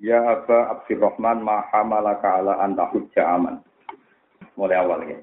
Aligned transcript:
Ya 0.00 0.16
Aba 0.24 0.72
Abdurrahman 0.72 1.44
ma 1.44 1.68
hamalaka 1.68 2.40
ala 2.40 2.56
anta 2.64 2.88
hujja 2.88 3.20
aman. 3.36 3.60
Mulai 4.56 4.80
awal 4.80 5.00
ya. 5.04 5.20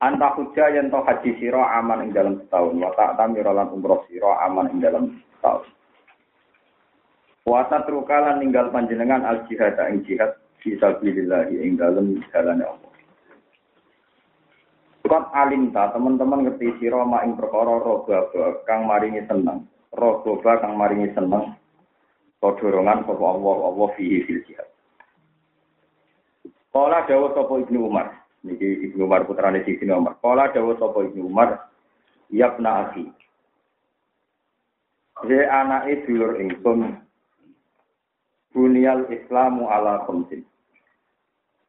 Anta 0.00 0.32
hujja 0.40 0.72
yang 0.72 0.88
to 0.88 1.04
haji 1.04 1.36
siro 1.36 1.60
aman 1.60 2.08
ing 2.08 2.16
dalam 2.16 2.40
setahun. 2.40 2.80
Wa 2.80 3.20
lan 3.20 3.68
umroh 3.68 4.00
siro 4.08 4.32
aman 4.40 4.72
ing 4.72 4.80
dalam 4.80 5.20
setahun. 5.36 5.68
Wa 7.44 7.68
tatrukalan 7.68 8.40
ninggal 8.40 8.72
panjenengan 8.72 9.20
al 9.20 9.44
jihad 9.52 9.76
ing 9.92 10.00
jihad 10.08 10.32
fi 10.64 10.80
sabilillah 10.80 11.52
ing 11.52 11.76
dalam 11.76 12.24
jalan 12.32 12.64
Allah. 12.64 12.92
Kot 15.04 15.28
alimta 15.36 15.92
teman-teman 15.92 16.48
ngerti 16.48 16.72
siro 16.80 17.04
ma 17.04 17.20
ing 17.20 17.36
perkara 17.36 17.76
roga 17.76 18.32
kang 18.64 18.88
maringi 18.88 19.28
seneng. 19.28 19.68
Roga 19.92 20.56
kang 20.56 20.80
maringi 20.80 21.12
seneng 21.12 21.59
dorongan 22.40 23.04
sapa 23.04 23.20
Allah 23.24 23.56
Allah 23.68 23.88
fihi 24.00 24.24
fil 24.24 24.40
jihad. 24.48 24.68
Kala 26.72 27.04
dawa 27.04 27.36
sapa 27.36 27.52
Ibnu 27.60 27.78
Umar, 27.84 28.16
niki 28.46 28.88
Ibnu 28.90 29.04
Umar 29.04 29.28
putrane 29.28 29.60
Ibnu 29.60 29.92
Umar. 29.92 30.16
Kala 30.24 30.48
dawa 30.56 30.72
sapa 30.80 31.04
Ibnu 31.04 31.28
Umar, 31.28 31.68
yabna 32.32 32.88
akhi. 32.88 33.04
He 35.28 35.36
anake 35.44 36.08
dulur 36.08 36.40
ingsun 36.40 36.96
Bunyal 38.50 39.06
Islamu 39.14 39.68
ala 39.70 40.02
khamsin. 40.08 40.42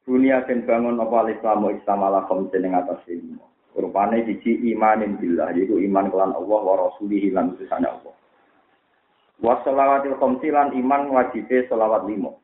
Dunia 0.02 0.42
den 0.50 0.66
bangun 0.66 0.98
apa 0.98 1.30
Islamu 1.30 1.70
Islam 1.78 2.00
ala 2.02 2.26
khamsin 2.26 2.66
ing 2.66 2.74
atas 2.74 3.06
lima. 3.06 3.46
Rupane 3.78 4.26
siji 4.26 4.60
imanin 4.74 5.16
billah, 5.22 5.54
yaitu 5.56 5.78
iman 5.88 6.10
kelan 6.12 6.34
Allah 6.34 6.60
wa 6.66 6.76
rasulihi 6.90 7.32
lan 7.32 7.54
Allah. 7.70 8.16
Wa 9.42 9.58
sholawatil 9.66 10.22
khamsi 10.22 10.54
iman 10.54 11.02
wajibe 11.10 11.66
sholawat 11.66 12.06
limo. 12.06 12.38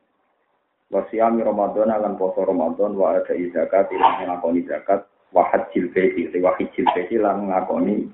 Wa 0.90 1.06
siyami 1.08 1.46
Ramadan 1.46 1.94
lan 1.94 2.18
poso 2.18 2.42
Ramadan 2.42 2.98
wa 2.98 3.14
ada 3.14 3.30
zakat 3.54 3.86
lan 3.94 4.26
ngakoni 4.26 4.66
zakat 4.66 5.06
wa 5.30 5.46
hajjil 5.46 5.94
baiti 5.94 6.26
wa 6.42 6.50
hajjil 6.58 6.84
baiti 6.90 7.16
lan 7.22 7.46
ngakoni 7.46 8.10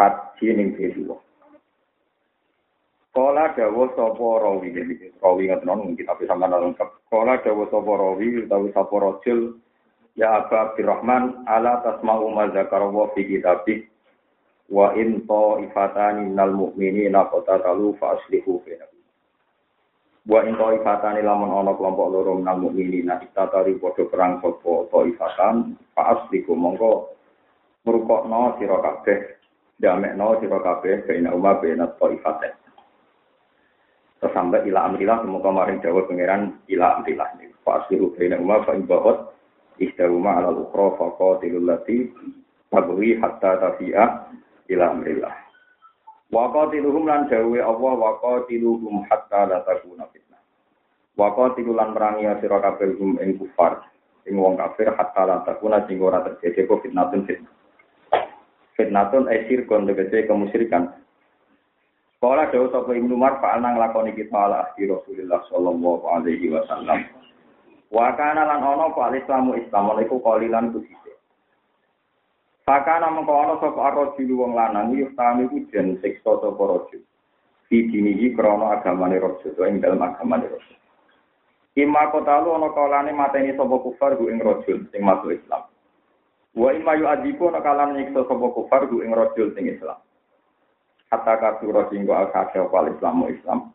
haji 0.00 0.46
ning 0.56 0.72
baiti 0.72 1.04
wa. 1.04 1.20
Kala 3.12 3.52
dawa 3.52 3.92
sapa 3.92 4.26
rawi 4.40 4.72
rawi 5.20 5.44
ngoten 5.52 5.68
non 5.68 5.92
kita 5.92 6.16
bisa 6.16 6.32
mana 6.32 6.56
lengkap. 6.56 6.88
Kala 7.12 7.44
dawa 7.44 7.68
sapa 7.68 7.92
rawi 7.92 8.48
utawi 8.48 8.72
sapa 8.72 8.94
rajul 8.96 9.60
ya 10.16 10.40
Aba 10.40 10.72
Abdurrahman 10.72 11.44
ala 11.44 11.84
tasma'u 11.84 12.32
ma 12.32 12.48
zakara 12.56 12.88
wa 12.88 13.12
fi 13.12 13.28
kitabik 13.28 13.91
wa 14.72 14.96
in 14.96 15.28
ta'ifatani 15.28 16.32
minal 16.32 16.56
mu'minina 16.56 17.28
qatatalu 17.28 17.92
fa 18.00 18.16
aslihu 18.16 18.64
bainahum 18.64 19.00
wa 20.24 20.40
in 20.48 20.56
ta'ifatani 20.56 21.20
lamun 21.20 21.52
ana 21.52 21.76
kelompok 21.76 22.08
loro 22.08 22.40
minal 22.40 22.56
mu'minina 22.56 23.20
istatari 23.20 23.76
padha 23.76 24.08
perang 24.08 24.40
sapa 24.40 24.88
ta'ifatan 24.88 25.76
fa 25.92 26.02
aslihu 26.16 26.56
mongko 26.56 27.12
merukokno 27.84 28.56
sira 28.56 28.80
kabeh 28.80 29.20
damekno 29.76 30.40
sira 30.40 30.58
kabeh 30.64 31.04
baina 31.04 31.36
umma 31.36 31.60
baina 31.60 31.92
ta'ifaten 32.00 32.54
terus 34.24 34.32
sampai 34.32 34.64
ila 34.72 34.88
amrillah 34.88 35.20
semoga 35.20 35.50
maring 35.52 35.84
dawuh 35.84 36.08
pangeran 36.08 36.56
ila 36.72 36.96
amrillah 36.96 37.28
fa 37.60 37.84
aslihu 37.84 38.14
baina 38.16 38.40
umma 38.40 38.64
fa 38.64 38.72
in 38.72 38.88
bahot 38.88 39.36
ihdahuma 39.82 40.40
ala 40.40 40.48
al-ukhra 40.54 40.96
fa 40.96 41.06
qatilul 41.20 41.68
lati 41.68 42.08
tabghi 42.72 43.20
hatta 43.20 43.58
tafi'a 43.60 44.04
ila 44.70 44.94
amrillah. 44.94 45.34
Wa 46.32 46.48
qatiluhum 46.48 47.04
lan 47.08 47.28
dawe 47.28 47.58
Allah 47.60 47.92
wa 47.98 48.10
hatta 49.10 49.40
la 49.48 49.58
fitnah. 50.12 50.40
Wa 51.18 51.28
qatilu 51.36 51.76
lan 51.76 51.92
merangi 51.92 52.24
sira 52.40 52.62
kabeh 52.62 52.96
hum 52.96 53.20
ing 53.20 53.36
kufar 53.36 53.84
ing 54.24 54.38
wong 54.38 54.56
kafir 54.56 54.94
hatta 54.96 55.22
la 55.28 55.36
takuna 55.44 55.84
sing 55.84 56.00
ora 56.00 56.24
terjadi 56.24 56.64
apa 56.64 56.74
fitnatun 56.80 57.20
fitnah. 57.28 57.52
Fitnatun 58.78 59.28
esir 59.28 59.68
kon 59.68 59.84
kemusyrikan. 59.90 60.96
Kala 62.22 62.54
dawa 62.54 62.70
sapa 62.70 62.94
Ibnu 62.94 63.18
Umar 63.18 63.42
fa 63.42 63.58
nang 63.58 63.82
lakoni 63.82 64.14
kita 64.14 64.30
ala 64.30 64.70
ahdi 64.70 64.86
Rasulullah 64.86 65.42
sallallahu 65.50 66.06
alaihi 66.06 66.54
wasallam. 66.54 67.02
Wa 67.90 68.14
kana 68.14 68.46
lan 68.46 68.62
ana 68.62 68.94
fa 68.94 69.10
Islamu 69.10 69.58
Islam 69.58 69.90
iku 69.98 70.22
qalilan 70.22 70.70
kusi. 70.70 71.01
Fakana 72.62 73.10
mengko 73.10 73.34
ana 73.34 73.54
sapa 73.58 73.90
arrojul 73.90 74.38
wong 74.38 74.54
lanang 74.54 74.94
yuk 74.94 75.18
tami 75.18 75.50
ku 75.50 75.66
jen 75.74 75.98
siksa 75.98 76.38
sapa 76.38 76.62
rajul. 76.62 77.02
Fi 77.66 77.90
dinihi 77.90 78.38
krana 78.38 78.78
agamane 78.78 79.18
rajul 79.18 79.58
ing 79.66 79.82
dalem 79.82 79.98
agamane 79.98 80.46
rajul. 80.46 80.78
Ima 81.74 82.06
kotalu 82.14 82.54
ana 82.54 82.70
kalane 82.70 83.10
mateni 83.10 83.58
sapa 83.58 83.82
kufar 83.82 84.14
ku 84.14 84.30
ing 84.30 84.38
rajul 84.38 84.86
sing 84.94 85.02
masuk 85.02 85.34
Islam. 85.34 85.66
Wa 86.54 86.70
ima 86.70 86.94
yu 86.94 87.10
adiku 87.10 87.50
ana 87.50 87.66
kalane 87.66 87.98
nyiksa 87.98 88.30
sapa 88.30 88.46
kufar 88.54 88.86
ku 88.86 89.02
ing 89.02 89.10
rajul 89.10 89.50
sing 89.58 89.66
Islam. 89.66 89.98
Hatta 91.10 91.34
kasura 91.42 91.90
singgo 91.90 92.14
al-kasya 92.14 92.70
wal 92.70 92.94
Islamu 92.94 93.26
Islam. 93.26 93.74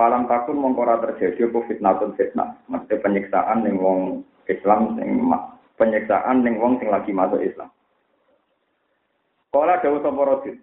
Falam 0.00 0.24
takun 0.24 0.56
mongko 0.56 0.88
ora 0.88 0.96
terjadi 1.04 1.52
apa 1.52 1.68
fitnatun 1.68 2.16
fitnah. 2.16 2.56
Mesti 2.72 2.96
penyiksaan 3.04 3.60
ning 3.60 3.76
wong 3.76 4.24
Islam 4.48 4.96
sing 4.96 5.20
penyiksaan 5.76 6.40
ning 6.40 6.56
wong 6.56 6.80
sing 6.80 6.88
lagi 6.88 7.12
masuk 7.12 7.44
Islam. 7.44 7.68
Kala 9.50 9.82
dawu 9.82 9.98
sapa 9.98 10.22
rajul. 10.22 10.56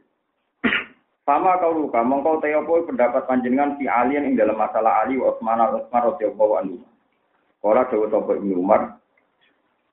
Sama 1.27 1.59
kau 1.59 1.75
luka, 1.75 1.99
mongkau 2.07 2.39
teopo 2.39 2.87
pendapat 2.87 3.27
panjenengan 3.27 3.75
si 3.75 3.83
alien 3.83 4.31
ing 4.31 4.39
dalam 4.39 4.55
masalah 4.55 5.03
Ali 5.03 5.19
wa 5.19 5.35
Utsman 5.35 5.59
Utsman 5.59 6.07
radhiyallahu 6.07 6.53
anhu. 6.55 6.79
Kala 7.59 7.83
dawu 7.91 8.07
sapa 8.07 8.31
Ibnu 8.39 8.63
Umar, 8.63 8.95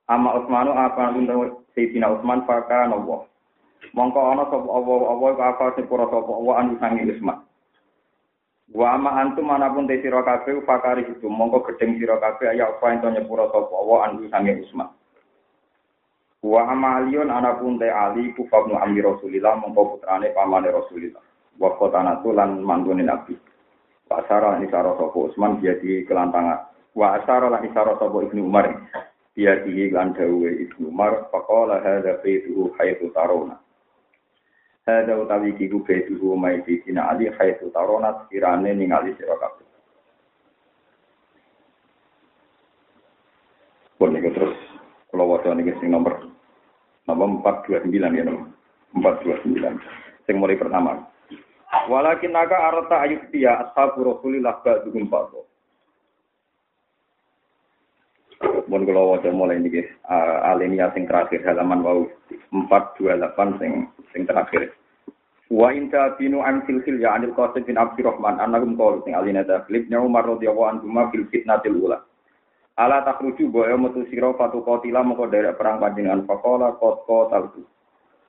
ama 0.07 0.39
Utsmanu 0.39 0.79
apa 0.79 1.11
untuk 1.11 1.67
Sayyidina 1.75 2.07
Utsman 2.15 2.47
faka 2.47 2.87
nawa. 2.87 3.27
Mongko 3.99 4.21
ana 4.31 4.47
sapa 4.47 4.69
Allah 4.71 4.99
Allah 5.11 5.31
apa 5.43 5.75
sepura 5.75 6.07
sapa 6.07 6.31
Allah 6.31 6.55
anu 6.63 6.79
sangi 6.79 7.03
Utsman. 7.11 7.43
Wa 8.71 8.95
ama 8.95 9.11
antum 9.19 9.51
mana 9.51 9.75
pun 9.75 9.91
te 9.91 9.99
sira 10.07 10.23
kabeh 10.23 10.63
fakari 10.63 11.03
itu 11.03 11.27
mongko 11.27 11.67
gedeng 11.67 11.99
sira 11.99 12.23
kabeh 12.23 12.55
ya 12.55 12.71
apa 12.71 12.95
ento 12.95 13.11
nyepura 13.11 13.51
Allah 13.51 13.99
anu 14.07 14.31
sangi 14.31 14.55
Utsman. 14.63 14.87
Wa 16.45 16.69
amalion 16.69 17.33
anapun 17.33 17.81
te 17.81 17.89
ali 17.89 18.37
kufabnu 18.37 18.77
amri 18.77 19.01
Rasulillah 19.01 19.57
mongko 19.65 19.97
putrane 19.97 20.29
pamane 20.37 20.69
Rasulillah. 20.69 21.25
Wa 21.57 21.73
qatanatu 21.81 22.37
lan 22.37 22.61
manggone 22.61 23.01
Nabi. 23.01 23.33
Wa 24.13 24.21
asara 24.21 24.61
ni 24.61 24.69
sara 24.69 24.93
sapa 25.01 25.17
Utsman 25.17 25.65
jadi 25.65 26.05
kelantangan. 26.05 26.69
Wa 26.93 27.17
asara 27.17 27.49
lan 27.49 27.65
isara 27.65 27.97
sapa 27.97 28.29
Ibnu 28.29 28.45
Umar. 28.45 28.77
Dia 29.33 29.65
di 29.65 29.89
lan 29.89 30.13
dawe 30.13 30.49
Ibnu 30.69 30.93
Umar 30.93 31.33
faqala 31.33 31.81
hadza 31.81 32.21
baituhu 32.21 32.77
haitsu 32.77 33.09
tarona. 33.17 33.57
Hadza 34.85 35.17
utawi 35.17 35.57
kiku 35.57 35.81
baituhu 35.81 36.37
mai 36.37 36.61
dina 36.61 37.09
ali 37.09 37.33
haitsu 37.33 37.73
tarona 37.73 38.29
kirane 38.29 38.69
ningali 38.77 39.17
sira 39.17 39.33
kabeh. 39.41 39.65
Pun 43.97 44.13
terus 44.13 44.61
kalau 45.09 45.31
wadah 45.31 45.57
ini 45.57 45.73
sing 45.81 45.89
nomor 45.89 46.34
nomor 47.09 47.41
429 47.43 48.19
ya 48.19 48.25
nomor 48.25 48.49
429 48.97 50.29
sing 50.29 50.37
mulai 50.41 50.57
pertama 50.57 51.05
walakin 51.91 52.33
naga 52.33 52.59
arata 52.71 53.05
ayub 53.05 53.23
dia 53.35 53.61
ashabu 53.67 54.05
rasulillah 54.07 54.63
ba'duhum 54.63 55.09
ba'du 55.11 55.45
Mun 58.69 58.85
kula 58.89 59.17
waca 59.17 59.29
mulai 59.33 59.61
niki 59.61 59.85
alinea 60.51 60.93
sing 60.93 61.09
terakhir 61.09 61.45
halaman 61.45 61.81
wau 61.85 62.09
428 62.53 63.61
sing 63.61 63.73
sing 64.13 64.23
terakhir. 64.29 64.73
Wa 65.53 65.71
inta 65.71 66.17
binu 66.17 66.41
an 66.41 66.65
silsil 66.65 66.99
ya 66.99 67.15
anil 67.15 67.37
qasim 67.37 67.65
bin 67.65 67.77
Abdurrahman 67.77 68.41
annakum 68.41 68.77
qalu 68.77 69.05
sing 69.05 69.15
alinea 69.17 69.45
taklib 69.45 69.89
Umar 69.93 70.25
radhiyallahu 70.29 70.69
anhu 70.77 70.87
ma 70.89 71.09
fil 71.13 71.29
fitnatil 71.29 71.77
ula. 71.77 72.01
Ala 72.75 73.07
takruju 73.07 73.55
boyo 73.55 73.79
metu 73.79 74.03
sira 74.11 74.35
fatu 74.35 74.67
qatila 74.67 75.07
moko 75.07 75.31
derek 75.31 75.55
perang 75.55 75.79
panjenengan 75.79 76.27
faqala 76.27 76.75
qad 76.83 77.07
qataltu. 77.07 77.63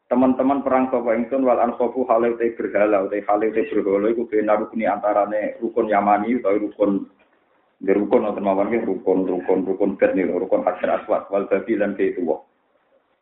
Teman-teman 0.06 0.62
perang 0.62 0.86
sapa 0.94 1.18
ingsun 1.18 1.42
wal 1.42 1.57
ansofu 1.57 2.06
halil 2.06 2.38
te 2.38 2.53
berhala 2.53 3.09
te 3.09 3.25
halil 3.25 3.50
te 3.50 3.65
berhala 3.65 4.13
iku 4.13 4.30
bena 4.30 4.53
rukuni 4.53 4.86
antarane 4.86 5.57
rukun 5.57 5.89
Yamani 5.89 6.38
utawa 6.38 6.62
rukun 6.62 7.09
Di 7.75 7.92
rukun 7.92 8.21
nonton 8.21 8.45
mawon 8.45 8.69
rukun 8.69 9.25
rukun 9.25 9.59
rukun 9.65 9.97
bet 9.97 10.13
nih 10.13 10.30
rukun 10.30 10.62
hajar 10.62 11.01
aswad 11.01 11.25
wal 11.33 11.50
babi 11.50 11.74
lan 11.74 11.97
ke 11.97 12.13
itu 12.13 12.21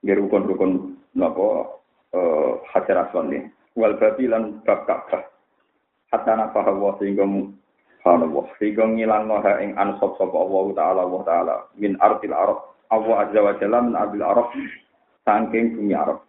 Di 0.03 0.11
rukun 0.11 0.43
rukun 0.43 0.71
napa 1.15 1.71
eh 2.11 2.51
hajar 2.75 3.07
aswad 3.07 3.31
nih 3.31 3.47
wal 3.79 3.95
babi 3.95 4.27
lan 4.27 4.59
bab 4.67 4.83
ka'bah. 4.83 5.23
Hatta 6.11 6.35
napa 6.35 6.67
wa 6.67 6.99
sehingga 6.99 7.23
Subhanallah. 8.03 8.51
Sehingga 8.59 8.83
ngilang 8.83 9.31
noha 9.31 9.63
ing 9.63 9.79
ansop 9.79 10.19
sapa 10.19 10.35
Allah 10.35 10.65
Ta'ala 10.75 11.01
Allah 11.07 11.21
Ta'ala. 11.23 11.55
Min 11.79 11.95
artil 12.03 12.35
arab. 12.35 12.75
Allah 12.91 13.15
Azza 13.23 13.39
wa 13.39 13.55
Jalla 13.55 13.79
min 13.79 13.95
artil 13.95 14.27
arab. 14.27 14.51
Sangking 15.23 15.79
bumi 15.79 15.95
arab. 15.95 16.19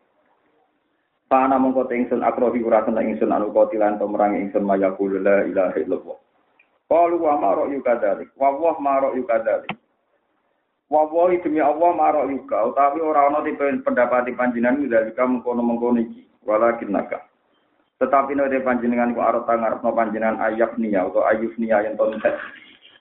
Pana 1.26 1.58
mongko 1.58 1.90
ingsun 1.90 2.22
akrohi 2.22 2.62
ura 2.62 2.86
seneng 2.86 3.10
ingsun 3.10 3.34
anu 3.34 3.50
kotilan 3.50 3.98
to 3.98 4.06
merang 4.06 4.38
ingsun 4.38 4.62
mayakul 4.62 5.10
la 5.18 5.42
ilaha 5.42 5.74
illallah. 5.82 6.18
Qalu 6.86 7.16
wa 7.18 7.34
ma 7.42 7.50
ra'yu 7.58 7.82
kadzalik. 7.82 8.30
Wa 8.38 8.54
wa 8.54 8.78
ma 8.78 9.02
ra'yu 9.02 9.26
kadzalik. 9.26 9.74
Wa 10.86 11.10
wa 11.10 11.26
demi 11.34 11.58
Allah 11.58 11.90
ma 11.90 12.14
ra'yu 12.14 12.38
ka 12.46 12.70
utawi 12.70 13.02
ora 13.02 13.34
ana 13.34 13.42
tipe 13.42 13.66
pendapat 13.82 14.30
panjenengan 14.38 14.86
dalika 14.86 15.26
mengkono-mengkono 15.26 16.06
iki. 16.06 16.22
Walakin 16.46 16.94
naka. 16.94 17.18
Tetapi 18.02 18.34
nek 18.34 18.66
panjenengan 18.66 19.14
ku 19.14 19.20
arep 19.22 19.46
ngarepno 19.46 19.90
panjenengan 19.94 20.42
ayat 20.42 20.74
niya 20.80 21.06
atau 21.06 21.22
ayuf 21.26 21.54
niya 21.60 21.86
yen 21.86 21.94
ton 21.94 22.18
tek. 22.18 22.34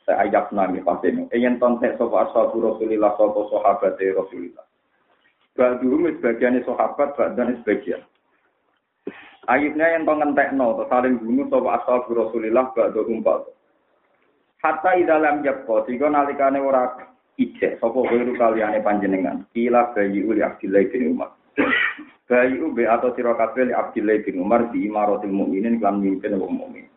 Saya 0.05 0.27
ayat 0.27 0.51
nami 0.53 0.83
pasene. 0.85 1.25
Yen 1.33 1.57
ton 1.57 1.81
tek 1.81 1.97
sapa 1.97 2.29
ashabu 2.29 2.61
Rasulillah 2.61 3.17
sapa 3.17 3.39
sahabat 3.49 3.97
Rasulillah. 3.97 4.65
Ba'duhum 5.53 6.09
sebagiannya 6.17 6.65
sahabat, 6.65 7.13
dan 7.37 7.61
sebagian. 7.61 8.01
Ayubnya 9.45 9.93
yang 9.93 10.07
tong 10.07 10.17
ngentekno, 10.23 10.73
atau 10.73 10.89
saling 10.89 11.21
bunuh 11.21 11.45
sapa 11.51 11.69
asal 11.77 12.09
Rasulillah 12.09 12.73
ba'duhum 12.73 13.21
ba'du. 13.21 13.53
Hatta 14.63 14.97
idalam 14.97 15.45
yakko, 15.45 15.85
jika 15.85 16.09
nalikane 16.09 16.57
ora 16.57 16.95
ijek, 17.37 17.77
sapa 17.77 17.99
wiru 18.01 18.33
kaliane 18.33 18.81
panjenengan. 18.81 19.45
Kila 19.53 19.93
bayi 19.93 20.25
uli 20.25 20.41
Abdillah 20.41 20.89
bin 20.89 21.13
Umar. 21.13 21.29
Bayi 22.23 22.55
ube 22.55 22.87
atau 22.87 23.11
sira 23.19 23.35
kabeh 23.35 23.75
Abdillah 23.75 24.23
bin 24.23 24.39
Umar 24.39 24.71
di 24.71 24.87
imaratil 24.87 25.27
mukminin 25.27 25.83
kan 25.83 25.99
mimpin 25.99 26.39
wong 26.39 26.55
mukmin. 26.55 26.87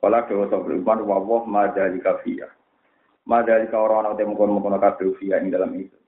Kala 0.00 0.24
dewa 0.24 0.48
sapa 0.48 0.72
Umar 0.72 1.04
wa 1.04 1.20
wa 1.20 1.38
ma 1.44 1.62
dalika 1.68 2.16
fiya. 2.24 2.48
Ma 3.28 3.44
dalika 3.44 3.76
ora 3.76 4.00
ana 4.00 4.16
ing 4.16 5.48
dalam 5.52 5.72
itu. 5.76 5.98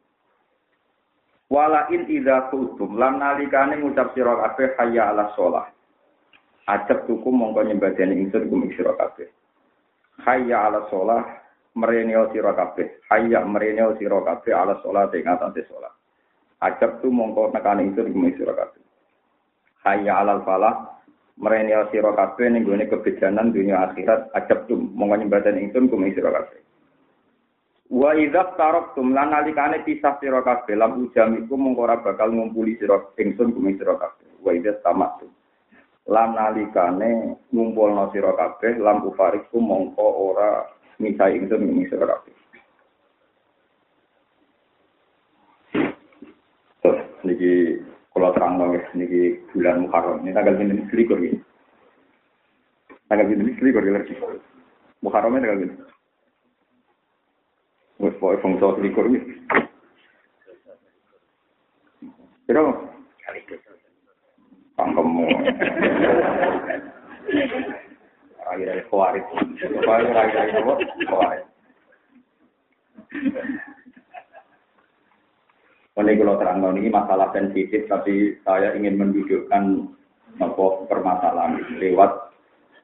Wala 1.48 1.88
in 1.92 2.08
idza 2.08 2.48
kuntum 2.52 2.96
lan 3.00 3.20
nalikane 3.20 3.80
ngucap 3.80 4.12
sira 4.12 4.36
kabeh 4.36 4.76
hayya 4.80 5.12
ala 5.12 5.32
shalah. 5.32 5.68
Ajab 6.68 7.08
tuku 7.08 7.28
mongko 7.32 7.64
nyembadani 7.64 8.16
ingsun 8.16 8.48
kum 8.52 8.68
sira 8.72 8.92
kabeh. 8.96 9.28
Hayya 10.24 10.68
ala 10.68 10.88
shalah 10.92 11.24
mereneo 11.76 12.28
sira 12.32 12.52
kabeh. 12.52 13.00
Hayya 13.12 13.44
mereneo 13.48 13.96
sira 13.96 14.20
ala 14.24 14.76
shalah 14.80 15.08
ing 15.12 15.24
atase 15.24 15.64
shalah. 15.68 15.92
Ajab 16.58 16.98
tu 17.02 17.08
mongko 17.14 17.54
nekane 17.54 17.86
ingsun 17.86 18.10
kum 18.10 18.26
sira 18.34 18.54
kabeh. 18.54 18.82
Hayya 19.86 20.26
ala 20.26 20.42
falah 20.42 20.98
mereneo 21.38 21.86
sira 21.94 22.10
kabeh 22.14 22.50
ning 22.50 22.66
gone 22.66 22.82
kebejanan 22.90 23.54
dunia 23.54 23.86
akhirat. 23.90 24.34
Ajab 24.34 24.66
tu 24.66 24.74
mongko 24.74 25.22
nyembadani 25.22 25.70
ingsun 25.70 25.86
kum 25.86 26.02
sira 26.10 26.34
kabeh. 26.34 26.60
Wa 27.88 28.12
idza 28.12 28.52
taraktum 28.60 29.16
lan 29.16 29.32
nalikane 29.32 29.80
pisah 29.80 30.20
sira 30.20 30.44
kabeh 30.44 30.76
lam 30.76 31.08
ujam 31.08 31.40
iku 31.40 31.56
mung 31.56 31.72
ora 31.72 31.96
bakal 32.04 32.28
ngumpuli 32.28 32.76
sira 32.76 33.00
ingsun 33.16 33.56
kumi 33.56 33.80
sira 33.80 33.96
kabeh. 33.96 34.28
Wa 34.44 34.52
idza 34.52 34.76
tamattu. 34.84 35.24
Lan 36.04 36.36
nalikane 36.36 37.40
ngumpulno 37.48 38.12
sira 38.12 38.36
kabeh 38.36 38.76
lam 38.76 39.08
ufariku 39.08 39.56
mongko 39.56 40.04
ora 40.04 40.68
misai 41.00 41.40
ingsun 41.40 41.64
kumi 41.64 41.88
sira 41.88 42.12
kabeh. 42.12 42.36
Terus 46.84 47.00
niki 47.38 47.78
kalau 48.10 48.34
terang 48.34 48.58
banget 48.58 48.82
niki 48.98 49.38
bulan 49.54 49.86
Muharram 49.86 50.26
ini 50.26 50.34
tanggal 50.34 50.58
ini 50.58 50.82
selikur 50.90 51.22
ini. 51.22 51.38
Tanggal 53.06 53.30
ini 53.30 53.54
selikur 53.62 53.86
lagi. 53.86 54.14
Muharram 55.06 55.38
ini 55.38 55.46
tanggal 55.46 55.62
ini. 55.62 55.74
Wes 58.02 58.18
pokoke 58.18 58.42
bangsa 58.42 58.74
likur 58.82 59.06
iki. 59.06 59.38
Kira 62.50 62.62
Pangkemu. 64.74 65.26
Akhirnya 68.48 68.82
kuarit. 68.90 69.26
Pokoknya 69.58 70.14
akhirnya 70.14 70.62
apa? 70.62 70.74
Kuarit. 71.06 71.44
Ini 75.98 76.14
kalau 76.14 76.38
terang 76.38 76.62
ini 76.78 76.94
masalah 76.94 77.34
sensitif, 77.34 77.90
tapi 77.90 78.38
saya 78.46 78.70
ingin 78.78 79.02
mendudukkan 79.02 79.90
apa 80.38 80.64
permasalahan 80.86 81.58
lewat 81.82 82.30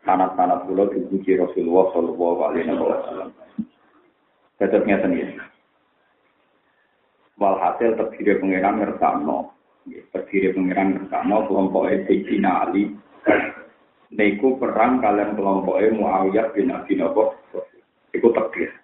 sanat-sanat 0.02 0.66
pulau 0.66 0.90
dipuji 0.90 1.38
Rasulullah 1.38 1.94
Shallallahu 1.94 2.40
Alaihi 2.42 2.74
Wasallam. 2.74 3.30
Tetap 4.58 4.82
ngeten 4.82 5.14
ya. 5.14 5.30
Walhasil 7.38 7.94
terdiri 7.94 8.42
pengiran 8.42 8.82
ngersano. 8.82 9.54
Terdiri 9.86 10.50
pengiran 10.50 10.98
ngersano 10.98 11.36
kelompok 11.46 11.90
Sayyidina 12.10 12.50
Ali. 12.66 12.98
Niku 14.10 14.58
perang 14.58 14.98
kalian 14.98 15.38
kelompok 15.38 15.78
Muawiyah 15.78 16.50
bin 16.50 16.74
Abi 16.74 16.98
Nabi. 16.98 17.30
Iku 18.10 18.30
terdiri. 18.34 18.83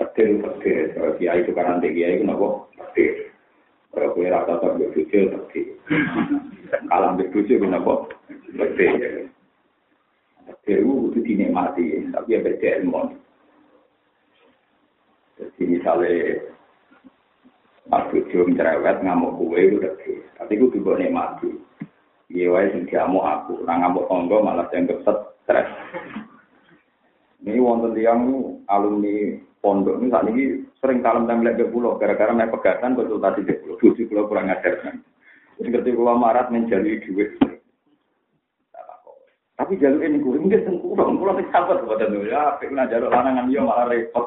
Terdiri, 0.00 0.40
terdiri. 0.40 0.96
Kiai 1.20 1.44
itu 1.44 1.52
karena 1.52 1.76
kiai 1.76 2.16
itu 2.16 2.24
nopo 2.24 2.72
terdiri. 2.72 3.28
Kalau 3.92 4.16
kue 4.16 4.32
rata 4.32 4.56
tak 4.56 4.80
berbujuk 4.80 5.12
terdiri. 5.12 5.76
Kalah 6.88 7.20
berbujuk 7.20 7.60
itu 7.60 7.66
nopo 7.68 8.08
terdiri. 8.56 9.28
Terdiri 10.48 10.82
itu 10.88 11.18
dinikmati, 11.20 12.08
tapi 12.16 12.32
ya 12.32 12.40
beda 12.40 12.68
ilmu. 12.80 13.12
Jadi 15.36 15.62
misalnya 15.68 16.36
Mas 17.88 18.06
Bojo 18.12 18.46
cerewet 18.54 18.96
ngamuk 19.02 19.36
kue 19.40 19.60
udah 19.76 19.94
Tapi 20.40 20.52
gue 20.56 20.72
juga 20.72 20.96
nikmati. 20.96 21.50
Iya 22.30 22.54
wae 22.54 22.70
sing 22.70 22.86
diamuk 22.86 23.26
aku, 23.26 23.66
ora 23.66 23.74
ngamuk 23.74 24.06
tonggo 24.06 24.38
malah 24.38 24.70
dianggap 24.70 25.02
stres. 25.42 25.66
Ini 27.42 27.58
wonten 27.58 27.98
tiang 27.98 28.22
alumni 28.70 29.34
pondok 29.60 30.00
ini 30.00 30.08
saat 30.08 30.26
ini 30.32 30.64
sering 30.80 31.04
kalem 31.04 31.28
tembelak 31.28 31.60
ke 31.60 31.68
pulau 31.68 32.00
gara-gara 32.00 32.32
naik 32.32 32.52
pegatan 32.52 32.96
konsultasi 32.96 33.44
ke 33.44 33.60
pulau. 33.60 33.76
Tujuh 33.80 34.08
pulau 34.08 34.28
kurang 34.28 34.52
ajar 34.52 34.80
kan. 34.80 35.04
Ketika 35.60 35.84
pulau 35.92 36.16
marat 36.16 36.48
menjalui 36.48 37.00
duit. 37.04 37.36
Tapi 39.60 39.76
jalur 39.76 40.00
ini 40.00 40.24
gue 40.24 40.40
mungkin 40.40 40.64
sengkurang, 40.64 41.20
pulau 41.20 41.36
ini 41.36 41.44
sabar 41.52 41.84
buat 41.84 42.00
ya, 42.00 42.56
pengen 42.56 42.88
jalur 42.88 43.12
lanangan 43.12 43.52
dia 43.52 43.60
malah 43.60 43.92
repot. 43.92 44.24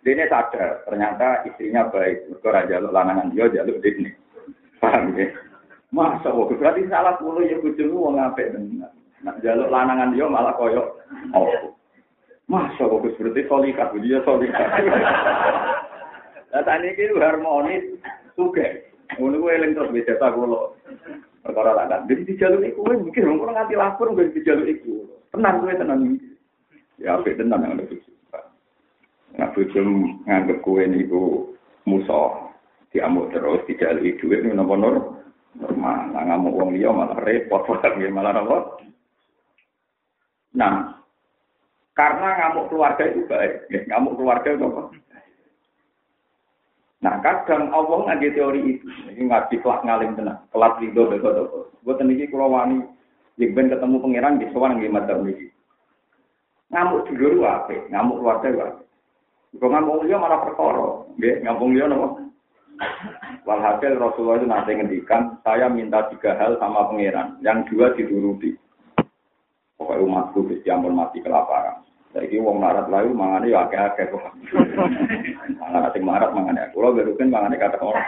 Dia 0.00 0.24
sadar, 0.32 0.80
ternyata 0.88 1.44
istrinya 1.44 1.84
baik. 1.92 2.32
Mereka 2.32 2.72
jaluk 2.72 2.96
lanangan 2.96 3.28
dia, 3.28 3.52
jaluk 3.52 3.84
ini. 3.84 4.08
Paham 4.80 5.12
ya? 5.12 5.28
Masa 5.92 6.32
kok 6.32 6.48
berarti 6.56 6.88
salah 6.88 7.20
puluh 7.20 7.44
ya 7.44 7.60
wong 7.60 8.16
apik 8.16 8.56
tenan. 8.56 8.88
Nah, 9.20 9.36
jaluk 9.44 9.68
lanangan 9.68 10.16
dia 10.16 10.24
malah 10.24 10.56
koyok 10.56 10.86
oh. 11.36 11.76
Masa 12.50 12.82
kok 12.82 12.98
berarti 13.06 13.46
solikat, 13.46 13.94
dia 14.02 14.18
solikat. 14.26 14.68
Lah 16.50 16.62
tani 16.66 16.90
iki 16.90 17.14
harmonis 17.14 17.94
suge. 18.34 18.90
Ngono 19.18 19.38
kuwi 19.38 19.54
eling 19.54 19.72
terus 19.78 19.94
beda 19.94 20.18
ta 20.18 20.34
kula. 20.34 20.74
Perkara 21.46 21.78
tak 21.78 21.86
kan. 21.86 22.00
Jadi 22.10 22.26
dijaluk 22.26 22.66
iku 22.66 22.82
kuwi 22.82 23.06
mikir 23.06 23.22
wong 23.22 23.38
ora 23.46 23.62
nganti 23.62 23.78
lapor 23.78 24.10
kok 24.18 24.34
dijaluk 24.34 24.66
iku. 24.66 25.06
Tenang 25.30 25.62
kuwi 25.62 25.78
tenan. 25.78 26.18
Ya 26.98 27.16
apik 27.16 27.38
tenan 27.38 27.62
yang 27.62 27.78
lebih. 27.78 28.02
Nah, 29.38 29.48
bujum 29.54 30.20
nganggep 30.26 30.58
kue 30.66 30.84
niku 30.90 31.54
musuh 31.86 32.50
diamuk 32.90 33.30
terus 33.30 33.62
duit 33.62 34.42
ini 34.42 34.50
nopo 34.50 34.74
nur 34.74 34.94
normal. 35.54 36.10
Nah, 36.10 36.22
ngamuk 36.26 36.58
wong 36.58 36.74
liya 36.74 36.90
malah 36.90 37.18
repot, 37.22 37.62
malah 38.10 38.34
nopo. 38.34 38.58
Nah, 40.58 40.99
karena 42.00 42.28
ngamuk 42.40 42.72
keluarga 42.72 43.04
itu 43.04 43.28
baik, 43.28 43.68
ya, 43.68 43.84
ngamuk 43.92 44.16
keluarga 44.16 44.48
itu 44.56 44.64
apa? 44.64 44.82
Nah, 47.04 47.14
kadang 47.20 47.68
Allah 47.76 47.98
ngaji 48.08 48.28
teori 48.32 48.60
itu, 48.72 48.88
ini 49.12 49.28
ngaji 49.28 49.60
kelas 49.60 49.84
ngalim 49.84 50.16
tenang, 50.16 50.40
kelas 50.48 50.80
ridho 50.80 51.12
apa. 51.12 51.60
Gue 51.84 51.94
teniki 52.00 52.32
kalau 52.32 52.56
wani, 52.56 52.80
jika 53.36 53.76
ketemu 53.76 54.00
pangeran 54.00 54.40
di 54.40 54.48
sowan 54.48 54.80
nggih 54.80 54.88
madhab 54.88 55.20
niki. 55.20 55.52
Ngamuk 56.72 57.04
dulu 57.12 57.44
apa? 57.44 57.76
Ngamuk 57.92 58.16
keluarga 58.24 58.48
apa? 58.48 58.80
Kok 59.60 59.66
ngambung 59.66 60.06
dia 60.06 60.16
malah 60.16 60.40
perkara. 60.46 60.88
Ngambung 61.18 61.74
dia 61.76 61.84
napa? 61.84 62.08
Walhasil 63.44 63.98
Rasulullah 64.00 64.40
itu 64.40 64.46
nanti 64.48 64.72
ngendikan, 64.72 65.36
saya 65.44 65.68
minta 65.68 66.08
tiga 66.08 66.32
hal 66.38 66.56
sama 66.56 66.88
pangeran, 66.88 67.36
yang 67.44 67.66
dua 67.68 67.92
dituruti. 67.92 68.56
Pokoknya 69.76 70.04
umatku 70.06 70.48
bisa 70.48 70.80
mati 70.80 71.20
kelaparan. 71.20 71.89
Saiki 72.10 72.42
wong 72.42 72.58
marat 72.58 72.90
layu 72.90 73.14
mangane 73.14 73.54
ya 73.54 73.70
akeh-akeh 73.70 74.10
kok. 74.10 74.34
Mangan 75.62 75.90
sing 75.94 76.02
marat 76.02 76.30
mangane. 76.34 76.70
Kula 76.74 76.90
berukin 76.90 77.30
mangane 77.30 77.54
kata 77.54 77.78
orang. 77.78 78.06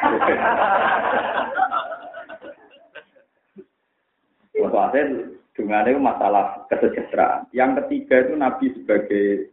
Wasit 4.62 5.08
dungane 5.54 5.90
masalah 6.00 6.64
kesejahteraan. 6.72 7.46
Yang 7.52 7.84
ketiga 7.84 8.14
itu 8.24 8.34
Nabi 8.40 8.66
sebagai 8.72 9.52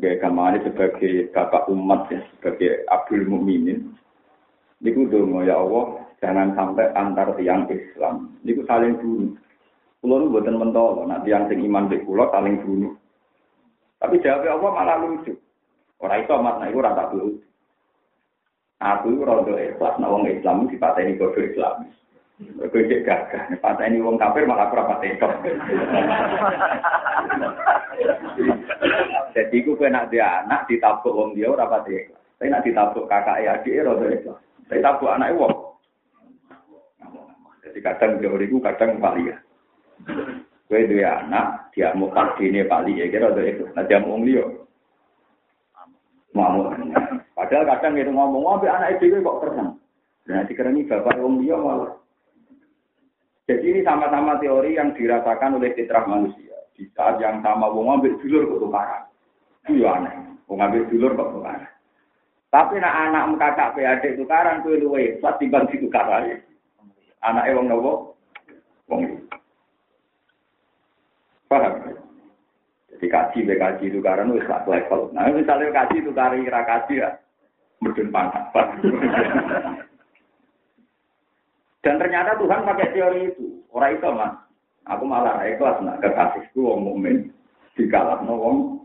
Gaya 0.00 0.16
kamane 0.16 0.64
sebagai 0.64 1.28
bapak 1.28 1.68
umat 1.68 2.08
ya, 2.08 2.24
sebagai 2.32 2.88
Abdul 2.88 3.28
Mukminin. 3.28 3.92
Niku 4.80 5.12
dongo 5.12 5.44
ya 5.44 5.60
Allah, 5.60 6.08
jangan 6.24 6.56
sampai 6.56 6.88
antar 6.96 7.36
tiang 7.36 7.68
Islam. 7.68 8.32
Niku 8.40 8.64
saling 8.64 8.96
bunuh. 8.96 9.36
Kulo 10.00 10.14
nu 10.16 10.32
buatan 10.32 10.56
mentol, 10.56 11.04
nak 11.04 11.28
tiang 11.28 11.52
sing 11.52 11.60
iman 11.68 11.92
di 11.92 12.00
kulo 12.00 12.32
saling 12.32 12.64
bunuh. 12.64 12.96
Tapi 14.00 14.16
jawab 14.24 14.48
Allah 14.48 14.70
malah 14.72 14.96
lucu. 15.04 15.36
Orang 16.00 16.24
itu 16.24 16.32
amat 16.32 16.54
nah 16.56 16.68
itu 16.72 16.80
dulu. 16.80 17.36
Aku 18.80 19.12
itu 19.12 19.20
rondo 19.20 19.52
ikhlas, 19.60 20.00
nah 20.00 20.08
wong 20.08 20.24
Islam 20.24 20.64
dipateni 20.64 21.20
bodoh 21.20 21.44
Islam. 21.44 21.84
Mereka 22.40 22.88
cek 22.88 23.04
gagah, 23.04 23.44
pateni 23.60 24.00
wong 24.00 24.16
kafir 24.16 24.48
malah 24.48 24.72
rapat 24.72 25.04
itu. 25.04 25.28
Jadi 29.36 29.56
aku 29.60 29.76
kena 29.76 30.08
dia 30.08 30.40
anak 30.40 30.64
ditabuk 30.64 31.12
wong 31.12 31.36
dia 31.36 31.52
ora 31.52 31.68
pati. 31.68 32.08
Tapi 32.40 32.48
nak 32.48 32.64
ditabuk 32.64 33.04
kakak 33.04 33.44
ya 33.44 33.60
adik 33.60 33.84
rondo 33.84 34.08
ikhlas. 34.08 34.40
Tapi 34.72 34.80
tabuk 34.80 35.12
anak 35.12 35.36
wong. 35.36 35.52
Jadi 37.60 37.78
kadang 37.84 38.16
teori 38.16 38.48
ku 38.48 38.64
kadang 38.64 38.96
ya. 39.20 39.36
Kue 40.70 40.86
dua 40.86 41.26
anak, 41.26 41.74
dia 41.74 41.90
mau 41.98 42.06
ini 42.38 42.62
pali 42.62 42.94
ya 42.94 43.10
kira 43.10 43.34
ada 43.34 43.42
itu. 43.42 43.66
Nah 43.74 43.82
dia 43.90 43.98
mau 43.98 44.22
liyo. 44.22 44.70
Mau 46.30 46.70
Padahal 47.34 47.66
kadang 47.66 47.98
itu 47.98 48.14
ngomong 48.14 48.38
ngomong 48.46 48.70
anak 48.70 49.02
itu 49.02 49.18
kok 49.18 49.42
pernah. 49.42 49.74
Nah 50.30 50.46
ini 50.46 50.86
bapak 50.86 51.18
wong 51.18 51.42
liyo 51.42 51.58
malah. 51.58 51.98
Jadi 53.50 53.66
ini 53.66 53.80
sama-sama 53.82 54.38
teori 54.38 54.78
yang 54.78 54.94
dirasakan 54.94 55.58
oleh 55.58 55.74
fitrah 55.74 56.06
manusia. 56.06 56.54
Di 56.78 56.86
saat 56.94 57.18
yang 57.18 57.42
sama 57.42 57.66
wong 57.66 57.90
ngambil 57.90 58.22
dulur 58.22 58.42
kok 58.46 58.60
tukaran. 58.62 59.02
Itu 59.66 59.82
ya 59.82 59.98
aneh. 59.98 60.14
Wong 60.46 60.62
ngambil 60.62 60.86
dulur 60.86 61.18
kok 61.18 61.30
tukaran. 61.34 61.72
Tapi 62.54 62.78
nak 62.78 62.94
anak 63.10 63.24
kakak 63.42 63.74
PAD 63.74 64.04
tukaran 64.22 64.62
kuwi 64.62 64.78
luwe 64.78 65.18
ikhlas 65.18 65.34
timbang 65.42 65.66
ditukaran. 65.66 66.38
Anake 67.26 67.58
wong 67.58 67.66
nopo? 67.66 68.14
Wong 68.86 69.18
Paham? 71.50 71.98
Jadi 72.94 73.06
kaji 73.10 73.38
kaji 73.42 73.84
itu 73.90 73.98
karena 73.98 74.30
itu 74.30 74.46
satu 74.46 74.70
level. 74.70 75.10
Nah 75.10 75.26
misalnya 75.34 75.74
kaji 75.74 75.98
itu 75.98 76.14
kari 76.14 76.46
kira 76.46 76.62
kaji 76.62 77.02
ya, 77.02 77.10
mungkin 77.82 78.14
pangkat. 78.14 78.44
Dan 81.80 81.96
ternyata 81.96 82.36
Tuhan 82.38 82.62
pakai 82.62 82.92
teori 82.92 83.20
itu. 83.34 83.66
Orang 83.72 83.96
itu 83.96 84.10
mas, 84.12 84.36
aku 84.84 85.02
malah 85.08 85.42
ikhlas 85.48 85.80
nak 85.80 85.98
kekasihku 86.04 86.60
wong 86.60 86.86
mukmin 86.86 87.32
dikalah 87.74 88.20
wong. 88.22 88.84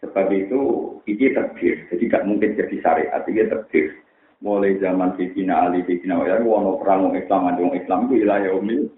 Sebab 0.00 0.32
itu 0.32 0.60
ini 1.04 1.36
terdir, 1.36 1.84
jadi 1.92 2.08
tidak 2.08 2.24
mungkin 2.24 2.56
jadi 2.56 2.76
syariat, 2.80 3.20
ini 3.28 3.44
terdir. 3.52 4.00
Mulai 4.40 4.80
zaman 4.80 5.12
Sayyidina 5.20 5.68
Ali, 5.68 5.84
Sayyidina 5.84 6.16
Wa'ala, 6.16 6.40
wono 6.40 6.80
perang 6.80 7.12
Islam, 7.12 7.52
wong 7.60 7.76
Islam 7.76 8.08
itu 8.08 8.24
wilayah 8.24 8.56
umil. 8.56 8.88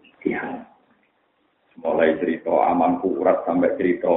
Mulai 1.80 2.20
cerita 2.20 2.52
aman 2.68 3.00
kurat 3.00 3.48
sampai 3.48 3.72
cerita 3.80 4.12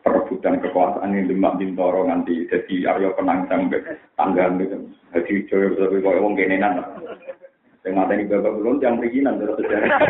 perebutan 0.00 0.56
kekuasaan 0.56 1.12
yang 1.12 1.28
demak 1.28 1.60
bintoro 1.60 2.08
nanti 2.08 2.48
jadi 2.48 2.96
Aryo 2.96 3.12
Penang 3.12 3.44
sampai 3.44 3.84
tanggal 4.16 4.56
gitu. 4.56 4.88
Jadi 5.12 5.32
Jawa 5.52 5.68
sampai 5.76 6.00
kau 6.00 6.16
wong 6.16 6.32
kenenan. 6.32 6.80
Yang 7.84 7.92
mata 7.92 8.12
ini 8.16 8.24
bapak 8.24 8.56
belum 8.56 8.80
yang 8.80 8.96
perizinan 8.96 9.36
terus 9.36 9.60
sejarah. 9.60 10.00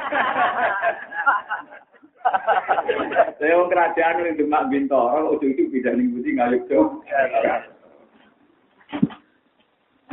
Saya 3.43 3.59
wong 3.59 3.69
kerajaan 3.75 4.23
yang 4.23 4.39
demak 4.39 4.71
bintoro 4.71 5.35
udah 5.35 5.49
itu 5.51 5.67
bidang 5.75 5.99
nih 5.99 6.31
ngayuk 6.31 6.63
tuh. 6.71 7.03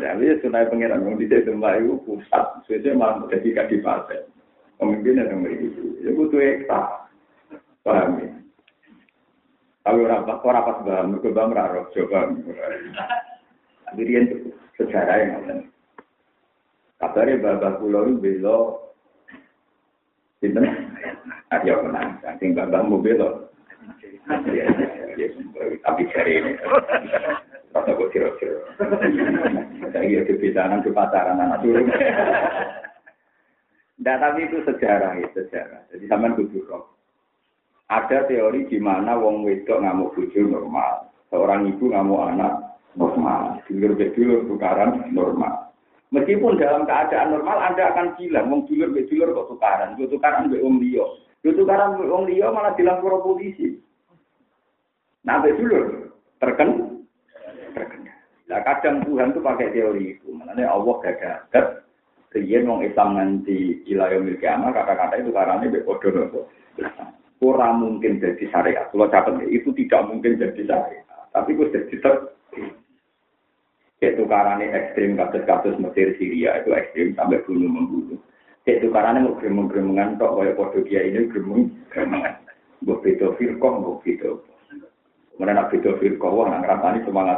Jadi 0.02 0.34
sunai 0.42 0.66
pangeran 0.66 1.06
yang 1.06 1.14
di 1.22 1.30
demak 1.30 1.78
itu 1.78 1.94
pusat, 2.10 2.66
sesuai 2.66 2.98
malah 2.98 3.22
jadi 3.30 3.54
kadipaten 3.54 4.41
pemimpin 4.82 5.22
yang 5.22 5.30
memiliki 5.38 5.70
itu 6.02 6.10
butuh 6.18 6.42
eksa 6.42 7.06
paham 7.86 8.18
ya 8.18 8.30
kalau 9.86 10.06
orang 10.10 10.26
pas 10.26 10.42
paham 10.42 11.06
mereka 11.14 11.30
paham 11.30 11.54
raro 11.54 11.82
coba 11.94 12.20
jadi 13.94 14.12
itu 14.26 14.36
sejarah 14.82 15.16
yang 15.22 15.32
ada 15.46 15.56
kabarnya 16.98 17.38
bapak 17.38 17.78
pulau 17.78 18.10
itu 18.10 18.18
belo 18.18 18.82
Sinten? 20.42 20.66
Ayo 21.54 21.86
menang. 21.86 22.18
Sing 22.42 22.58
babang 22.58 22.90
mau 22.90 22.98
belo. 22.98 23.54
Tapi 25.86 26.02
cari 26.10 26.32
ini. 26.42 26.52
Rasa 27.72 27.94
kok 27.94 28.10
kira-kira. 28.10 28.58
Saya 29.94 30.02
kira 30.02 30.24
kebiasaan 30.26 30.82
ke 30.82 30.90
pacaran 30.90 31.40
anak 31.40 31.62
turun. 31.62 31.86
Tidak, 34.02 34.18
tapi 34.18 34.50
itu 34.50 34.66
sejarah 34.66 35.14
ya, 35.14 35.30
sejarah. 35.30 35.86
Jadi 35.94 36.10
sama 36.10 36.34
kudu. 36.34 36.66
Ada 37.86 38.26
teori 38.26 38.66
di 38.66 38.82
mana 38.82 39.14
wong 39.14 39.46
wedok 39.46 39.78
ngamuk 39.78 40.18
bojo 40.18 40.42
normal. 40.42 41.14
Seorang 41.30 41.70
ibu 41.70 41.94
ngamuk 41.94 42.34
anak 42.34 42.82
normal. 42.98 43.62
Dulur 43.70 43.94
bedulur 43.94 44.50
tukaran 44.50 45.06
normal. 45.14 45.70
Meskipun 46.10 46.58
dalam 46.58 46.90
keadaan 46.90 47.30
normal 47.30 47.62
Anda 47.62 47.94
akan 47.94 48.18
bilang, 48.18 48.50
wong 48.50 48.66
dulur 48.66 48.90
bedulur 48.90 49.38
kok 49.38 49.54
tukaran. 49.54 49.94
Kok 49.94 50.10
tukaran 50.18 50.50
be 50.50 50.58
wong 50.66 50.82
liya. 50.82 51.06
Yo 51.46 51.54
tukaran 51.54 52.02
be 52.02 52.10
wong 52.10 52.26
liya 52.26 52.50
malah 52.50 52.74
dilapor 52.74 53.22
polisi. 53.22 53.78
Nah, 55.30 55.46
bedulur 55.46 56.10
terken 56.42 57.06
terken. 57.78 58.10
Nah, 58.50 58.66
kadang 58.66 59.06
Tuhan 59.06 59.30
tuh 59.38 59.46
pakai 59.46 59.70
teori 59.78 60.18
itu. 60.18 60.34
Makanya 60.34 60.74
Allah 60.74 60.96
gagah 61.06 61.46
Riyen 62.32 62.64
wong 62.64 62.88
Islam 62.88 63.20
nanti 63.20 63.84
ilayah 63.92 64.16
milik 64.24 64.48
anak 64.48 64.72
kata-kata 64.72 65.20
itu 65.20 65.36
karena 65.36 65.60
ini 65.68 65.84
bodoh 65.84 66.12
nopo. 66.16 66.40
Kurang 67.44 67.84
mungkin 67.84 68.24
jadi 68.24 68.46
syariat. 68.48 68.88
Kalau 68.88 69.12
catat 69.12 69.36
itu 69.52 69.76
tidak 69.76 70.08
mungkin 70.08 70.40
jadi 70.40 70.62
syariat. 70.64 71.06
Tapi 71.36 71.60
gue 71.60 71.68
jadi 71.76 71.96
ter 72.00 72.16
itu 74.02 74.24
karena 74.26 74.58
ekstrim 74.66 75.14
kasus-kasus 75.14 75.78
Mesir 75.78 76.18
Syria 76.18 76.58
itu 76.58 76.74
ekstrim 76.74 77.14
sampai 77.14 77.44
bunuh 77.46 77.70
membunuh. 77.70 78.20
Itu 78.66 78.90
karena 78.90 79.22
mau 79.22 79.38
gremeng 79.38 79.70
mengantok 79.70 80.38
kaya 80.38 80.58
podo 80.58 80.80
kia 80.88 81.06
ini 81.06 81.30
gremeng 81.30 81.70
gremengan. 81.92 82.40
Gue 82.82 82.98
beda 82.98 83.38
firkoh, 83.38 83.74
gue 83.78 83.98
beda. 84.02 84.32
Kemudian 85.36 85.58
nak 85.58 85.70
beda 85.70 85.92
firkoh, 86.02 86.32
wah 86.34 86.46
nggak 86.50 86.62
ngerasani 86.66 87.00
semangat 87.06 87.38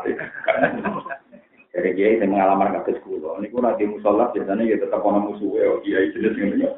Dari 1.74 1.89
kiai 1.98 2.22
saya 2.22 2.30
mengalami 2.30 2.77
kasus 2.77 3.01
kulo. 3.01 3.42
Ini 3.42 3.50
pun 3.50 3.65
di 3.82 3.89
musola 3.89 4.30
biasanya 4.30 4.62
ya 4.62 4.77
tetap 4.77 5.01
orang 5.01 5.25
musuh 5.25 5.58
ya 5.58 5.74
kiai 5.82 6.13
jenis 6.13 6.38
ini. 6.38 6.70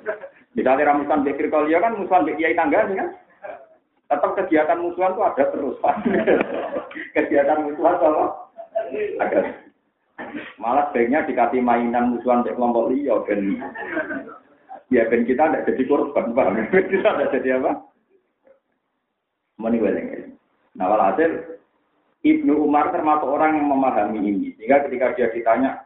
Misalnya 0.55 0.87
ramusan 0.87 1.27
pikir 1.27 1.51
ya 1.51 1.83
kan 1.83 1.99
musuhan 1.99 2.23
kiai 2.23 2.55
tangga 2.55 2.87
kan. 2.87 3.11
Tetap 4.05 4.31
kegiatan 4.39 4.79
musuhan 4.79 5.17
itu 5.17 5.21
ada 5.27 5.43
terus. 5.51 5.75
kegiatan 7.17 7.59
musuhan 7.67 7.95
kalau 7.99 8.47
ada. 9.19 9.39
Malah 10.55 10.95
sebaiknya 10.95 11.27
dikasih 11.27 11.59
mainan 11.59 12.15
musuhan 12.15 12.47
di 12.47 12.55
kelompok 12.55 12.87
liya 12.93 13.19
dan 13.27 13.59
ya 14.87 15.03
ben 15.11 15.27
kita 15.27 15.51
tidak 15.51 15.65
jadi 15.67 15.83
korban, 15.91 16.31
paham? 16.31 16.55
kita 16.71 17.03
tidak 17.03 17.31
jadi 17.35 17.59
apa? 17.59 17.71
Meni 19.59 19.83
weleng. 19.83 20.37
Nah, 20.75 20.91
walhasil 20.91 21.59
Ibnu 22.25 22.57
Umar 22.57 22.89
termasuk 22.89 23.29
orang 23.29 23.61
yang 23.61 23.69
memahami 23.69 24.17
ini. 24.17 24.49
Sehingga 24.57 24.81
ketika 24.89 25.13
dia 25.13 25.29
ditanya, 25.29 25.85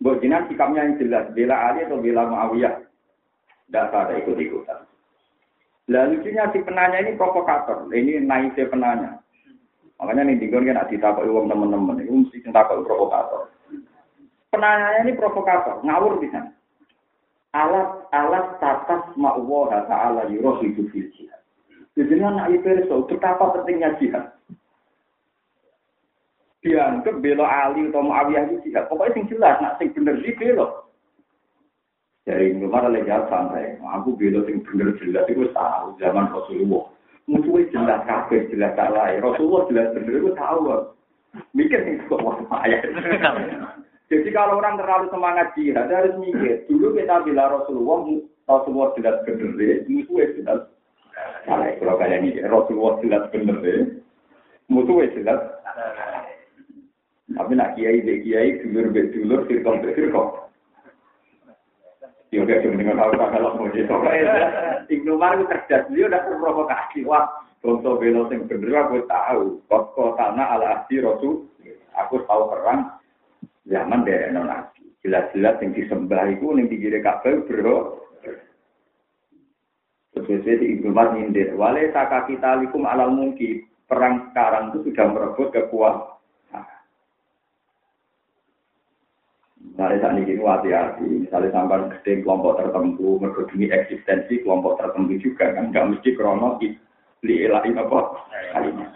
Mbok 0.00 0.24
Jinan 0.24 0.48
sikapnya 0.48 0.80
yang 0.80 0.96
jelas, 0.96 1.28
bela 1.36 1.56
Ali 1.60 1.84
atau 1.84 2.00
bela 2.00 2.24
Muawiyah? 2.24 2.80
Tidak 3.68 3.92
ada 3.92 4.16
ikut-ikutan. 4.16 4.80
Lalu 5.92 6.16
lucunya 6.16 6.48
si 6.56 6.64
penanya 6.64 7.04
ini 7.04 7.12
provokator. 7.20 7.92
Ini 7.92 8.24
naiknya 8.24 8.72
penanya. 8.72 9.10
Makanya 10.00 10.24
nih 10.24 10.40
tinggal 10.40 10.64
kan 10.64 10.88
ditakut 10.88 11.28
uang 11.28 11.52
teman-teman. 11.52 12.00
Ini 12.00 12.24
mesti 12.24 12.40
ditakut 12.40 12.88
provokator. 12.88 13.52
Penanya 14.48 15.04
ini 15.04 15.12
provokator, 15.12 15.84
ngawur 15.84 16.16
di 16.24 16.32
sana. 16.32 16.48
Alat 17.54 18.08
alat 18.10 18.58
tatas 18.58 19.14
ma'uwah 19.14 19.86
ta'ala 19.86 20.26
yuroh 20.32 20.58
hidup 20.64 20.90
jihad. 20.90 21.38
Jadi 21.94 22.18
anak 22.18 22.50
itu 22.50 22.82
betapa 23.06 23.54
pentingnya 23.54 23.94
jihad 24.02 24.33
dianggap 26.64 27.20
belo 27.20 27.44
Ali 27.44 27.92
atau 27.92 28.00
Muawiyah 28.00 28.48
itu 28.48 28.56
jihad. 28.64 28.88
Pokoknya 28.88 29.20
sing 29.20 29.24
jelas, 29.28 29.60
nak 29.60 29.76
sing 29.76 29.92
bener 29.92 30.16
sih 30.24 30.32
belo. 30.40 30.88
Jadi 32.24 32.56
kemarin 32.56 32.96
lagi 32.96 33.12
santai, 33.28 33.76
aku 33.84 34.16
belo 34.16 34.48
sing 34.48 34.64
bener 34.64 34.96
jelas 34.96 35.28
itu 35.28 35.44
tahu 35.52 35.92
zaman 36.00 36.32
Rasulullah. 36.32 36.88
Musuhnya 37.28 37.68
jelas 37.68 38.00
kafir, 38.08 38.48
jelas 38.48 38.72
salah. 38.80 39.12
Rasulullah 39.20 39.68
jelas 39.68 39.92
bener, 39.92 40.24
itu 40.24 40.32
tahu. 40.32 40.88
Mikir 41.52 41.84
nih 41.84 42.00
kok. 42.08 42.20
Jadi 44.08 44.28
kalau 44.32 44.60
orang 44.60 44.80
terlalu 44.80 45.06
semangat 45.12 45.52
jihad 45.56 45.88
harus 45.92 46.16
mikir. 46.16 46.64
Dulu 46.68 46.96
kita 46.96 47.24
bilang 47.28 47.60
Rasulullah, 47.60 48.08
Rasulullah 48.48 48.88
jelas 48.96 49.16
bener, 49.28 49.84
musuhnya 49.84 50.32
jelas 50.32 50.60
salah. 51.44 51.76
Kalau 51.76 52.00
kalian 52.00 52.28
ini 52.28 52.40
Rasulullah 52.44 53.00
jelas 53.04 53.24
bener, 53.32 54.00
musuhnya 54.72 55.12
jelas. 55.12 55.40
Tapi 57.24 57.52
nak 57.56 57.72
kiai 57.72 58.04
be 58.04 58.20
kiai 58.20 58.60
dulur 58.60 58.92
be 58.92 59.08
dulur 59.08 59.40
firqah 59.48 59.74
be 59.80 59.90
firqah. 59.96 60.28
Ya 62.34 62.42
udah 62.42 62.58
cuma 62.66 62.82
dengan 62.82 62.98
tahu 62.98 63.12
kalau 63.14 63.54
mau 63.54 63.70
jadi 63.70 63.86
Ibnu 64.90 65.10
Umar 65.14 65.38
itu 65.38 65.46
cerdas, 65.46 65.86
dia 65.94 66.10
udah 66.10 66.20
terprovokasi. 66.26 67.06
Wah, 67.06 67.30
contoh 67.62 67.94
belo 67.94 68.26
yang 68.26 68.50
bener 68.50 68.74
aku 68.74 69.06
tahu. 69.06 69.62
Kok 69.70 69.94
kotana 69.94 70.58
ala 70.58 70.82
asli 70.82 70.98
Rasul, 70.98 71.46
aku 71.94 72.26
tahu 72.26 72.42
perang 72.50 72.98
zaman 73.70 74.02
dari 74.02 74.34
non 74.34 74.50
Jelas-jelas 75.06 75.62
yang 75.62 75.78
disembah 75.78 76.26
itu 76.32 76.58
yang 76.58 76.66
pinggir 76.66 76.98
kabel 77.06 77.46
bro. 77.46 78.02
Sesuai 80.18 80.58
di 80.58 80.66
Ibnu 80.74 80.90
Umar 80.90 81.14
nyindir. 81.14 81.54
Wale 81.54 81.94
saka 81.94 82.26
kita 82.26 82.58
likum 82.66 82.82
mungkin. 83.14 83.62
Perang 83.84 84.32
sekarang 84.32 84.72
itu 84.74 84.90
sudah 84.90 85.06
merebut 85.12 85.52
kekuatan 85.52 86.13
Misalnya 89.64 89.96
saat 90.04 90.20
ini 90.20 90.36
hati-hati, 90.36 91.08
misalnya 91.24 91.48
sampai 91.56 91.88
gede 91.96 92.20
kelompok 92.20 92.60
tertentu, 92.60 93.16
berduni 93.16 93.72
eksistensi 93.72 94.44
kelompok 94.44 94.76
tertentu 94.76 95.16
juga 95.16 95.56
kan, 95.56 95.72
nggak 95.72 95.88
mesti 95.88 96.10
krono 96.12 96.60
li 97.24 97.34
ilahi 97.48 97.72
apa 97.72 97.98
kalimat. 98.52 98.92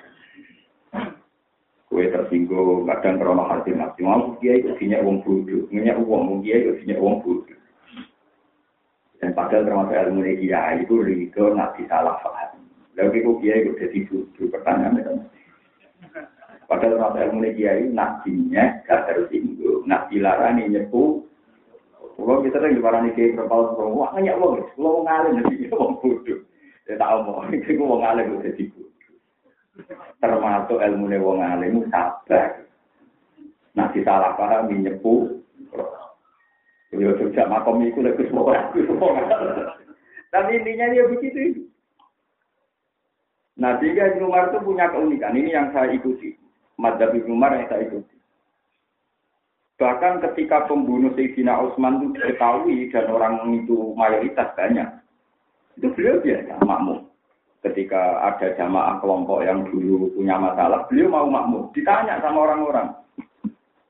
Kue 1.88 2.04
tersinggung, 2.12 2.84
kadang 2.84 3.16
krono 3.16 3.48
hati 3.48 3.72
mati, 3.72 4.04
mau 4.04 4.36
dia 4.44 4.60
itu 4.60 4.76
punya 4.76 5.00
uang 5.00 5.24
bodoh, 5.24 5.64
punya 5.72 5.96
uang, 5.96 6.44
dia 6.44 6.60
itu 6.60 6.76
punya 6.84 6.96
uang 7.00 7.16
bodoh. 7.24 7.58
Dan 9.18 9.32
padahal 9.32 9.64
termasuk 9.64 9.96
ilmu 9.96 10.20
dia 10.36 10.78
itu 10.78 10.94
rido 11.00 11.56
nggak 11.56 11.80
salah 11.88 12.20
paham. 12.20 12.60
Lalu 12.94 13.24
kok 13.24 13.36
dia 13.40 13.54
itu 13.56 13.70
jadi 13.80 13.98
bodoh, 14.04 14.46
pertanyaannya. 14.52 15.26
Padahal 16.68 17.00
rasa 17.00 17.32
ilmu 17.32 17.48
kiai 17.56 17.88
nabinya 17.88 18.84
gak 18.84 19.08
harus 19.08 19.32
tinggu. 19.32 19.80
Nabi 19.88 20.20
larani 20.20 20.68
nyepu. 20.68 21.24
Kalau 22.18 22.44
kita 22.44 22.60
sering 22.60 22.76
diparani 22.76 23.16
kiai 23.16 23.32
berpal 23.32 23.72
semua, 23.72 23.94
wah 23.94 24.10
nanya 24.12 24.36
wong, 24.36 24.60
wong 24.76 25.08
ngalim 25.08 25.40
nanti 25.40 25.64
wong 25.72 25.96
bodoh. 26.04 26.44
Ya 26.84 27.00
tak 27.00 27.24
omong, 27.24 27.48
itu 27.56 27.72
wong 27.80 28.04
ngalim 28.04 28.36
udah 28.36 28.52
bodoh. 28.52 28.88
Termasuk 30.20 30.78
ilmu 30.82 31.08
wong 31.24 31.38
alim 31.40 31.88
sabar. 31.88 32.68
Nah, 33.72 33.88
salah 33.94 34.34
paham 34.34 34.68
nyepu. 34.68 35.40
Ya 36.92 37.12
sejak 37.16 37.46
makom 37.46 37.84
itu 37.84 38.00
lagi 38.02 38.26
semua. 38.26 38.58
Tapi 40.34 40.50
intinya 40.56 40.90
dia 40.90 41.04
begitu. 41.06 41.68
Nah, 43.60 43.76
tiga 43.78 44.18
Umar 44.18 44.50
itu 44.50 44.58
punya 44.64 44.90
keunikan. 44.90 45.36
Ini 45.36 45.50
yang 45.52 45.68
saya 45.70 45.92
ikuti. 45.94 46.47
Madzhab 46.78 47.10
Ibnu 47.10 47.34
Umar 47.34 47.58
yang 47.58 47.66
saya 47.66 47.90
ikuti. 47.90 48.14
Bahkan 49.78 50.22
ketika 50.26 50.66
pembunuh 50.66 51.14
Sayyidina 51.14 51.54
Utsman 51.62 52.02
itu 52.02 52.18
diketahui 52.18 52.90
dan 52.90 53.06
orang 53.10 53.46
itu 53.54 53.94
mayoritas 53.94 54.50
banyak, 54.58 54.86
itu 55.78 55.86
beliau 55.94 56.18
biasa 56.18 56.58
makmum. 56.66 57.06
Ketika 57.62 58.22
ada 58.22 58.54
jamaah 58.54 59.02
kelompok 59.02 59.42
yang 59.42 59.66
dulu 59.66 60.10
punya 60.14 60.38
masalah, 60.38 60.86
beliau 60.86 61.10
mau 61.10 61.26
makmum. 61.30 61.70
Ditanya 61.74 62.22
sama 62.22 62.46
orang-orang, 62.46 62.94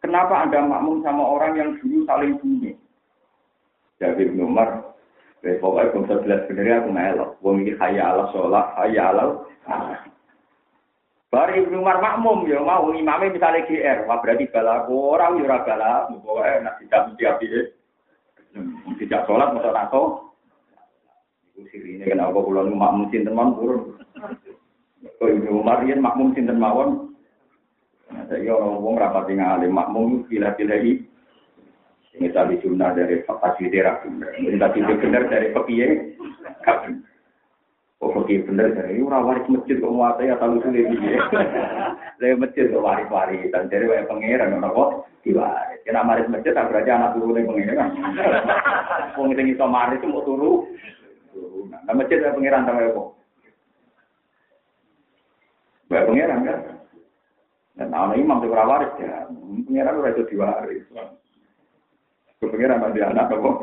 kenapa 0.01 0.45
Anda 0.45 0.65
makmum 0.65 1.05
sama 1.05 1.25
orang 1.25 1.53
yang 1.57 1.71
dulu 1.81 2.05
saling 2.09 2.37
bunuh? 2.41 2.77
Jadi 4.01 4.29
Ibnu 4.29 4.49
Umar, 4.49 4.97
eh, 5.45 5.57
pokoknya 5.61 6.05
saya 6.05 6.23
jelas 6.25 6.41
sebenarnya 6.49 6.77
aku 6.85 6.91
melok. 6.93 7.31
Wong 7.45 7.57
ini 7.65 7.73
sholat, 8.33 8.67
Bari 11.29 11.61
Ibnu 11.61 11.85
Umar 11.85 12.01
makmum 12.01 12.49
ya 12.49 12.57
mau 12.65 12.89
imamnya 12.89 13.37
misalnya 13.37 13.69
GR, 13.69 14.09
wah 14.09 14.17
berarti 14.25 14.49
balaku 14.49 15.13
orang 15.13 15.37
ya 15.37 15.45
ora 15.45 15.59
bala, 15.61 15.93
pokoke 16.09 16.53
nek 16.65 16.77
tidak 16.81 17.03
mesti. 17.13 17.61
Tidak 18.97 19.25
sholat 19.29 19.53
masa 19.53 19.69
nato. 19.77 20.33
Iku 21.53 21.69
sirine 21.69 22.09
kenapa 22.09 22.41
kula 22.41 22.65
nu 22.65 22.81
makmum 22.81 23.13
sinten 23.13 23.37
mawon 23.37 23.53
purun. 23.61 23.81
Kok 25.21 25.29
Ibnu 25.29 25.61
Umar 25.61 25.85
yen 25.85 26.01
makmum 26.01 26.33
sinten 26.33 26.57
mawon. 26.57 27.13
Saya 28.09 28.49
orang 28.57 28.81
wong 28.81 28.97
rapat 28.97 29.29
alim 29.29 29.77
makmum 29.77 30.25
pilih-pilih 30.33 30.81
iki. 30.81 30.93
Ini 32.17 32.33
tadi 32.33 32.57
dari 32.57 33.21
fakta 33.29 33.53
sidirak. 33.61 34.01
Ini 34.09 34.57
tadi 34.57 34.81
benar 34.81 35.29
dari 35.29 35.53
pekiye. 35.53 36.17
Oh, 37.99 38.15
pergi 38.15 38.47
bener 38.47 38.79
dari 38.79 39.03
ora 39.03 39.19
waris 39.19 39.51
masjid 39.51 39.75
kok 39.83 39.91
muate 39.91 40.31
ya 40.31 40.39
tahu 40.39 40.63
sulit 40.63 40.87
iki. 40.87 41.19
Lah 41.19 42.31
masjid 42.39 42.71
kok 42.71 42.79
waris-waris 42.87 43.51
dan 43.51 43.67
dari 43.67 43.91
wae 43.91 44.07
pangeran 44.07 44.55
ora 44.55 44.71
kok 44.71 44.91
diwaris. 45.27 45.83
Kena 45.83 46.07
maris 46.07 46.31
masjid 46.31 46.55
tak 46.55 46.71
berarti 46.71 46.95
anak 46.95 47.19
turune 47.19 47.43
pangeran. 47.43 47.91
Wong 49.19 49.35
sing 49.35 49.51
iso 49.51 49.67
maris 49.67 49.99
mau 50.07 50.23
turu. 50.23 50.71
Nah, 51.75 51.91
masjid 51.91 52.23
wae 52.23 52.39
pangeran 52.39 52.71
ta 52.71 52.79
wae 52.79 52.95
kok. 52.95 53.09
Wae 55.91 56.07
pangeran 56.07 56.47
kan. 56.47 56.59
Dan 57.83 57.99
ana 57.99 58.15
imam 58.15 58.39
sing 58.39 58.55
ora 58.55 58.79
waris 58.79 58.95
ya, 59.03 59.27
pangeran 59.67 59.99
ora 59.99 60.15
iso 60.15 60.23
diwaris. 60.31 60.87
Kepengeran 62.39 62.79
ada 62.79 63.11
anak 63.11 63.35
kok. 63.35 63.59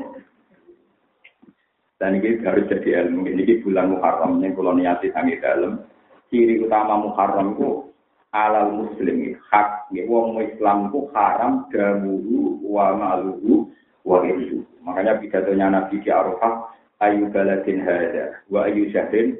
Dan 1.95 2.19
ini 2.19 2.43
harus 2.43 2.67
jadi 2.67 3.07
ilmu. 3.07 3.23
Ini 3.23 3.63
bulan 3.63 3.95
Muharram 3.95 4.43
yang 4.43 4.51
kalau 4.55 4.75
niati 4.75 5.11
sangi 5.15 5.39
dalam. 5.39 5.79
Ciri 6.27 6.59
utama 6.59 6.99
Muharram 6.99 7.55
itu 7.55 7.87
alal 8.35 8.75
muslim 8.75 9.39
hak. 9.47 9.87
Ya, 9.95 10.03
wong 10.09 10.35
Islam 10.43 10.91
itu 10.91 11.07
haram 11.15 11.71
damuhu 11.71 12.59
wa 12.67 12.91
maluhu 12.91 13.71
wa 14.03 14.19
itu. 14.27 14.67
Makanya 14.83 15.23
pidatonya 15.23 15.71
Nabi 15.71 16.03
di 16.03 16.09
Arafah 16.11 16.67
ayu 16.99 17.31
baladin 17.31 17.79
hada 17.83 18.43
wa 18.51 18.67
ayu 18.67 18.91
syahrin 18.91 19.39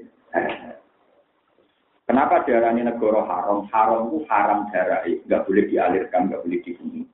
Kenapa 2.06 2.46
darahnya 2.46 2.94
negara 2.94 3.26
haram? 3.26 3.66
Haram 3.74 4.14
itu 4.14 4.30
haram 4.30 4.70
darah, 4.70 5.02
nggak 5.10 5.44
boleh 5.50 5.66
dialirkan, 5.66 6.30
nggak 6.30 6.44
boleh 6.46 6.60
dibunuh. 6.62 7.08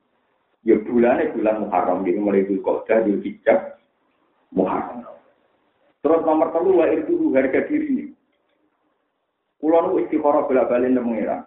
Ya 0.67 0.75
bulannya 0.83 1.31
bulan 1.31 1.55
Muharram, 1.63 2.03
jadi 2.03 2.19
mulai 2.19 2.43
Dzulqa'dah, 2.43 3.07
Dzulhijjah, 3.07 3.59
Muharram. 4.51 5.07
Terus 6.01 6.25
nomor 6.25 6.49
telu 6.49 6.81
wa 6.81 6.89
itu 6.89 7.29
harga 7.29 7.61
diri. 7.69 8.09
Kulo 9.61 9.77
nu 9.85 10.01
istiqoroh 10.01 10.49
bolak-balik 10.49 10.89
nang 10.89 11.05
mengira. 11.05 11.45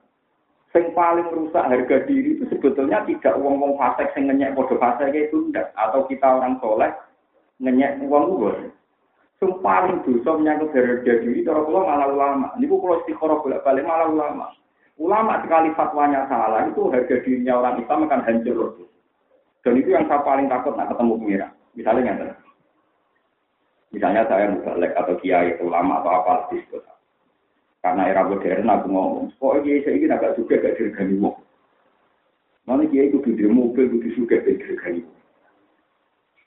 Sing 0.70 0.94
paling 0.94 1.26
rusak 1.30 1.66
harga 1.66 2.06
diri 2.06 2.38
itu 2.38 2.46
sebetulnya 2.50 3.02
tidak 3.06 3.34
uang-uang 3.38 3.74
fasik 3.74 4.14
sing 4.14 4.30
ngenyek 4.30 4.54
padha 4.54 4.78
fasik 4.78 5.10
itu 5.14 5.50
ndak 5.50 5.74
atau 5.74 6.06
kita 6.06 6.26
orang 6.38 6.58
soleh 6.62 6.90
ngenyek 7.58 7.98
uang 8.06 8.38
uang. 8.38 8.70
Sing 9.42 9.50
paling 9.58 10.06
dosa 10.06 10.38
menyangkut 10.38 10.70
harga 10.70 11.12
diri 11.18 11.42
cara 11.42 11.62
kula 11.66 11.80
malah 11.82 12.08
ulama. 12.10 12.48
Niku 12.58 12.78
kula 12.78 13.02
istiqoroh 13.02 13.42
bolak-balik 13.42 13.82
malah 13.82 14.06
ulama. 14.06 14.46
Ulama 14.94 15.42
sekali 15.42 15.74
fatwanya 15.74 16.30
salah 16.30 16.70
itu 16.70 16.86
harga 16.94 17.18
dirinya 17.26 17.58
orang 17.58 17.82
Islam 17.82 18.06
akan 18.06 18.22
hancur. 18.22 18.78
Dan 19.66 19.74
itu 19.82 19.90
yang 19.90 20.06
saya 20.06 20.22
paling 20.22 20.46
takut 20.46 20.78
nak 20.78 20.94
ketemu 20.94 21.18
pengira. 21.18 21.48
Misalnya 21.74 22.02
yang 22.06 22.18
Misalnya 23.94 24.26
saya 24.26 24.50
mubalek 24.50 24.90
atau 24.98 25.14
kiai 25.22 25.54
ulama 25.62 26.02
atau 26.02 26.10
apa 26.10 26.50
disebut. 26.50 26.82
Karena 27.78 28.10
era 28.10 28.26
modern 28.26 28.66
aku 28.66 28.86
ngomong, 28.90 29.26
kok 29.38 29.62
kiai 29.62 29.86
saya 29.86 29.94
ini 29.94 30.10
agak 30.10 30.34
juga 30.34 30.58
gak 30.58 30.74
dirgani 30.82 31.14
wong. 31.22 31.36
Nanti 32.66 32.90
kiai 32.90 33.12
itu 33.12 33.22
di 33.22 33.46
mobil, 33.46 33.86
itu 34.02 34.18
suka 34.18 34.42
gak 34.42 34.58
dirgani 34.58 35.06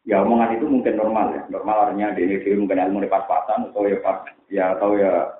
Ya 0.07 0.23
omongan 0.23 0.55
itu 0.55 0.65
mungkin 0.71 0.95
normal 0.95 1.35
ya. 1.35 1.41
Normal 1.51 1.91
artinya 1.91 2.15
di 2.15 2.23
ini 2.23 2.39
mungkin 2.55 2.79
ilmu 2.79 3.03
di 3.03 3.11
pas-pasan 3.11 3.75
atau 3.75 3.83
ya 3.83 3.99
pas 3.99 4.23
ya 4.47 4.65
atau 4.79 4.95
ya 4.95 5.35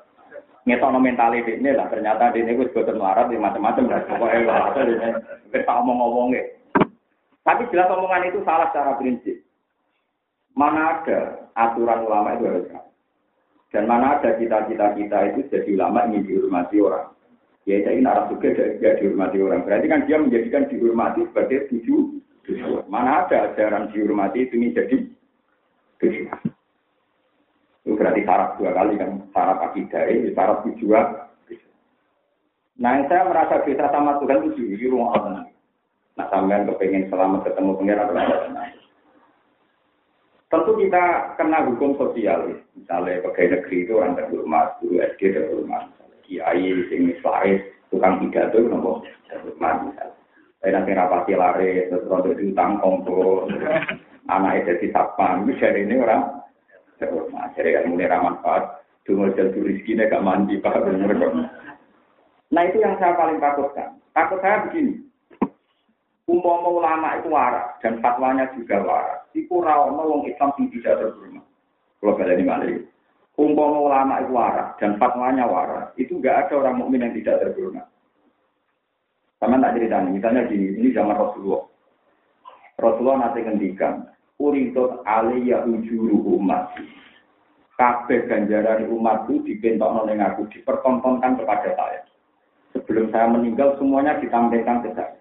ngetono 0.67 0.99
mental 0.99 1.31
ini 1.39 1.71
lah. 1.71 1.87
Ternyata 1.87 2.35
di 2.35 2.43
ini 2.43 2.51
gue 2.51 2.67
juga 2.75 2.91
melarat 2.91 3.31
ya 3.31 3.39
macam-macam 3.39 3.87
lah. 3.87 4.03
Pokoknya 4.11 5.07
kita 5.55 5.71
ngomong-ngomong 5.71 6.35
ya. 6.35 6.43
Tapi 7.47 7.63
jelas 7.71 7.87
omongan 7.95 8.27
itu 8.27 8.43
salah 8.43 8.67
secara 8.67 8.99
prinsip. 8.99 9.39
Mana 10.51 10.99
ada 10.99 11.46
aturan 11.57 12.05
ulama 12.05 12.37
itu 12.37 12.45
harus 12.45 12.69
Dan 13.73 13.83
mana 13.89 14.21
ada 14.21 14.37
cita-cita 14.39 14.95
kita 14.95 15.17
itu 15.33 15.39
jadi 15.51 15.69
ulama 15.75 16.07
ingin 16.07 16.23
dihormati 16.23 16.79
orang. 16.79 17.11
Ya 17.67 17.83
saya 17.83 17.99
ini 17.99 18.07
arah 18.07 18.31
juga 18.31 18.55
tidak 18.55 19.03
dihormati 19.03 19.37
orang. 19.43 19.67
Berarti 19.67 19.85
kan 19.91 20.07
dia 20.07 20.17
menjadikan 20.23 20.71
dihormati 20.71 21.27
sebagai 21.27 21.67
tujuh. 21.67 22.23
Mana 22.87 23.27
ada 23.27 23.51
ajaran 23.51 23.91
dihormati 23.91 24.47
itu 24.47 24.55
menjadi 24.55 24.95
tujuh. 25.99 26.31
Itu 27.83 27.91
berarti 27.99 28.23
syarat 28.23 28.55
dua 28.55 28.71
kali 28.71 28.93
kan, 28.95 29.11
syarat 29.35 29.59
akidah, 29.67 30.03
ini 30.07 30.31
syarat 30.31 30.63
tujuan. 30.63 31.07
Nah, 32.77 32.93
yang 32.93 33.09
saya 33.09 33.25
merasa 33.25 33.65
bisa 33.65 33.89
sama 33.89 34.21
Tuhan 34.21 34.53
itu 34.53 34.77
di 34.77 34.85
rumah 34.85 35.17
Allah. 35.17 35.43
Nah, 36.13 36.27
sampean 36.29 36.69
kepengen 36.69 37.09
selamat 37.09 37.49
ketemu 37.49 37.71
pengiran 37.73 38.13
Tentu 40.47 40.79
kita 40.79 41.36
kena 41.36 41.60
hukum 41.67 41.99
sosial, 41.99 42.55
misalnya 42.71 43.19
pegawai 43.19 43.60
negeri 43.60 43.83
itu 43.83 43.99
orang 43.99 44.15
terhormat, 44.15 44.79
guru 44.79 45.03
SD 45.03 45.36
terhormat, 45.36 45.91
kiai, 46.23 46.71
sing 46.88 47.12
misalnya 47.12 47.67
tukang 47.91 48.23
pidato, 48.23 48.63
nopo 48.63 49.03
terhormat 49.27 49.91
misalnya. 49.91 50.15
Tapi 50.63 50.71
nanti 50.71 50.91
rapati 50.95 51.33
lari, 51.36 51.91
terus 51.91 52.07
rontok 52.07 52.39
diutang 52.39 52.79
kongko, 52.79 53.51
anak 54.33 54.63
itu 54.63 54.88
di 54.88 54.88
sapam, 54.95 55.43
itu 55.43 55.60
jadi 55.60 55.83
ini 55.83 55.99
orang 55.99 56.39
terhormat. 56.95 57.51
Jadi 57.60 57.75
kan 57.75 57.91
mulai 57.91 58.07
ramanfaat, 58.07 58.63
cuma 59.03 59.27
jadi 59.36 59.60
rizki 59.60 59.99
gak 59.99 60.23
mandi, 60.23 60.63
pak. 60.63 60.79
Nah 62.47 62.63
itu 62.63 62.79
yang 62.79 62.95
saya 62.95 63.12
paling 63.19 63.43
takutkan. 63.43 63.99
Takut 64.15 64.39
saya 64.39 64.63
begini. 64.63 65.06
Umpama 66.27 66.67
ulama 66.67 67.15
itu 67.15 67.31
waras 67.31 67.79
dan 67.79 68.03
fatwanya 68.03 68.51
juga 68.51 68.83
waras. 68.83 69.23
Iku 69.31 69.63
rawono 69.63 70.03
wong 70.11 70.21
Islam 70.27 70.51
sing 70.59 70.67
tidak 70.75 70.99
terhormat. 70.99 71.45
Kalau 72.03 72.19
ini 72.19 72.43
malih. 72.43 72.83
Umpama 73.39 73.77
ulama 73.79 74.19
itu 74.19 74.35
waras 74.35 74.75
dan 74.75 74.99
fatwanya 74.99 75.47
waras, 75.47 75.87
itu 75.95 76.19
enggak 76.19 76.49
ada 76.51 76.53
orang 76.59 76.83
mukmin 76.83 77.05
yang 77.07 77.15
tidak 77.15 77.39
terhormat. 77.39 77.87
Sama 79.37 79.61
tak 79.61 79.77
cerita 79.77 80.01
misalnya 80.03 80.49
gini, 80.49 80.73
ini 80.81 80.89
zaman 80.91 81.13
Rasulullah. 81.13 81.63
Rasulullah 82.81 83.17
nanti 83.29 83.45
ngendikan, 83.45 84.09
Uridot 84.37 85.01
aliyah 85.05 85.65
ujuru 85.65 86.37
umat. 86.37 86.77
Kabeh 87.77 88.25
ganjaran 88.25 88.89
umatku 88.89 89.45
dipentokno 89.45 90.09
ning 90.09 90.21
aku, 90.21 90.49
dipertontonkan 90.49 91.37
kepada 91.37 91.73
saya. 91.77 92.01
Sebelum 92.73 93.13
saya 93.13 93.29
meninggal 93.29 93.77
semuanya 93.77 94.17
ditampilkan 94.17 94.81
ke 94.81 94.89
saya. 94.97 95.13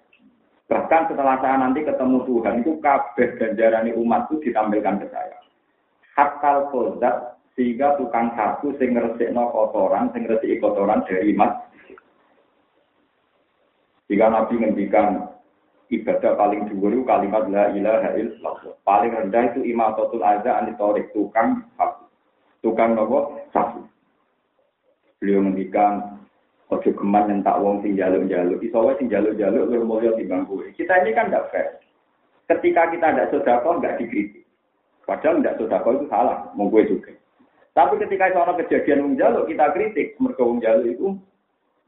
Bahkan 0.67 1.03
setelah 1.15 1.39
saya 1.39 1.63
nanti 1.63 1.87
ketemu 1.87 2.27
Tuhan 2.27 2.55
itu 2.67 2.75
kabeh 2.83 3.39
ganjaran 3.39 3.87
umatku 3.95 4.43
ditampilkan 4.43 4.99
ke 4.99 5.07
saya. 5.15 5.39
Hakal 6.19 6.75
kodat 6.75 7.39
sehingga 7.55 7.95
tukang 7.95 8.35
sapu 8.35 8.75
sing 8.75 8.99
ngresikno 8.99 9.55
kotoran, 9.55 10.11
sing 10.11 10.27
ngresiki 10.27 10.59
kotoran 10.59 11.07
dari 11.07 11.31
mas. 11.39 11.55
Jika 14.11 14.27
Nabi 14.27 14.55
ngendikan 14.59 15.31
ibadah 15.91 16.35
paling 16.35 16.67
dhuwur 16.67 16.95
itu 16.95 17.03
kalimat 17.07 17.47
la 17.47 17.71
ilaha 17.71 18.11
illallah. 18.19 18.75
Paling 18.83 19.13
rendah 19.15 19.43
itu 19.55 19.61
imatatul 19.67 20.23
azza 20.23 20.51
anitorik 20.63 21.15
tukang 21.15 21.63
sapu. 21.79 22.11
Tukang 22.59 22.99
nopo 22.99 23.39
sapu. 23.55 23.87
Beliau 25.23 25.47
ngendikan 25.47 26.16
ojo 26.67 26.91
geman 26.91 27.31
yang 27.31 27.41
tak 27.47 27.63
wong 27.63 27.79
sing 27.83 27.95
jaluk-jaluk. 27.95 28.59
Iso 28.59 28.79
wae 28.83 28.99
sing 28.99 29.07
jaluk-jaluk 29.07 29.71
luwih 29.71 29.87
mulya 29.87 30.11
timbang 30.19 30.43
kowe. 30.51 30.67
Kita 30.75 30.99
ini 31.03 31.15
kan 31.15 31.31
tidak 31.31 31.47
fair. 31.55 31.69
Ketika 32.47 32.91
kita 32.91 33.07
tidak 33.11 33.31
sodako, 33.31 33.79
nggak 33.79 33.99
dikritik. 34.03 34.47
Padahal 35.07 35.39
tidak 35.43 35.57
sodako 35.59 35.89
itu 35.99 36.07
salah, 36.11 36.51
mau 36.59 36.71
gue 36.71 36.83
juga. 36.87 37.13
Tapi 37.75 38.01
ketika 38.03 38.33
itu 38.33 38.39
orang 38.39 38.59
kejadian 38.63 39.03
wong 39.03 39.15
jaluk, 39.19 39.47
kita 39.47 39.67
kritik. 39.75 40.19
Mereka 40.19 40.43
wong 40.43 40.59
jaluk 40.63 40.87
itu 40.91 41.07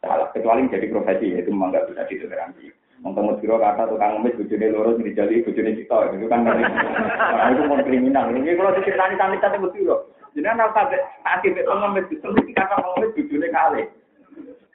salah. 0.03 0.31
Kecuali 0.31 0.67
menjadi 0.67 0.87
profesi, 0.91 1.35
itu 1.35 1.51
memang 1.51 1.75
nggak 1.75 1.87
bisa 1.91 2.03
ditoleransi. 2.07 2.67
Ngomong 2.99 3.39
biro 3.39 3.63
kata 3.63 3.87
tukang 3.87 4.19
ngemis 4.19 4.35
bujune 4.43 4.75
loro 4.75 4.99
dijali 4.99 5.47
bujune 5.47 5.71
cita 5.79 6.11
itu 6.11 6.27
kan 6.27 6.43
nah, 6.43 7.47
itu 7.55 7.63
mau 7.71 7.79
kriminal. 7.87 8.27
Ini 8.35 8.59
kalau 8.59 8.75
diceritani 8.75 9.15
sampe 9.15 9.39
tadi 9.39 9.63
biro. 9.71 10.11
Jadi 10.35 10.43
anak 10.51 10.75
sampai 10.75 10.99
sakit 11.23 11.63
itu 11.63 11.71
ngemis 11.71 12.11
itu 12.11 12.27
kata 12.59 12.75
ngemis 12.75 13.15
bujune 13.15 13.47
kali. 13.55 13.83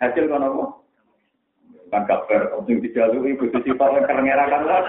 Hasil 0.03 0.27
kono 0.27 0.47
apa? 0.51 0.65
Kan 1.95 2.03
kabar 2.09 2.41
sing 2.67 2.83
dijalui 2.83 3.39
kudu 3.39 3.63
sifat 3.63 3.89
lan 3.95 4.03
kerengera 4.03 4.51
kan 4.51 4.67
lah. 4.67 4.83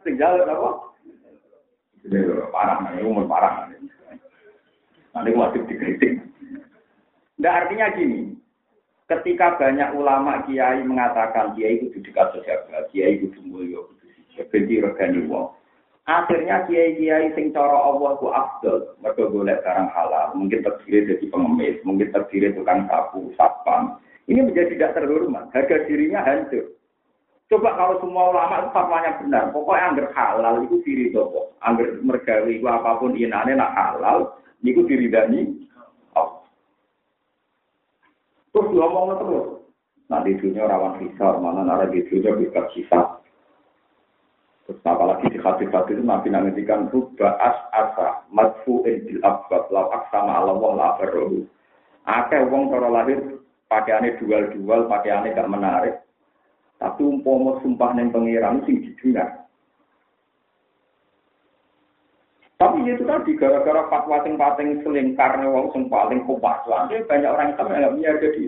Sing 0.00 0.16
jaluk 0.16 0.48
apa? 0.48 0.70
Parah, 2.48 2.80
ini 2.96 3.04
umur 3.04 3.28
parah. 3.28 3.68
Nanti 5.12 5.30
wajib 5.36 5.68
dikritik. 5.68 6.20
Nah 7.40 7.52
artinya 7.60 7.92
gini, 7.92 8.32
ketika 9.08 9.60
banyak 9.60 9.92
ulama 9.92 10.44
kiai 10.48 10.80
mengatakan 10.80 11.52
kiai 11.56 11.80
itu 11.84 12.00
dekat 12.00 12.32
sejagat, 12.32 12.88
kiai 12.88 13.20
itu 13.20 13.40
mulya, 13.44 13.84
benci 14.48 14.80
regani 14.80 15.28
wong. 15.28 15.52
Akhirnya 16.04 16.68
kiai-kiai 16.68 17.32
sing 17.32 17.48
cara 17.56 17.72
Allah 17.72 18.20
ku 18.20 18.28
afdal, 18.28 18.92
mereka 19.00 19.24
golek 19.32 19.64
barang 19.64 19.88
halal, 19.88 20.36
mungkin 20.36 20.60
terdiri 20.60 21.08
dari 21.08 21.26
pengemis, 21.32 21.80
mungkin 21.80 22.12
terdiri 22.12 22.52
tukang 22.52 22.84
sapu, 22.92 23.32
satpam. 23.40 23.96
Ini 24.24 24.40
menjadi 24.40 24.76
tidak 24.76 24.96
terhormat, 24.96 25.52
harga 25.52 25.84
dirinya 25.84 26.24
hancur. 26.24 26.72
Coba 27.52 27.76
kalau 27.76 28.00
semua 28.00 28.32
ulama 28.32 28.64
itu 28.64 28.70
fatwanya 28.72 29.20
benar, 29.20 29.44
pokoknya 29.52 29.84
angger 29.92 30.08
halal 30.16 30.54
itu 30.64 30.80
diri 30.80 31.12
toko, 31.12 31.52
angger 31.60 32.00
mergawi 32.00 32.56
itu 32.56 32.64
apa 32.64 32.96
pun 32.96 33.12
inane 33.12 33.52
nak 33.52 33.76
halal, 33.76 34.40
itu 34.64 34.80
diridani 34.88 35.64
Terus 38.54 38.70
ngomong 38.70 39.18
terus. 39.18 39.46
Di 40.14 40.38
dunia 40.38 40.70
rawan 40.70 41.02
hisar, 41.02 41.42
mana 41.42 41.66
nara 41.66 41.90
di 41.90 42.06
dunia 42.06 42.38
bebas 42.38 42.70
hisar. 42.78 43.18
Terus 44.64 44.78
apalagi 44.86 45.26
di 45.26 45.42
hati-hati 45.42 45.98
itu 45.98 46.06
Nabi 46.06 46.30
nangetikan 46.30 46.86
rubba 46.88 47.34
as 47.42 47.58
asa 47.74 48.22
madfu'in 48.30 49.10
bil 49.10 49.20
abwab 49.26 49.68
lau 49.74 49.90
aksama 49.90 50.38
wong 50.46 50.78
la 50.78 50.94
berrohu. 51.02 51.42
Akeh 52.06 52.46
wong 52.46 52.70
cara 52.70 52.88
lahir 52.88 53.42
pakaiannya 53.68 54.18
dual-dual, 54.20 54.86
pakaiannya 54.86 55.34
gak 55.34 55.52
menarik. 55.52 55.96
Tapi 56.78 57.00
umpomo 57.00 57.62
sumpah 57.62 57.94
neng 57.94 58.10
pengiran 58.10 58.60
sing 58.66 58.82
didengar. 58.82 59.44
Tapi 62.54 62.86
itu 62.86 63.04
tadi 63.04 63.36
gara-gara 63.36 63.86
fatwa 63.92 64.22
sing 64.24 64.40
paling 64.40 64.80
selingkar 64.86 65.36
wong 65.42 65.68
sing 65.74 65.90
paling 65.90 66.22
kuat. 66.24 66.64
banyak 66.64 67.30
orang 67.30 67.52
Islam 67.52 67.70
yang 67.70 67.80
nggak 67.82 67.94
punya 67.98 68.12
jadi 68.22 68.44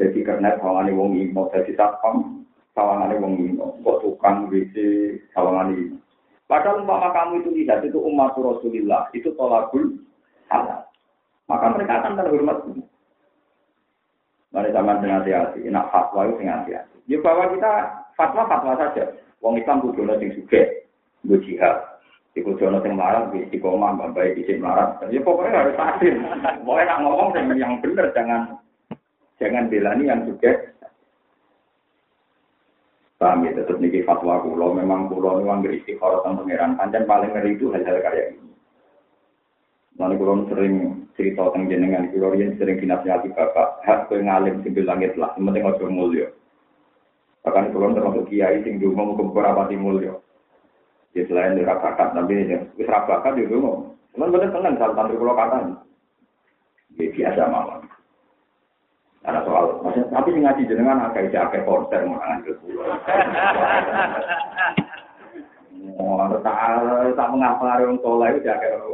jadi 0.00 0.18
karena 0.24 0.56
sawangane 0.56 0.96
wong 0.96 1.12
imo 1.12 1.52
jadi 1.52 1.76
satpam 1.76 2.40
sawangane 2.72 3.20
wong 3.20 3.36
imo 3.36 3.76
kok 3.84 4.00
tukang 4.00 4.48
WC 4.48 4.74
sawangane 5.36 6.00
Padahal 6.48 6.82
umpama 6.82 7.14
kamu 7.14 7.46
itu 7.46 7.50
lihat 7.62 7.84
itu 7.86 8.00
umat 8.00 8.34
Rasulullah 8.34 9.06
itu 9.14 9.30
tolakul 9.38 10.02
halal. 10.50 10.82
Maka 11.46 11.66
mereka 11.70 12.02
akan 12.02 12.18
terhormat. 12.18 12.58
Mari 14.50 14.74
zaman 14.74 14.98
dengan 14.98 15.22
hati-hati. 15.22 15.62
Nak 15.70 15.94
fatwa 15.94 16.26
itu 16.26 16.42
dengan 16.42 16.66
hati-hati. 16.66 16.96
Ya 17.06 17.18
bahwa 17.22 17.50
kita 17.54 17.72
fatwa-fatwa 18.18 18.74
saja. 18.78 19.04
Wong 19.40 19.56
Islam 19.56 19.80
kudu 19.80 20.04
sing 20.20 20.30
suge, 20.36 20.84
gue 21.24 21.38
jihad. 21.46 21.90
Iku 22.38 22.54
jono 22.62 22.78
sing 22.84 22.94
marah, 22.94 23.26
di 23.34 23.58
koma, 23.58 23.90
baik 24.14 24.38
di 24.38 24.54
marah. 24.60 24.94
Ya 25.10 25.18
pokoknya 25.18 25.66
harus 25.66 25.74
adil. 25.74 26.14
Pokoknya 26.62 26.86
nak 26.86 27.00
ngomong 27.02 27.28
yang 27.58 27.82
benar, 27.82 28.06
jangan 28.14 28.54
jangan 29.42 29.66
belani 29.66 30.06
yang 30.06 30.22
juga. 30.22 30.70
Paham 33.18 33.44
ya, 33.44 33.52
tetap 33.52 33.82
niki 33.82 34.06
fatwa 34.06 34.38
kulo. 34.46 34.72
Memang 34.78 35.10
kulo 35.10 35.42
memang 35.42 35.60
beri 35.60 35.82
istiqoroh 35.82 36.22
tentang 36.22 36.46
pangeran. 36.46 36.78
Panjang 36.78 37.04
paling 37.04 37.30
ngeri 37.34 37.50
itu 37.58 37.66
hal-hal 37.74 37.98
kayak 37.98 38.38
ini. 38.38 38.54
Lalu 39.98 40.14
kulo 40.16 40.32
sering 40.48 40.99
cerita 41.20 41.52
tentang 41.52 41.68
jenengan, 41.68 42.08
kulo 42.08 42.32
yang 42.32 42.56
sering 42.56 42.80
dinasihati 42.80 43.28
bapak. 43.36 43.84
Hak 43.84 44.08
kue 44.08 44.24
ngalim 44.24 44.64
simbil 44.64 44.88
langit 44.88 45.12
lah, 45.20 45.36
penting 45.36 45.68
ojo 45.68 45.84
mulia. 45.92 46.32
Bahkan 47.44 47.76
kulo 47.76 47.92
termasuk 47.92 48.32
kiai 48.32 48.64
sing 48.64 48.80
dulu 48.80 48.96
mau 48.96 49.12
ke 49.12 49.76
mulia. 49.76 50.16
Ya 51.12 51.22
selain 51.28 51.60
ora 51.60 51.76
bakat 51.76 52.16
tapi 52.16 52.48
ya 52.48 52.64
wis 52.80 52.88
ra 52.88 53.04
bakat 53.04 53.36
yo 53.36 53.52
ngono. 53.52 53.92
Cuman 54.16 54.32
bener 54.32 54.48
seneng 54.48 54.80
kalau 54.80 54.96
santri 54.96 55.20
kula 55.20 55.36
kata. 55.36 55.58
Ya 56.96 57.06
biasa 57.12 57.42
mawon. 57.52 57.84
Ada 59.20 59.44
soal, 59.44 59.84
maksudnya, 59.84 60.16
tapi 60.16 60.32
sing 60.32 60.42
ngaji 60.48 60.64
jenengan 60.64 61.04
agak 61.04 61.28
isi 61.28 61.36
akeh 61.36 61.60
konser 61.68 62.08
menangan 62.08 62.40
ke 62.40 62.56
pulau. 62.64 62.88
Oh, 65.96 66.28
tak 66.44 66.56
tak 67.16 67.30
mengapa 67.32 67.80
orang 67.80 67.96
tua 68.04 68.28
itu 68.28 68.44
jaga 68.44 68.84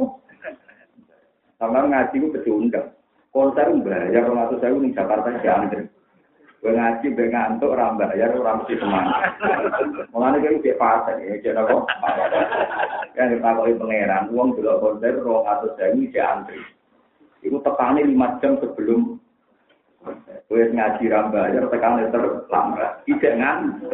Sama 1.57 1.89
ngaji 1.89 2.15
itu 2.21 2.27
kecundang. 2.37 2.93
Konser 3.33 3.69
bayar 3.81 4.29
orang 4.29 4.49
atau 4.49 4.57
saya 4.61 4.77
di 4.77 4.93
Jakarta 4.93 5.29
jangan. 5.41 5.89
Gue 6.57 6.73
ngaji, 6.73 7.13
gue 7.13 7.29
ngantuk, 7.29 7.69
orang 7.69 8.01
bayar, 8.01 8.33
orang 8.33 8.65
mesti 8.65 8.81
semangat. 8.81 9.37
Mulanya 10.09 10.41
kayak 10.41 10.57
kayak 10.65 10.79
fase, 10.81 11.13
ya, 11.21 11.33
jadi 11.45 11.61
apa? 11.61 11.85
Yang 13.13 13.27
kita 13.37 13.49
kali 13.53 13.73
pangeran, 13.77 14.23
uang 14.33 14.57
dulu 14.57 14.73
konser, 14.81 15.21
roh 15.21 15.45
atau 15.45 15.69
saya 15.77 15.93
ini 15.93 16.09
antri. 16.17 16.57
Itu 17.45 17.61
tekannya 17.61 18.09
lima 18.09 18.41
jam 18.41 18.57
sebelum 18.57 19.21
Gue 20.47 20.63
ngaji 20.71 21.03
rambayar, 21.11 21.63
tekannya 21.67 22.09
terlambat. 22.09 23.05
Tidak 23.05 23.33
ngantuk. 23.37 23.93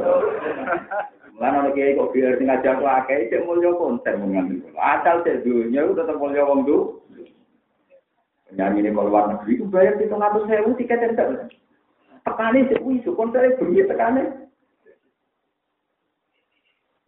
Mulanya 1.33 1.65
ada 1.65 1.69
kayak 1.73 1.97
kok 1.97 2.11
biar 2.13 2.37
ngaji 2.37 2.67
aku 2.69 2.85
akai, 2.85 3.27
cek 3.27 3.43
mulia 3.43 3.73
konser 3.73 4.15
mengambil. 4.21 4.69
Asal 4.77 5.25
cek 5.25 5.41
dunia, 5.41 5.81
itu 5.83 5.97
tetap 5.97 6.15
mulia 6.21 6.45
wong 6.45 6.61
dulu. 6.63 7.01
Nyanyi 8.53 8.85
ini 8.85 8.93
kalau 8.93 9.09
luar 9.09 9.25
negeri 9.33 9.57
itu 9.57 9.65
bayar 9.65 9.97
itu 9.97 10.13
ngatur 10.13 10.45
sewu 10.45 10.71
tiket 10.77 11.01
yang 11.01 11.17
tak 11.17 11.49
tekane 12.21 12.59
sih 12.69 12.77
wis 12.85 13.05
konser 13.17 13.57
bengi 13.57 13.81
tekane. 13.89 14.23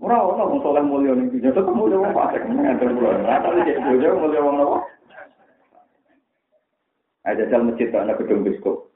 Ora 0.02 0.18
ono 0.22 0.44
wong 0.52 0.60
soleh 0.66 0.84
mulya 0.84 1.14
ning 1.14 1.30
dunya 1.30 1.54
tetep 1.54 1.72
mulya 1.72 2.02
wong 2.02 2.14
fasik 2.18 2.42
ngatur 2.50 2.90
kula. 2.98 3.22
Ora 3.22 3.36
tau 3.46 3.62
cek 3.62 3.78
bojo 3.78 4.10
mulya 4.18 4.40
wong 4.42 4.56
apa. 4.62 4.78
Ada 7.26 7.50
jal 7.50 7.62
masjid 7.66 7.90
ana 7.94 8.18
gedung 8.18 8.46
biskop. 8.46 8.90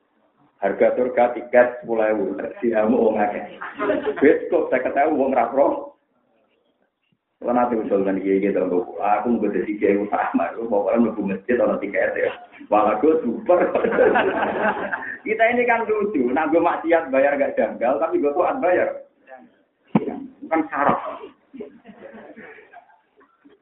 Harga 0.60 0.92
surga 0.98 1.34
tiket 1.40 1.88
10.000 1.88 2.36
diamu 2.60 2.98
wong 3.00 3.16
akeh. 3.16 3.46
Biskop 4.20 4.74
50.000 4.74 5.18
wong 5.18 5.32
ra 5.38 5.48
pro. 5.54 5.98
Kalau 7.40 7.56
nanti 7.56 7.80
usul 7.80 8.04
kan 8.04 8.20
kiai 8.20 8.44
gitu, 8.44 8.60
aku 9.00 9.28
mau 9.32 9.48
jadi 9.48 9.72
kiai 9.80 9.96
utama, 9.96 10.52
aku 10.52 10.68
mau 10.68 10.92
orang 10.92 11.08
mau 11.08 11.24
masjid 11.24 11.56
orang 11.56 11.80
tiket 11.80 12.12
ya, 12.12 12.36
malah 12.68 13.00
gue 13.00 13.16
super. 13.24 13.64
Kita 15.24 15.44
ini 15.48 15.64
kan 15.64 15.88
lucu, 15.88 16.28
nah 16.36 16.52
gue 16.52 16.60
maksiat 16.60 17.08
bayar 17.08 17.40
gak 17.40 17.56
janggal, 17.56 17.96
tapi 17.96 18.20
gue 18.20 18.28
tuh 18.36 18.44
bayar, 18.60 19.08
kan 20.52 20.68
syarat. 20.68 21.00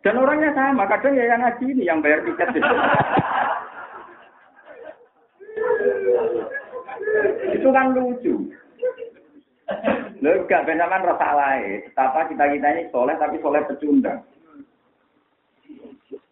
Dan 0.02 0.26
orangnya 0.26 0.50
sama, 0.58 0.90
kadang 0.90 1.14
ya 1.14 1.30
yang 1.30 1.46
ngaji 1.46 1.66
ini 1.70 1.86
yang 1.86 2.02
bayar 2.02 2.26
tiket 2.26 2.50
itu 7.62 7.70
kan 7.70 7.94
lucu. 7.94 8.36
Lho 10.18 10.50
gak 10.50 10.66
ben 10.66 10.82
sampean 10.82 11.06
rasa 11.06 11.30
lae. 11.38 11.86
Betapa 11.86 12.26
kita-kita 12.26 12.68
ini 12.74 12.90
soleh 12.90 13.16
tapi 13.22 13.38
soleh 13.38 13.62
pecundang. 13.70 14.26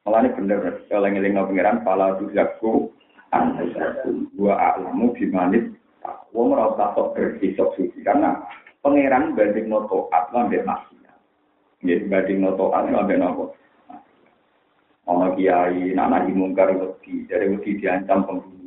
Malah 0.05 0.21
ini 0.21 0.37
bener, 0.37 0.85
kalau 0.85 1.09
ngeling 1.09 1.33
pengiran, 1.33 1.81
pala 1.81 2.13
tujaku, 2.21 2.93
antasaku, 3.33 4.29
gua 4.37 4.77
alamu 4.77 5.09
bimanit, 5.17 5.73
wong 6.29 6.53
ora 6.53 6.77
usah 6.77 6.93
sok 6.93 7.17
suci 7.73 8.05
karena 8.05 8.37
pangeran 8.85 9.33
banding 9.33 9.65
no 9.65 9.89
toat 9.89 10.29
lan 10.29 10.45
mbek 10.45 10.61
maksiat. 10.61 11.17
Nggih 11.81 12.05
banding 12.05 12.37
no 12.45 12.53
toat 12.53 12.85
lan 12.85 13.09
mbek. 13.09 13.17
Ana 15.05 15.37
kiai 15.37 15.93
nak 15.93 16.29
mungkar 16.33 16.73
wedi, 16.73 17.25
dari 17.25 17.49
wedi 17.49 17.77
diancam 17.77 18.25
pembunuh. 18.25 18.64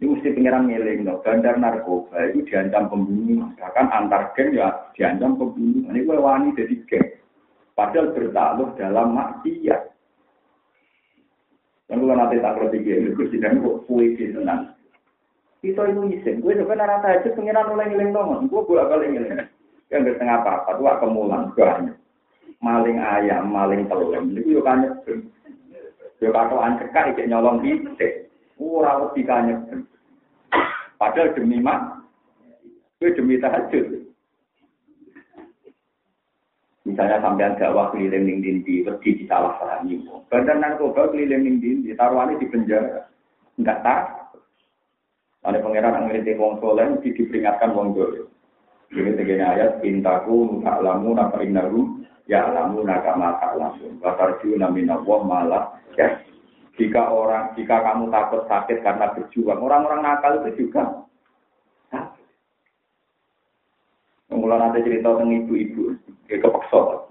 Ini 0.00 0.16
mesti 0.16 0.32
pengiran 0.32 0.64
ngiling, 0.64 1.04
no. 1.04 1.20
bandar 1.20 1.60
narkoba 1.60 2.32
itu 2.32 2.48
diancam 2.48 2.88
pembunuh. 2.88 3.52
Bahkan 3.60 3.86
antar 3.92 4.32
geng 4.32 4.56
ya 4.56 4.72
diancam 4.96 5.36
pembunuh. 5.36 5.92
Ini 5.92 6.08
gue 6.08 6.16
wani 6.16 6.56
jadi 6.56 6.72
geng. 6.88 7.20
Padahal 7.76 8.16
bertaluh 8.16 8.72
dalam 8.80 9.12
maksiat. 9.12 9.92
Dan 11.92 12.00
kalau 12.00 12.16
nanti 12.16 12.40
tak 12.40 12.56
kerja 12.56 12.78
geng, 12.80 13.12
itu 13.12 13.22
sidang 13.28 13.60
kok 13.60 13.84
kue 13.84 14.16
senang. 14.16 14.72
Itu 15.60 15.84
itu 15.84 16.02
isin. 16.16 16.40
Gue 16.40 16.56
coba 16.56 16.80
narata 16.80 17.20
aja 17.20 17.28
pengiran 17.36 17.68
oleh 17.68 17.92
ngiling 17.92 18.16
dong. 18.16 18.48
Gue 18.48 18.64
bolak 18.64 18.88
balik 18.88 19.12
ngiling. 19.12 19.52
Yang 19.92 20.00
di 20.00 20.12
tengah 20.16 20.40
apa-apa, 20.40 20.80
tua 20.80 20.96
kemulan, 20.96 21.52
banyak. 21.52 21.92
Maling 22.64 22.96
ayam, 22.96 23.52
maling 23.52 23.84
telur. 23.84 24.16
Ini 24.16 24.48
gue 24.48 24.64
kan 24.64 24.80
nyebel. 24.80 25.28
Gue 26.16 26.32
katoan 26.32 26.80
cekak, 26.80 27.12
ikut 27.12 27.28
nyolong 27.28 27.60
gitu. 27.60 28.29
Ora 28.60 29.00
wedi. 29.00 29.24
Padahal 31.00 31.32
demi 31.32 31.56
mak, 31.64 32.04
demi 33.00 33.40
tahajud. 33.40 34.04
Misalnya 36.84 37.24
sampean 37.24 37.56
dakwah 37.56 37.88
keliling 37.92 38.28
ning 38.28 38.38
dindi, 38.44 38.84
wedi 38.84 39.24
disalah 39.24 39.56
pahami. 39.56 40.04
Bandar 40.28 40.60
narkoba 40.60 41.08
keliling 41.08 41.44
ning 41.44 41.56
dindi, 41.60 41.96
taruhannya 41.96 42.36
di 42.36 42.46
penjara. 42.52 43.08
Enggak 43.56 43.80
tak. 43.80 44.02
Ada 45.40 45.64
pangeran 45.64 45.96
yang 45.96 46.04
ngerti 46.12 46.36
wong 46.36 46.60
soleh, 46.60 46.84
mesti 46.84 47.16
diperingatkan 47.16 47.72
wong 47.72 47.96
dulu. 47.96 48.28
Ini 48.92 49.16
tegenya 49.16 49.56
ayat, 49.56 49.80
intaku 49.86 50.60
lamu 50.60 51.16
napa 51.16 51.40
inaru, 51.40 52.04
ya 52.28 52.44
alamu 52.52 52.84
naka 52.84 53.16
maka 53.16 53.56
langsung. 53.56 53.96
Batarju 54.04 54.60
namina 54.60 55.00
wong 55.00 55.24
malah, 55.24 55.80
ya 55.96 56.20
jika 56.78 57.02
orang, 57.10 57.54
jika 57.58 57.82
kamu 57.82 58.12
takut 58.14 58.46
sakit 58.46 58.86
karena 58.86 59.10
berjuang, 59.16 59.58
orang-orang 59.58 60.00
nakal 60.06 60.38
itu 60.44 60.66
juga. 60.66 61.02
Mulai 64.30 64.62
nanti 64.62 64.86
cerita 64.86 65.10
tentang 65.10 65.34
ibu-ibu, 65.42 65.90
ya 66.30 66.38
kepeksa. 66.38 67.10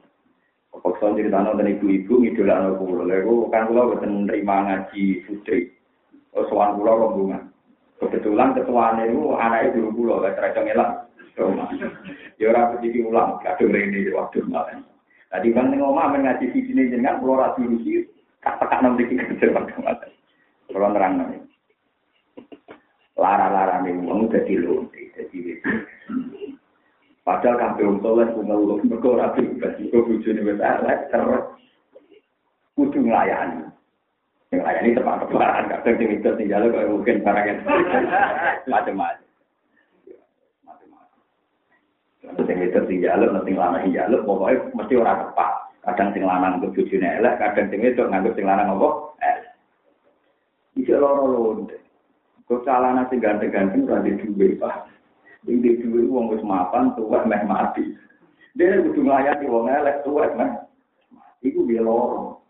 Kepeksa 0.72 1.06
cerita 1.20 1.44
tentang 1.44 1.68
ibu-ibu, 1.68 2.14
ngidola 2.24 2.54
anak 2.56 2.80
pulau. 2.80 3.04
Lalu 3.04 3.52
kan 3.52 3.68
pulau 3.68 3.92
betul 3.92 4.10
menerima 4.10 4.56
ngaji 4.66 5.04
putri. 5.28 5.60
Oh, 6.34 6.48
soal 6.48 6.80
pulau 6.80 6.96
rombongan. 6.96 7.52
Kebetulan 8.00 8.56
ketuanya 8.56 9.04
itu 9.12 9.36
anaknya 9.36 9.76
dulu 9.76 9.90
pulau, 9.92 10.24
gak 10.24 10.40
terasa 10.40 10.64
ngelak. 10.64 10.92
Ya 12.40 12.52
orang 12.52 12.80
sedikit 12.80 13.12
ulang, 13.12 13.40
kadang 13.44 13.76
ini 13.76 14.12
waktu 14.16 14.44
malam. 14.48 14.88
Tadi 15.28 15.52
kan 15.52 15.72
ngomong 15.76 16.20
ngaji 16.24 16.56
di 16.56 16.60
sini 16.66 16.88
dengan 16.88 17.20
pulau 17.20 17.38
rasi 17.38 17.68
tak 18.58 18.82
enam 18.82 18.98
dikit 18.98 19.22
kerja 19.22 19.54
macam 19.54 19.86
Kalau 20.70 20.90
terang 20.96 21.14
nih. 21.22 21.42
Lara-lara 23.20 23.84
nih, 23.84 24.00
uang 24.00 24.32
udah 24.32 24.42
dilunti, 24.48 25.12
jadi 25.12 25.60
Padahal 27.30 27.62
kabeh 27.62 27.86
wong 27.86 28.02
saleh 28.02 28.26
ku 28.34 28.42
ngeluh 28.42 28.82
mergo 28.90 29.14
ora 29.14 29.30
bebas 29.38 29.78
iku 29.78 30.02
bojone 30.02 30.42
wis 30.50 30.58
elek 30.58 31.14
terus 31.14 31.46
kudu 32.74 33.06
nglayani. 33.06 33.70
Yang 34.50 34.66
layani 34.66 34.98
tepat-tepatan, 34.98 35.70
kadang 35.70 35.96
sing 36.02 36.10
itu 36.10 36.30
tinggal 36.42 36.66
kok 36.74 36.90
mungkin 36.90 37.22
barang 37.22 37.46
yang 37.46 37.60
macam-macam. 38.74 39.30
Macam-macam. 40.66 41.22
Sing 42.50 42.58
itu 42.66 42.80
tinggal, 42.90 43.30
nanti 43.30 43.54
lanang 43.54 43.94
jaluk, 43.94 44.26
pokoknya 44.26 44.66
mesti 44.74 44.94
orang 44.98 45.22
tepat. 45.30 45.69
Kadang 45.80 46.12
sing 46.12 46.28
lanang 46.28 46.60
untuk 46.60 46.76
bojone 46.76 47.08
elek, 47.08 47.40
kadang 47.40 47.72
sing 47.72 47.80
wedok 47.80 48.10
nganggep 48.12 48.36
sing 48.36 48.46
lanang 48.46 48.76
apa? 48.76 48.90
Elek. 49.24 49.48
Iki 50.76 50.94
loro-loro. 51.00 51.64
Kok 52.50 52.64
calana 52.68 53.08
sing 53.08 53.24
ganteng-ganteng 53.24 53.88
ora 53.88 54.04
di 54.04 54.18
duwe, 54.20 54.60
Pak. 54.60 54.92
Di 55.48 55.56
duwe 55.56 56.04
wong 56.10 56.36
wis 56.36 56.44
mapan 56.44 56.92
tuwek 57.00 57.24
meh 57.30 57.42
mati. 57.48 57.96
Dene 58.58 58.84
kudu 58.84 59.08
nglayani 59.08 59.46
wong 59.48 59.72
elek 59.72 60.04
tuwek 60.04 60.36
meh. 60.36 60.52
Iku 61.48 61.64
dia 61.64 61.80
loro. 61.80 62.44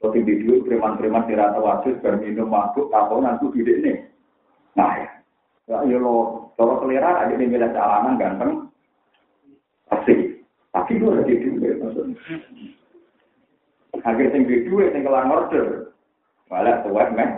Kok 0.00 0.16
di 0.16 0.24
duwe 0.24 0.64
preman-preman 0.64 1.28
sing 1.28 1.36
rata 1.36 1.60
wasis 1.60 2.00
bar 2.00 2.16
minum 2.16 2.48
mabuk 2.48 2.88
tahunan 2.88 3.36
ku 3.42 3.52
nih. 3.52 4.08
Nah 4.78 4.92
ya. 4.96 5.10
Ya, 5.64 5.80
kalau 6.60 6.76
selera 6.84 7.24
ada 7.24 7.34
yang 7.34 7.48
bilang 7.48 7.72
calana 7.72 8.20
ganteng, 8.20 8.68
pasti 9.88 10.23
tapi 10.74 10.98
itu 10.98 11.06
di 11.06 11.34
duit 11.54 11.78
maksudnya. 11.78 12.18
Akhirnya 14.02 14.42
di 14.42 14.66
duit 14.66 14.90
sing 14.90 15.06
kelar 15.06 15.30
order. 15.30 15.94
Malah 16.50 16.82
tuwek 16.82 17.14
meh. 17.14 17.30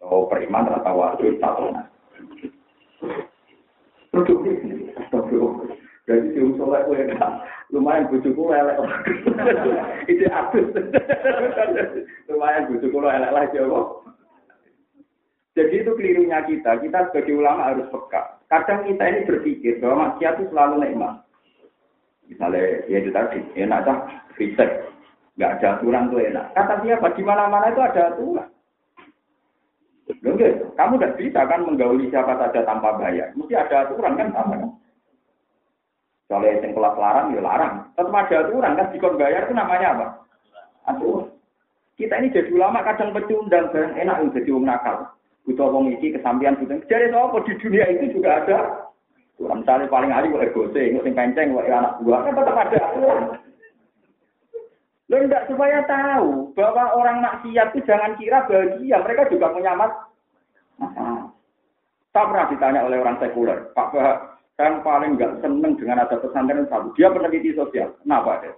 Oh, 0.00 0.24
periman 0.24 0.64
rata 0.64 0.88
waktu 0.96 1.36
tahunan. 1.36 1.84
Produktif 4.08 4.56
ini. 4.64 4.88
Astagfirullah. 4.96 5.76
Jadi 6.08 6.34
si 6.34 6.40
usulnya 6.42 6.88
gue 6.88 7.12
lumayan 7.70 8.08
bujuku 8.10 8.42
elek. 8.50 8.80
Itu 10.10 10.26
abis. 10.26 10.66
lumayan 12.26 12.66
bujuku 12.72 12.98
elek 12.98 13.30
lagi 13.30 13.60
ya 13.60 13.68
Jadi 15.54 15.74
itu 15.84 15.92
kelirunya 15.92 16.40
kita. 16.48 16.80
Kita 16.82 17.12
sebagai 17.12 17.36
ulama 17.36 17.70
harus 17.70 17.86
peka. 17.92 18.42
Kadang 18.50 18.88
kita 18.88 19.04
ini 19.06 19.28
berpikir 19.28 19.78
bahwa 19.78 20.10
maksiat 20.10 20.40
itu 20.40 20.50
selalu 20.50 20.82
nikmat. 20.82 21.29
Misalnya, 22.30 22.86
ya 22.86 22.96
itu 23.02 23.10
tadi, 23.10 23.42
enak 23.58 23.80
kan, 23.82 23.98
riset. 24.38 24.86
Nggak 25.34 25.52
ada 25.58 25.66
aturan 25.78 26.10
tuh 26.14 26.22
enak. 26.22 26.54
Kata 26.54 26.74
siapa? 26.84 27.10
Di 27.18 27.22
mana-mana 27.26 27.74
itu 27.74 27.82
ada 27.82 28.14
aturan. 28.14 28.48
Loh. 30.20 30.34
Kamu 30.74 30.94
tidak 30.98 31.16
bisa 31.18 31.40
kan 31.46 31.60
menggauli 31.66 32.10
siapa 32.10 32.34
saja 32.38 32.60
tanpa 32.62 32.98
bayar. 32.98 33.34
Mesti 33.34 33.54
ada 33.56 33.88
aturan 33.88 34.14
kan 34.14 34.28
sama 34.30 34.54
kan? 34.58 34.70
Soalnya 36.30 36.62
yang 36.62 36.72
kelas 36.78 36.94
larang, 36.94 37.26
ya 37.34 37.42
larang. 37.42 37.74
Tetap 37.98 38.14
ada 38.14 38.36
aturan 38.46 38.78
kan, 38.78 38.86
dikon 38.94 39.18
bayar 39.18 39.48
itu 39.48 39.54
namanya 39.56 39.88
apa? 39.96 40.06
Aturan. 40.86 41.34
Kita 41.98 42.14
ini 42.16 42.32
jadi 42.32 42.50
ulama 42.54 42.80
kadang 42.86 43.12
pecundang, 43.12 43.68
enak 43.74 44.32
jadi 44.32 44.50
wong 44.54 44.64
nakal. 44.64 45.10
Butuh 45.44 45.68
wong 45.72 45.92
iki 45.92 46.14
kesampian 46.16 46.56
butuh. 46.56 46.80
Jadi 46.84 47.12
apa 47.12 47.36
di 47.44 47.52
dunia 47.60 47.84
itu 47.92 48.20
juga 48.20 48.44
ada 48.44 48.56
Misalnya 49.40 49.88
paling 49.88 50.12
ahli 50.12 50.28
kok 50.28 50.44
ego 50.44 50.68
sih, 50.76 50.92
sing 51.00 51.14
kenceng 51.16 51.56
kok 51.56 51.64
anak 51.64 51.96
buah 52.04 52.20
kan 52.28 52.36
tetap 52.36 52.56
ada 52.60 52.78
aturan. 52.92 53.24
Lo 55.08 55.16
enggak 55.16 55.48
supaya 55.48 55.80
tahu 55.88 56.52
bahwa 56.52 56.84
orang 56.94 57.24
maksiat 57.24 57.72
itu 57.72 57.82
jangan 57.88 58.14
kira 58.20 58.44
bahagia, 58.44 59.00
mereka 59.00 59.32
juga 59.32 59.50
punya 59.50 59.72
mas. 59.74 59.92
Saya 62.12 62.26
pernah 62.28 62.46
ditanya 62.52 62.80
oleh 62.84 63.00
orang 63.00 63.16
sekuler, 63.16 63.72
Pak 63.72 63.88
Bah, 63.96 64.16
saya 64.60 64.76
paling 64.84 65.16
enggak 65.16 65.40
seneng 65.40 65.72
dengan 65.80 66.04
ada 66.04 66.20
pesantren 66.20 66.68
satu. 66.68 66.92
Dia 66.94 67.08
peneliti 67.08 67.56
sosial. 67.56 67.96
Kenapa 68.04 68.44
deh? 68.44 68.54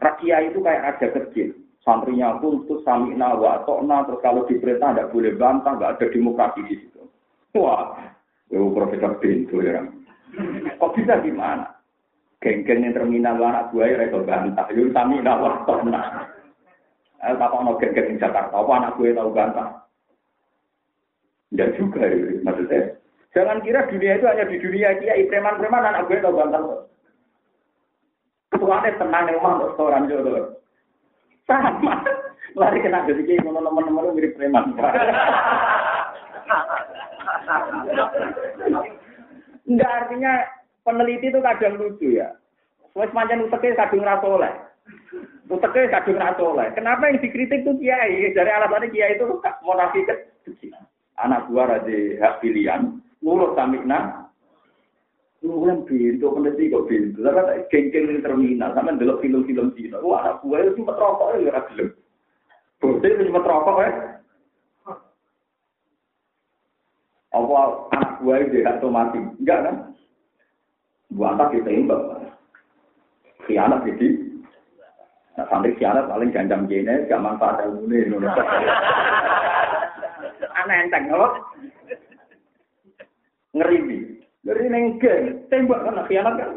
Rakyat 0.00 0.52
itu 0.52 0.58
kayak 0.64 0.84
raja 0.84 1.06
kecil. 1.12 1.52
santrinya 1.86 2.34
kultus, 2.42 2.82
samina, 2.82 3.38
wa 3.38 3.62
tokna, 3.62 4.02
terus 4.10 4.18
kalau 4.18 4.42
diperintah 4.50 4.90
tidak 4.90 5.14
boleh 5.14 5.38
bantah, 5.38 5.78
nggak 5.78 5.92
ada 5.94 6.06
demokrasi 6.10 6.60
di 6.66 6.74
situ. 6.82 7.06
Wah, 7.54 7.94
itu 8.50 8.74
profesor 8.74 9.22
pintu 9.22 9.62
ya. 9.62 9.86
Kok 10.76 10.92
bisa 10.96 11.24
gimana? 11.24 11.66
Geng-geng 12.44 12.84
yang 12.84 12.92
terminal 12.92 13.40
anak 13.40 13.72
gue 13.72 13.82
ya 13.82 14.04
itu 14.04 14.20
bantah. 14.22 14.66
Itu 14.68 14.92
samina, 14.92 15.40
wa 15.40 15.64
tokna. 15.64 16.28
Eh, 17.24 17.32
tak 17.32 17.52
mau 17.56 17.80
geng-geng 17.80 18.12
di 18.12 18.20
Jakarta, 18.20 18.52
apa 18.52 18.72
anak 18.76 18.94
gue 19.00 19.16
tahu 19.16 19.32
bantah? 19.32 19.68
Ya 21.56 21.72
juga 21.74 22.04
ya, 22.04 22.36
maksudnya. 22.44 23.00
Jangan 23.32 23.64
kira 23.64 23.88
dunia 23.88 24.20
itu 24.20 24.26
hanya 24.28 24.44
di 24.48 24.56
dunia 24.60 24.88
kiai 25.00 25.28
preman-preman 25.28 25.88
anak 25.88 26.04
gue 26.06 26.20
tahu 26.20 26.36
bantah. 26.36 26.60
Ketuanya 28.52 28.98
tenang 29.00 29.24
nih, 29.26 29.40
mah 29.40 29.54
restoran 29.64 30.08
jodoh. 30.08 30.60
Sama. 31.48 32.04
Lari 32.56 32.80
kena 32.80 33.04
jadi 33.04 33.36
ngono 33.44 33.60
teman-teman 33.64 34.16
mirip 34.16 34.36
preman. 34.36 34.76
Enggak 39.66 39.92
artinya 40.06 40.32
peneliti 40.86 41.28
itu 41.30 41.42
kadang 41.42 41.74
lucu 41.78 42.08
ya. 42.16 42.30
Wes 42.94 43.12
manjan 43.12 43.44
uteknya 43.44 43.86
kadung 43.86 44.06
rasoleh. 44.06 44.54
Uteknya 45.50 45.92
kadung 46.00 46.18
rasoleh. 46.22 46.70
Kenapa 46.72 47.10
yang 47.10 47.20
dikritik 47.20 47.66
tuh 47.66 47.76
kiai? 47.76 48.30
Dari 48.32 48.50
alasannya 48.50 48.94
kiai 48.94 49.18
itu 49.18 49.26
mau 49.66 49.74
nafik 49.74 50.08
Anak 51.16 51.48
gua 51.48 51.64
raja 51.64 51.96
hak 52.20 52.44
pilihan, 52.44 53.00
nurut 53.24 53.56
samikna, 53.56 54.26
Nulan 55.44 55.84
pintu, 55.84 56.32
peneliti 56.32 56.72
kok 56.72 56.88
pintu. 56.88 57.20
Kan 57.22 57.68
geng-geng 57.68 58.24
terminal, 58.24 58.72
sama 58.72 58.96
delok 58.96 59.20
film-film 59.20 59.70
Cina. 59.76 60.00
Wah, 60.00 60.24
anak 60.24 60.40
gue 60.42 60.58
itu 60.58 60.80
sempat 60.80 60.96
rokok 60.96 61.38
ya. 61.44 61.60
Bukti 62.80 63.06
itu 63.06 63.22
sempat 63.28 63.44
rokok 63.44 63.76
ya. 63.84 64.15
Apa 67.36 67.92
anak 67.92 68.12
gue 68.24 68.36
itu 68.48 68.64
atau 68.64 68.88
mati? 68.88 69.20
Enggak 69.20 69.60
kan? 69.68 69.76
Gua 71.12 71.36
tak 71.36 71.52
ditembak. 71.52 72.00
Khianat 73.44 73.84
jadi. 73.84 74.08
Nah, 75.36 75.44
sampai 75.52 75.76
khianat 75.76 76.08
paling 76.08 76.32
gandam 76.32 76.64
gene, 76.64 77.04
gak 77.06 77.20
manfaat 77.20 77.60
ilmu 77.68 77.92
ini. 77.92 78.16
Aneh 80.64 80.76
enteng, 80.80 81.12
apa? 81.12 81.28
Ngeri 83.52 83.76
nih. 83.84 84.02
Dari 84.46 84.64
neng 84.72 84.96
geng, 84.96 85.44
tembak 85.52 85.84
kan 85.84 86.00
khianat 86.08 86.34
kan. 86.40 86.50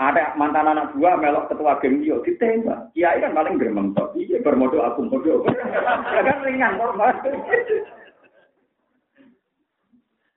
Ada 0.00 0.32
mantan 0.36 0.68
anak 0.68 0.96
gua 0.96 1.16
melok 1.16 1.48
ketua 1.52 1.80
geng 1.80 2.04
dia 2.04 2.16
ditembak. 2.24 2.92
Kiai 2.92 3.20
kan 3.20 3.36
paling 3.36 3.56
geremeng 3.56 3.92
tok. 3.96 4.16
Iya 4.16 4.40
bermodal 4.44 4.84
aku 4.84 5.04
modal. 5.08 5.44
Kan 6.24 6.40
ringan 6.40 6.80
normal. 6.80 7.12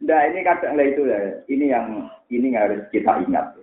Nah 0.04 0.22
ini 0.28 0.44
kadang 0.44 0.76
lah 0.76 0.84
itu 0.84 1.08
ya. 1.08 1.20
Ini 1.48 1.66
yang 1.72 2.12
ini 2.28 2.52
harus 2.52 2.84
kita 2.92 3.24
ingat. 3.24 3.56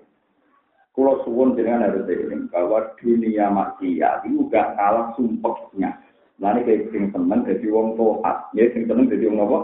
Kalau 0.97 1.21
suwun 1.23 1.53
dengan 1.53 1.85
harus 1.85 2.09
ini 2.09 2.49
bahwa 2.49 2.97
dunia 2.97 3.53
maksiat 3.53 4.25
itu 4.25 4.49
gak 4.49 4.75
kalah 4.81 5.13
sumpeknya. 5.15 6.01
Lalu 6.41 6.65
kayak 6.65 6.85
sing 6.89 7.05
seneng 7.13 7.45
jadi 7.45 7.69
wong 7.69 8.01
tohat, 8.01 8.49
ya 8.57 8.65
sing 8.73 8.89
seneng 8.89 9.13
jadi 9.13 9.29
wong 9.29 9.45
apa? 9.45 9.59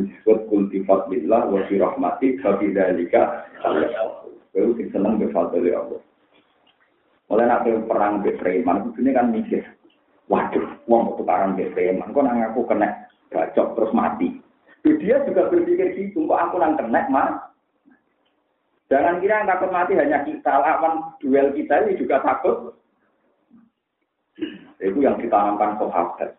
disebut 0.00 0.48
kultifat 0.48 1.12
billah 1.12 1.44
wa 1.52 1.60
fi 1.68 1.76
rahmati 1.76 2.40
fa 2.40 2.56
fi 2.56 2.72
Baru 4.50 4.70
sing 4.74 4.88
seneng 4.90 5.20
be 5.20 5.28
fadli 5.30 5.70
Allah. 5.70 6.00
Mulai 7.30 7.46
nak 7.46 7.62
perang 7.86 8.24
be 8.24 8.34
preman 8.34 8.90
ini 8.98 9.10
kan 9.14 9.30
mikir. 9.30 9.62
Waduh, 10.26 10.66
wong 10.90 11.14
tukaran 11.20 11.54
be 11.54 11.70
preman 11.70 12.10
kok 12.10 12.24
nang 12.26 12.42
aku 12.42 12.66
kena 12.66 13.06
bacok 13.30 13.78
terus 13.78 13.94
mati. 13.94 14.49
Dia 14.80 15.20
juga 15.28 15.52
berpikir 15.52 15.92
gitu, 15.92 16.24
kok 16.24 16.40
aku 16.40 16.56
nang 16.56 16.76
kena 16.80 17.04
mas. 17.12 17.32
Jangan 18.90 19.22
kira 19.22 19.44
yang 19.44 19.48
takut 19.48 19.70
mati 19.70 19.94
hanya 19.94 20.26
kita, 20.26 20.50
lawan 20.50 21.14
duel 21.22 21.54
kita 21.54 21.86
ini 21.86 22.00
juga 22.00 22.18
takut. 22.26 22.74
Itu 24.80 24.98
yang 24.98 25.20
ditanamkan 25.20 25.78
sahabat. 25.78 26.34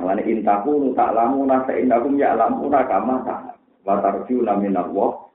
Malah 0.00 0.24
intaku 0.24 0.96
tak 0.96 1.12
lamu 1.14 1.44
nasa 1.46 1.76
ya 1.76 2.34
lamu 2.34 2.66
kama 2.72 3.22
tak. 3.28 3.40
Watarju 3.84 4.42
namin 4.42 4.74
Allah. 4.74 5.30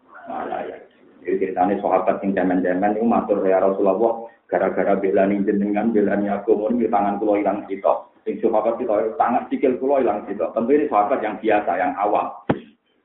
Jadi 1.23 1.39
ceritanya 1.39 1.75
sahabat 1.79 2.23
yang 2.23 2.35
zaman-zaman 2.35 2.95
itu 2.95 3.05
matur 3.07 3.39
ya 3.47 3.63
Rasulullah 3.63 4.27
gara-gara 4.47 4.95
belani 4.95 5.43
jenengan 5.43 5.91
belani 5.91 6.31
aku 6.31 6.55
mau 6.55 6.71
tangan 6.71 7.19
kulo 7.19 7.39
hilang 7.39 7.67
kita. 7.67 8.07
Sing 8.23 8.39
sahabat 8.43 8.79
kita 8.79 9.15
tangan 9.19 9.47
sikil 9.51 9.75
kulo 9.79 9.99
hilang 9.99 10.23
kita. 10.27 10.51
Tentu 10.55 10.71
ini 10.71 10.87
sahabat 10.87 11.19
yang 11.23 11.35
biasa 11.39 11.71
yang 11.75 11.91
awam. 11.99 12.27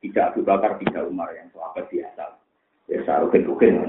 Tidak 0.02 0.34
Abu 0.34 0.42
Bakar, 0.42 0.78
tidak 0.82 1.06
Umar 1.06 1.30
yang 1.34 1.46
sahabat 1.54 1.86
biasa. 1.90 2.24
Ya 2.90 2.98
saya 3.06 3.22
ukin-ukin. 3.26 3.86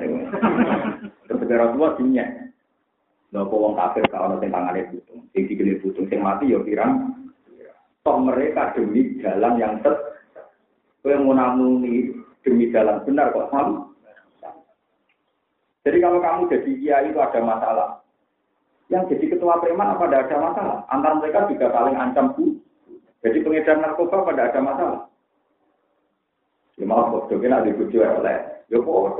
Terus 1.25 1.41
Rasulullah 1.49 1.97
dinyak. 1.97 2.53
Nopo 3.33 3.57
wong 3.57 3.73
kafir 3.73 4.05
kalau 4.13 4.37
nanti 4.37 4.45
tangannya 4.45 4.93
butung, 4.93 5.25
sing 5.33 5.49
dikelilit 5.49 5.81
butung, 5.81 6.05
sing 6.05 6.21
mati 6.21 6.53
ya 6.53 6.61
pirang 6.61 7.17
Toh 8.05 8.19
mereka 8.21 8.77
demi 8.77 9.17
jalan 9.23 9.57
yang 9.57 9.79
ter, 9.81 9.95
yang 11.07 11.23
menamuni 11.25 12.13
demi 12.43 12.67
jalan 12.69 12.99
benar 13.07 13.31
kok 13.31 13.47
sama. 13.49 13.89
Jadi 15.83 15.97
kalau 15.99 16.23
kamu 16.23 16.47
jadi 16.47 16.71
kiai 16.79 17.11
itu 17.11 17.19
ada 17.19 17.39
masalah. 17.43 17.89
Yang 18.87 19.15
jadi 19.15 19.35
ketua 19.35 19.59
preman 19.59 19.95
apa 19.95 20.07
tidak 20.07 20.23
ada 20.31 20.37
masalah? 20.39 20.77
Antara 20.87 21.19
mereka 21.19 21.51
juga 21.51 21.67
saling 21.75 21.95
ancam 21.99 22.31
bu. 22.35 22.55
Jadi 23.23 23.37
pengedar 23.43 23.77
narkoba 23.79 24.27
pada 24.27 24.51
ada 24.51 24.59
masalah. 24.63 25.01
Ya 26.79 26.83
maaf 26.89 27.11
kok, 27.11 27.29
jadi 27.29 27.51
nanti 27.51 27.75
bujuk 27.75 28.01
oleh. 28.01 28.39
Ya 28.71 28.77
kok, 28.79 29.19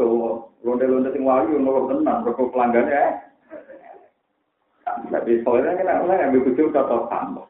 londe-londe 0.64 1.10
sing 1.14 1.24
wali, 1.24 1.54
nolok 1.54 1.92
tenang, 1.92 2.26
rokok 2.26 2.50
pelanggannya. 2.50 3.30
Tapi 4.84 5.32
soalnya 5.46 5.78
kan 5.78 6.04
oleh 6.04 6.18
ambil 6.20 6.44
bujuk 6.50 6.74
tetap 6.74 7.08
sama. 7.08 7.44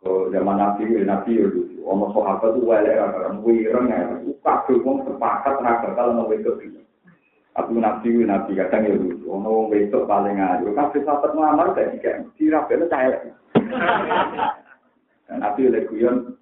Oh, 0.00 0.32
zaman 0.32 0.56
Nabi, 0.56 0.88
Nabi 1.04 1.36
ya 1.36 1.46
dulu. 1.52 1.84
Ono 1.84 2.08
sahabat 2.16 2.56
itu 2.56 2.64
orang 2.72 3.44
wireng 3.44 3.86
ya. 3.92 4.00
Kabeh 4.40 4.80
wong 4.80 5.04
sepakat 5.04 5.60
ra 5.60 5.84
bakal 5.84 6.16
ono 6.16 6.24
wedok 6.24 6.56
iki. 6.64 6.80
Aku 7.58 7.74
nabi, 7.74 8.14
nabi 8.22 8.54
kadang 8.54 8.86
ya 8.86 8.94
lucu. 8.94 9.26
Ono 9.26 9.66
besok 9.66 10.06
paling 10.06 10.38
ayo. 10.38 10.70
Kafe 10.70 11.02
sahabat 11.02 11.34
ngamal 11.34 11.74
kayak 11.74 11.98
tiga. 11.98 12.12
Tiap 12.38 12.70
kali 12.70 12.86
saya. 12.86 13.18
Nabi 15.34 15.66
oleh 15.66 15.82
kuyon. 15.90 16.38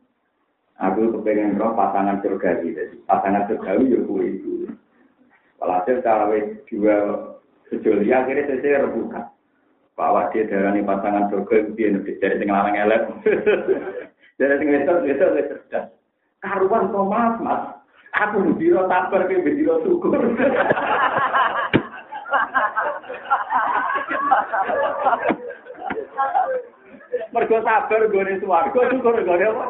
Aku 0.78 1.10
kepengen 1.10 1.56
roh 1.56 1.72
pasangan 1.72 2.20
surgawi. 2.20 2.76
Jadi 2.76 3.00
pasangan 3.08 3.48
surgawi 3.48 3.88
ya 3.88 3.98
kue 4.04 4.24
itu. 4.36 4.68
Walhasil 5.58 6.04
cara 6.04 6.28
wes 6.30 6.60
dua 6.70 6.96
sejoli 7.72 8.12
akhirnya 8.12 8.46
saya 8.46 8.60
saya 8.62 8.84
rebutan. 8.86 9.26
Pak 9.98 10.12
Wadi 10.14 10.46
darah 10.46 10.70
nih 10.76 10.86
pasangan 10.86 11.32
surgawi 11.32 11.72
dia 11.74 11.88
nabi 11.90 12.20
dari 12.20 12.36
tengah 12.36 12.54
malam 12.62 12.76
elek. 12.76 13.02
Jadi 14.38 14.54
tengah 14.60 14.72
besok 14.84 14.96
besok 15.08 15.28
saya 15.34 15.48
cerdas. 15.50 15.84
Karuan 16.44 16.92
Thomas 16.94 17.34
mas. 17.42 17.77
Aku 18.18 18.58
biro 18.58 18.82
tabar 18.90 19.30
ke 19.30 19.38
biro 19.46 19.78
syukur. 19.86 20.18
Mergo 27.30 27.58
sabar 27.62 28.02
gone 28.10 28.34
swarga 28.42 28.80
syukur 28.90 29.14
gone 29.22 29.46
apa? 29.46 29.64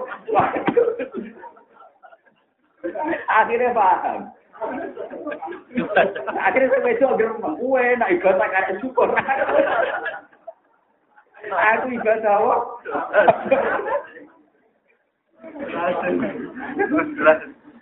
Akhirnya 3.28 3.76
paham. 3.76 4.32
Akhirnya 6.40 6.72
saya 6.72 6.82
besok 6.88 7.20
gerem, 7.20 7.44
gue 7.44 7.84
nak 8.00 8.12
ibadah 8.16 8.48
karena 8.48 8.80
syukur. 8.80 9.12
Aku 11.52 11.87
ibadah 11.92 12.34
apa? 12.40 12.54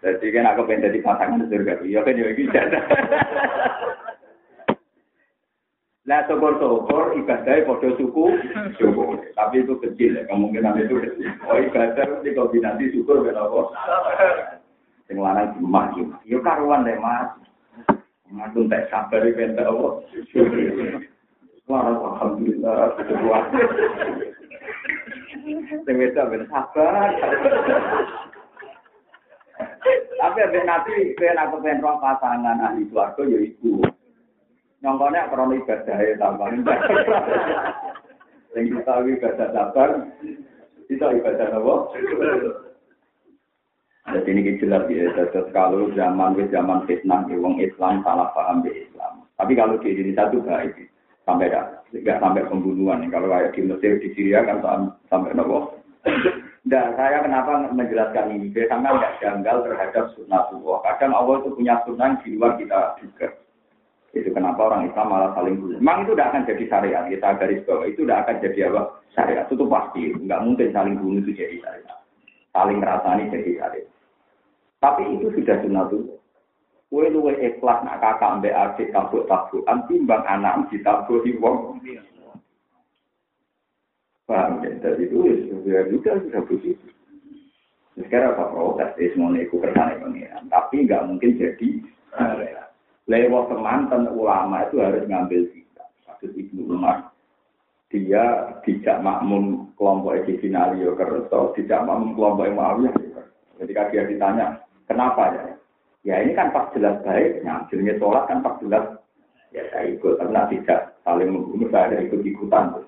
Jadi 0.07 0.31
kan 0.31 0.47
aku 0.55 0.71
pengen 0.71 0.87
jadi 0.87 1.03
pasangan 1.03 1.51
surga. 1.51 1.83
Iya 1.83 2.07
kan 2.07 2.15
ya 2.15 2.31
gitu. 2.39 2.55
Lah 6.07 6.23
syukur-syukur 6.31 7.19
ibadahnya 7.19 7.67
pada 7.67 7.89
suku 7.99 8.25
syukur. 8.79 9.19
Tapi 9.35 9.67
itu 9.67 9.75
kecil 9.83 10.15
ya, 10.15 10.23
kemungkinan 10.31 10.79
itu 10.79 11.03
kecil. 11.03 11.27
Oh 11.51 11.59
ibadah 11.59 12.23
itu 12.23 12.39
kombinasi 12.39 12.95
syukur 12.95 13.27
kenapa? 13.27 13.75
Sing 15.11 15.19
lanang 15.19 15.59
jemah 15.59 15.91
jemah. 15.99 16.23
Yo 16.23 16.39
karuan 16.39 16.87
deh 16.87 16.95
mas. 17.03 17.35
Ngaku 18.31 18.71
tak 18.71 18.87
sabar 18.87 19.27
iki 19.27 19.35
ben 19.35 19.59
apa. 19.59 20.07
Wah, 21.67 21.83
alhamdulillah. 21.99 22.95
Sing 25.83 25.95
wedok 25.99 26.31
ben 26.31 26.47
sabar. 26.47 27.11
Tapi 30.17 30.39
ben 30.53 30.65
nabi 30.69 31.15
ben 31.17 31.39
aku 31.39 31.61
roh 31.63 31.97
pasangan 32.01 32.61
ahli 32.61 32.85
swarga 32.93 33.23
ya 33.25 33.39
iku. 33.41 33.81
Nyongkone 34.85 35.21
krono 35.33 35.55
ibadah 35.57 35.99
ya 36.01 36.15
tambah. 36.21 36.49
Sing 38.53 38.73
kita 38.73 38.95
ibadah 39.05 39.49
sabar, 39.53 39.91
kita 40.89 41.07
ibadah 41.13 41.49
apa? 41.53 41.75
Jadi 44.07 44.31
ini 44.33 44.55
jelas 44.63 44.87
ya, 44.87 45.11
jadi 45.19 45.51
kalau 45.51 45.91
zaman 45.99 46.39
ke 46.39 46.47
zaman 46.55 46.87
fitnah, 46.87 47.27
wong 47.27 47.59
Islam 47.59 48.07
salah 48.07 48.31
paham 48.39 48.63
di 48.63 48.87
Islam. 48.87 49.27
Tapi 49.35 49.59
kalau 49.59 49.83
di 49.83 49.93
Indonesia 49.93 50.31
itu 50.31 50.39
baik, 50.47 50.73
sampai 51.27 51.51
nggak 51.51 52.23
sampai 52.23 52.47
pembunuhan. 52.47 53.03
Kalau 53.11 53.27
kayak 53.27 53.59
di 53.59 53.67
Mesir, 53.67 53.99
di 53.99 54.15
Syria 54.15 54.47
kan 54.47 54.63
sampai 55.11 55.35
nopo. 55.35 55.75
Nah, 56.67 56.99
saya 56.99 57.23
kenapa 57.23 57.71
menjelaskan 57.71 58.35
ini? 58.35 58.51
Biar 58.51 58.67
sama 58.67 58.99
nggak 58.99 59.23
janggal 59.23 59.63
terhadap 59.63 60.11
sunnah 60.19 60.51
Allah. 60.51 60.77
Kadang 60.83 61.15
Allah 61.15 61.35
itu 61.39 61.55
punya 61.55 61.79
sunnah 61.87 62.19
di 62.27 62.35
luar 62.35 62.59
kita 62.59 62.99
juga. 62.99 63.31
Itu 64.11 64.35
kenapa 64.35 64.67
orang 64.67 64.91
Islam 64.91 65.07
malah 65.15 65.31
saling 65.39 65.63
bunuh. 65.63 65.79
Memang 65.79 66.03
itu 66.03 66.19
tidak 66.19 66.35
akan 66.35 66.43
jadi 66.51 66.65
syariat. 66.67 67.03
Kita 67.07 67.29
garis 67.39 67.63
bawah 67.63 67.87
itu 67.87 68.03
tidak 68.03 68.19
akan 68.27 68.37
jadi 68.43 68.59
apa? 68.67 68.83
Syariat. 69.15 69.47
Itu 69.47 69.65
pasti. 69.71 70.03
Nggak 70.19 70.43
mungkin 70.43 70.69
saling 70.75 70.97
bunuh 70.99 71.21
itu 71.23 71.33
jadi 71.39 71.57
syariat. 71.63 71.99
Saling 72.51 72.79
ngerasani 72.83 73.25
jadi 73.31 73.51
syariat. 73.63 73.91
Tapi 74.83 75.03
itu 75.15 75.27
sudah 75.39 75.57
sunatullah. 75.63 76.19
Kue 76.87 77.07
luwe 77.11 77.35
ikhlas 77.43 77.83
nak 77.83 77.99
kakak 77.99 78.39
ambek 78.39 78.55
adik 78.55 78.95
tabuk 78.95 79.27
tabukan 79.27 79.83
timbang 79.91 80.23
anak 80.23 80.67
ditabuk 80.71 81.23
wong. 81.43 81.83
Paham 84.27 84.63
ya? 84.63 84.75
Itu 84.99 85.27
ya 85.65 85.87
juga 85.91 86.19
sudah 86.19 86.43
begitu. 86.51 86.87
Sekarang 87.97 88.37
apa 88.37 88.53
protes? 88.53 88.93
Ya 89.01 89.09
semuanya 89.15 89.47
ikut 89.47 89.63
kersane 89.63 90.03
pengiran. 90.03 90.45
Tapi 90.53 90.85
nggak 90.85 91.05
mungkin 91.09 91.31
jadi 91.41 91.69
lewat 93.07 93.45
teman 93.49 93.89
ulama 94.13 94.67
itu 94.67 94.83
harus 94.83 95.07
ngambil 95.07 95.43
kita. 95.55 95.85
Kasus 96.05 96.35
Ibnu 96.35 96.75
Umar. 96.75 97.15
Dia 97.95 98.53
tidak 98.67 98.99
makmum 99.01 99.73
kelompok 99.79 100.27
Edinalio 100.27 100.99
Kerto, 100.99 101.55
tidak 101.55 101.87
makmum 101.87 102.19
kelompok 102.19 102.51
Muawiyah. 102.51 102.93
Ketika 103.57 103.89
dia 103.89 104.05
ditanya, 104.05 104.67
Kenapa 104.87 105.35
ya? 105.35 105.45
Ya 106.07 106.15
ini 106.23 106.39
kan 106.39 106.55
pas 106.55 106.71
jelas 106.71 107.03
baik, 107.03 107.43
ngambilnya 107.43 107.99
sholat 107.99 108.31
kan 108.31 108.39
pas 108.39 108.55
jelas 108.63 108.95
ya 109.51 109.67
saya 109.75 109.91
ikut 109.91 110.23
karena 110.23 110.47
tidak 110.47 110.95
saling 111.03 111.35
membunuh 111.35 111.67
saya 111.75 111.91
ada 111.91 112.07
ikut 112.07 112.23
ikutan. 112.23 112.87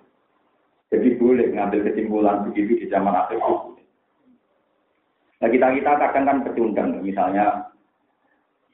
Jadi 0.88 1.20
boleh 1.20 1.52
ngambil 1.52 1.84
kesimpulan 1.84 2.48
begitu 2.48 2.80
di 2.80 2.86
zaman 2.88 3.12
akhir. 3.12 3.40
Nah 5.38 5.48
kita 5.52 5.66
kita 5.76 5.92
kadang 6.00 6.24
kan 6.26 6.38
pecundang, 6.42 6.90
misalnya 7.04 7.68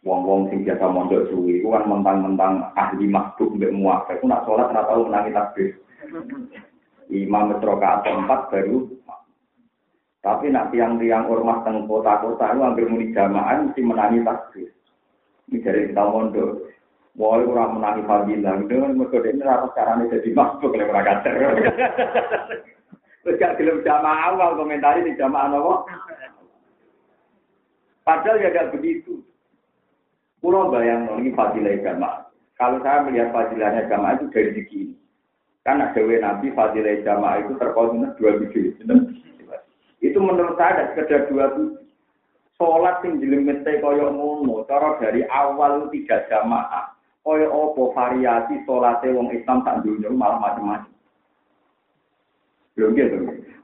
wong-wong 0.06 0.48
sing 0.48 0.62
biasa 0.62 0.84
mondok 0.88 1.28
suwi, 1.28 1.60
itu 1.60 1.68
kan 1.68 1.84
mentang-mentang 1.90 2.72
ahli 2.78 3.04
makhluk 3.10 3.52
mbek 3.58 3.74
muak, 3.74 4.08
itu 4.08 4.24
nak 4.24 4.46
sholat 4.46 4.70
nggak 4.70 4.88
tahu 4.88 5.10
menangi 5.10 5.34
takbir. 5.34 5.70
Imam 7.12 7.52
metroka 7.52 8.00
empat 8.00 8.40
baru 8.48 8.88
tapi 10.24 10.48
nak 10.48 10.72
tiang-tiang 10.72 11.28
ormas 11.28 11.60
teng 11.68 11.84
kota-kota 11.84 12.56
itu 12.56 12.64
hampir 12.64 12.88
muni 12.88 13.12
jamaah 13.12 13.60
mesti 13.60 13.80
menangi 13.84 14.24
takbir. 14.24 14.72
Ini 15.52 15.60
dari 15.60 15.92
kita 15.92 16.00
mondok. 16.00 16.64
Mulai 17.14 17.46
orang 17.46 17.78
menangi 17.78 18.02
fadilah, 18.10 18.54
itu 18.58 18.74
kan 18.74 18.92
mereka 18.98 19.22
ini 19.22 19.46
rata 19.46 19.68
caranya 19.70 20.10
jadi 20.10 20.30
masuk 20.34 20.74
oleh 20.74 20.82
mereka 20.82 21.22
kader. 21.22 21.34
Terus 23.22 23.38
gak 23.38 23.54
jamaah 23.86 24.34
awal 24.34 24.58
komentari 24.58 25.06
di 25.06 25.14
jamaah 25.14 25.46
nopo. 25.46 25.86
Padahal 28.02 28.42
ya 28.42 28.50
gak 28.50 28.74
begitu. 28.74 29.22
Pulau 30.42 30.74
bayang 30.74 31.06
ini 31.22 31.30
fadilah 31.38 31.78
jamaah. 31.86 32.26
Kalau 32.58 32.78
saya 32.82 33.06
melihat 33.06 33.30
fadilahnya 33.30 33.86
jamaah 33.86 34.18
itu 34.18 34.26
dari 34.34 34.50
segi 34.58 34.78
ini. 34.90 34.96
Karena 35.62 35.90
Dewi 35.94 36.18
Nabi 36.18 36.50
fadilah 36.50 36.98
jamaah 37.02 37.46
itu 37.46 37.52
terkonsumsi 37.62 38.14
dua 38.18 38.42
biji. 38.42 38.74
Itu 40.02 40.18
menurut 40.18 40.58
saya 40.58 40.70
ada 40.76 40.84
sekedar 40.92 41.30
dua 41.30 41.50
tujuh. 41.54 41.82
Sholat 42.54 43.02
sing 43.02 43.18
jelimete 43.18 43.82
koyok 43.82 44.14
ngono, 44.14 44.62
cara 44.70 44.94
dari 45.02 45.26
awal 45.26 45.90
tidak 45.90 46.30
jamaah. 46.30 46.93
Oleh 47.24 47.48
apa 47.48 47.82
variasi 47.96 48.60
salate 48.68 49.08
wong 49.16 49.32
Islam 49.32 49.64
tak 49.64 49.80
dunia 49.80 50.12
malah 50.12 50.36
macam-macam. 50.44 50.92
nggih, 52.76 52.92
gitu. 52.92 53.18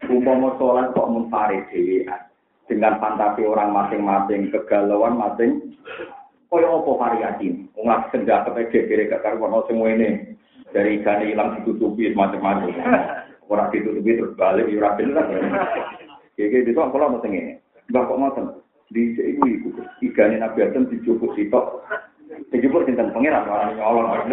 Umpama 0.09 0.57
sholat 0.57 0.97
kok 0.97 1.11
mencari 1.13 1.61
dewean. 1.69 2.25
Dengan 2.71 3.03
fantasi 3.03 3.45
orang 3.45 3.75
masing-masing, 3.75 4.49
kegalauan 4.49 5.19
masing. 5.19 5.77
Oleh 6.51 6.67
apa 6.67 6.91
variasi 6.97 7.69
Wong 7.77 7.87
Ungat 7.87 8.11
sendak 8.11 8.49
sampai 8.49 8.67
gede-gede 8.73 9.13
ke 9.13 9.19
karbono 9.21 9.67
semua. 9.69 9.93
Dari 10.71 11.03
gani 11.03 11.35
ilang 11.35 11.61
ditutupi 11.61 12.15
macam-macam. 12.17 12.73
Ora 13.51 13.67
ditutupi 13.75 14.15
terus 14.15 14.39
balik, 14.39 14.71
ora 14.71 14.95
rapin 14.95 15.13
lah. 15.13 15.27
Gede-gede 16.39 16.73
itu 16.73 16.81
aku 16.81 16.97
lah 16.97 17.13
mau 17.13 17.21
tengah 17.21 17.45
ini. 17.45 17.55
Bapak 17.93 18.17
mau 18.17 18.33
tengah. 18.33 18.57
Di 18.91 19.15
sini, 19.15 19.63
ikannya 20.03 20.43
nabi 20.43 20.67
Adam 20.67 20.91
dicukup 20.91 21.35
sitok. 21.39 21.87
Dijupuk 22.31 22.87
sinten 22.87 23.11
pangeran 23.11 23.51
orang 23.51 23.75
nyolong. 23.75 24.07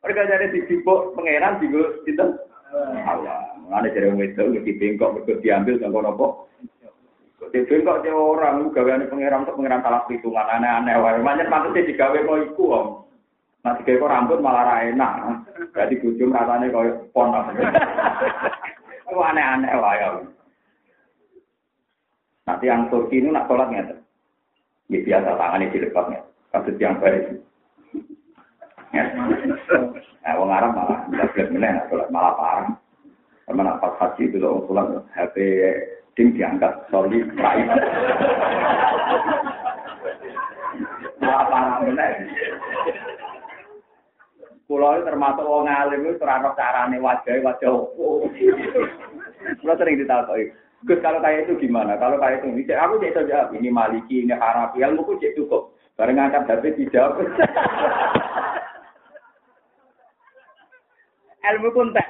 Mereka 0.00 0.20
jadi 0.32 0.46
dijupuk 0.48 1.12
pangeran 1.12 1.60
juga 1.60 1.92
sinten 2.08 2.40
Allah. 3.04 3.52
Mana 3.68 3.92
jadi 3.92 4.16
wedok 4.16 4.64
di 4.64 4.72
bengkok 4.80 5.20
berikut 5.20 5.44
diambil 5.44 5.76
sama 5.76 6.00
nopo. 6.00 6.48
Di 7.52 7.60
bengkok 7.68 8.00
dia 8.00 8.16
orang 8.16 8.72
gaweane 8.72 9.12
pangeran 9.12 9.44
untuk 9.44 9.60
pangeran 9.60 9.84
salah 9.84 10.08
perhitungan 10.08 10.48
aneh-aneh 10.48 10.96
wae. 10.96 11.20
Manyen 11.20 11.52
maksudnya 11.52 11.84
digawe 11.84 12.16
kok 12.16 12.40
iku 12.48 12.64
om. 12.72 12.86
Nah, 13.60 13.76
digawe 13.76 14.00
kok 14.00 14.12
rambut 14.16 14.40
malah 14.40 14.64
ra 14.64 14.88
enak. 14.88 15.44
Jadi 15.76 16.00
bujum 16.00 16.32
rasanya 16.32 16.72
koyo 16.72 16.92
pon. 17.12 17.28
Itu 19.04 19.20
aneh-aneh 19.28 19.68
ya. 19.68 20.08
Nanti 22.48 22.66
yang 22.66 22.88
Turki 22.88 23.20
ini 23.20 23.28
nak 23.30 23.46
sholat 23.46 23.68
nggak? 23.68 23.99
Ya 24.90 24.98
biasa 25.06 25.38
tangannya 25.38 25.70
dilepasnya. 25.70 26.20
Kasus 26.50 26.74
yang 26.82 26.98
baik. 26.98 27.38
Ya. 28.90 29.06
Orang 30.34 30.50
Arab 30.50 30.74
malah 30.74 30.98
tidak 31.14 31.46
boleh 31.54 31.74
sholat 31.86 32.08
malah 32.10 32.34
parah. 32.34 32.66
Karena 33.46 33.66
nak 33.70 33.78
pas 33.78 33.94
haji 34.02 34.26
itu 34.26 34.42
loh 34.42 34.66
sholat 34.66 35.06
HP 35.14 35.36
ding 36.18 36.34
diangkat, 36.34 36.74
sorry, 36.90 37.22
raih. 37.38 37.66
Malah 41.22 41.46
parah 41.46 41.74
meneng. 41.86 42.14
Kulo 44.70 45.02
termasuk 45.02 45.42
wong 45.42 45.66
alim 45.66 46.06
itu 46.06 46.22
ora 46.22 46.50
carane 46.54 46.98
wajah 47.02 47.42
wajah 47.42 47.70
opo. 47.74 48.26
Kulo 49.58 49.72
sering 49.74 49.98
ditakoki. 49.98 50.50
Gus 50.88 50.96
kalau 51.04 51.20
kayak 51.20 51.44
itu 51.44 51.68
gimana? 51.68 52.00
Kalau 52.00 52.16
kayak 52.16 52.40
itu, 52.40 52.56
ini 52.56 52.72
aku 52.72 52.96
cek 53.04 53.28
jawab. 53.28 53.52
Ini 53.52 53.68
Maliki, 53.68 54.24
ini 54.24 54.32
Harafi, 54.32 54.80
ilmu 54.80 55.04
ku 55.04 55.20
cek 55.20 55.36
cukup. 55.36 55.76
Bareng 56.00 56.16
ngangkat 56.16 56.48
HP 56.48 56.64
dijawab. 56.80 57.20
ilmu 61.52 61.68
pun 61.76 61.92
tak. 61.92 62.08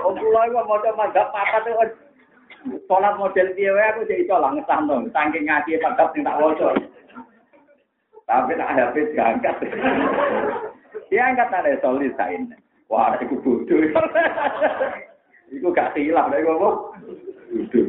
Oh, 0.00 0.16
pulau 0.16 0.44
itu 0.48 0.56
mau 0.56 0.80
coba 0.80 0.96
madzhab 0.96 1.28
apa 1.28 1.58
tuh 1.64 1.76
Sholat 2.60 3.16
model 3.16 3.56
piye 3.56 3.72
aku 3.72 4.04
jadi 4.04 4.20
iso 4.20 4.36
lah 4.36 4.52
ngesahno, 4.52 5.08
saking 5.16 5.48
ngaji 5.48 5.80
padha 5.80 6.12
sing 6.12 6.20
tak 6.20 6.36
waca. 6.36 6.76
Tapi 8.28 8.52
tak 8.52 8.70
ada 8.76 8.92
pet 8.92 9.16
diangkat. 9.16 9.56
Dia 11.08 11.32
angkat 11.32 11.48
ada 11.50 11.80
solid 11.80 12.12
sain. 12.20 12.52
Wah, 12.90 13.14
itu 13.22 13.38
bodoh. 13.38 13.78
Iku 15.54 15.70
gak 15.70 15.94
silap 15.94 16.34
lek 16.34 16.42
apa? 16.42 16.68
Bodoh. 17.54 17.86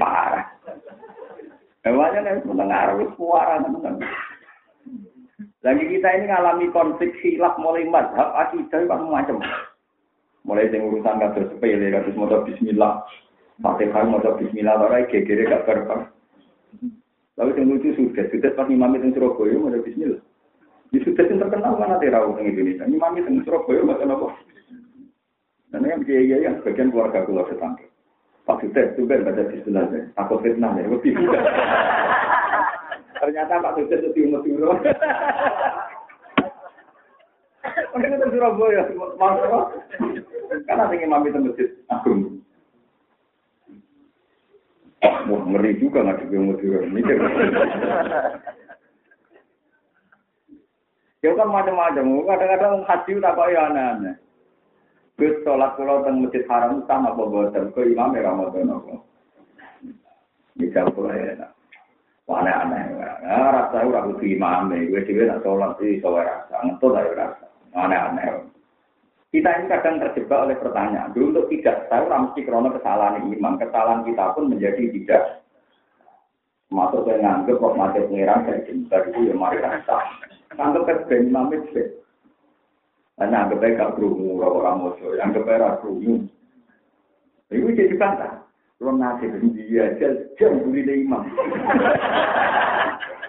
Parah. 0.00 0.44
Emangnya 1.80 2.36
nih 2.36 2.44
mendengar 2.44 2.92
wis 3.00 3.08
suara 3.16 3.56
teman 3.64 4.04
Lagi 5.60 5.84
kita 5.92 6.08
ini 6.16 6.24
ngalami 6.28 6.72
konflik 6.72 7.12
silap 7.20 7.60
mulai 7.60 7.84
mazhab 7.84 8.32
akidah 8.36 8.80
kan 8.88 9.04
macam. 9.08 9.44
Mulai 10.44 10.72
sing 10.72 10.80
urusan 10.88 11.20
kados 11.20 11.52
sepele 11.52 11.92
kados 11.92 12.16
maca 12.16 12.44
bismillah. 12.48 13.04
Fatihah 13.60 14.08
maca 14.08 14.40
bismillah 14.40 14.80
ora 14.80 15.04
gegere 15.04 15.44
gak 15.48 15.68
berkah. 15.68 16.08
Lalu 17.36 17.56
yang 17.56 17.72
lucu 17.72 17.96
sudah, 17.96 18.28
sudah 18.28 18.52
pas 18.52 18.68
imam 18.68 18.92
itu 19.00 19.16
Surabaya, 19.16 19.56
ada 19.68 19.80
bismillah. 19.80 20.20
Di 20.90 20.98
sudah 21.06 21.22
yang 21.22 21.38
terkenal 21.38 21.78
mana 21.78 22.02
terau 22.02 22.34
di 22.34 22.50
Indonesia. 22.50 22.82
Imam 22.82 23.14
itu 23.14 23.46
Surabaya, 23.46 23.86
nggak 23.86 24.00
kenapa. 24.02 24.26
Dan 25.70 25.86
yang 25.86 26.02
kiai 26.02 26.26
yang 26.26 26.58
sebagian 26.58 26.90
keluarga 26.90 27.22
keluar 27.22 27.46
tetangga. 27.46 27.86
Pak 28.42 28.66
itu 28.66 29.06
kan 29.06 29.22
baca 29.22 29.42
bismillah, 29.46 29.86
takut 30.18 30.42
fitnah 30.42 30.74
ya, 30.74 30.90
lebih. 30.90 31.14
Ternyata 33.22 33.62
Pak 33.62 33.78
Sudah 33.78 33.98
itu 34.02 34.20
umur 34.26 34.42
Suro. 34.42 34.70
Mungkin 37.94 38.14
itu 38.18 38.26
Surabaya, 38.34 38.82
mau 39.14 39.38
apa? 39.38 39.60
Karena 40.66 40.90
ingin 40.90 41.26
itu 41.30 41.38
masjid 41.38 41.68
agung. 41.86 42.42
ngeri 45.30 45.78
juga 45.78 46.02
nggak 46.02 46.26
dibingung 46.26 46.58
mikir. 46.90 47.18
Ya 51.20 51.36
kan 51.36 51.52
macam-macam, 51.52 52.24
kadang-kadang 52.24 52.74
haji 52.88 53.12
tak 53.20 53.34
kok 53.36 53.50
ya 53.52 53.60
aneh-aneh. 53.68 54.16
Gus 55.20 55.36
sholat 55.44 55.76
kula 55.76 56.00
teng 56.00 56.24
masjid 56.24 56.48
haram 56.48 56.80
sama 56.88 57.12
apa 57.12 57.22
boten 57.28 57.68
ke 57.76 57.92
imam 57.92 58.16
Ramadan 58.16 58.72
apa. 58.72 58.94
Bisa 60.56 60.88
kula 60.96 61.12
ya. 61.12 61.44
Aneh 62.24 62.54
aneh. 62.56 62.82
Ya 63.20 63.52
rasa 63.52 63.84
ora 63.84 64.08
kudu 64.08 64.24
imam 64.24 64.72
gue 64.72 65.04
dhewe 65.04 65.28
nak 65.28 65.44
sholat 65.44 65.76
iki 65.76 66.00
iso 66.00 66.08
rasa. 66.16 66.56
Ngetut 66.64 66.96
ayo 66.96 67.12
rasa. 67.12 67.46
Aneh 67.76 68.00
aneh. 68.00 68.48
Kita 69.28 69.60
ini 69.60 69.68
kadang 69.68 70.00
terjebak 70.00 70.48
oleh 70.48 70.56
pertanyaan. 70.56 71.12
Dulu 71.12 71.36
untuk 71.36 71.46
tidak 71.52 71.92
tahu 71.92 72.08
mesti 72.08 72.40
krono 72.40 72.72
kesalahan 72.72 73.20
imam. 73.28 73.60
Kesalahan 73.60 74.08
kita 74.08 74.32
pun 74.32 74.48
menjadi 74.48 74.88
tidak 74.88 75.44
masuk 76.70 77.02
ke 77.06 77.18
nganggep 77.18 77.58
kok 77.58 77.74
mati 77.74 78.06
pengiran 78.06 78.46
dari 78.46 78.62
cinta 78.66 79.02
itu 79.02 79.30
ya 79.30 79.34
mari 79.34 79.58
rasa. 79.58 79.98
Nganggep 80.54 80.86
ke 80.86 80.94
ben 81.10 81.30
imam 81.30 81.50
itu 81.50 82.00
hanya 83.20 83.44
anggap 83.44 83.60
baik 83.60 83.76
gak 83.76 84.00
kerungu, 84.00 84.40
orang 84.40 84.80
mojo. 84.80 85.12
Anggap 85.20 85.44
baik 85.44 85.60
gak 85.60 85.78
kerungu. 85.84 86.24
Itu 87.52 87.68
jadi 87.76 87.94
bantah. 88.00 88.48
Kalau 88.80 88.96
nasi 88.96 89.28
dia, 89.52 89.92
jam 90.40 90.64
beli 90.64 90.88
dari 90.88 91.04
imam. 91.04 91.28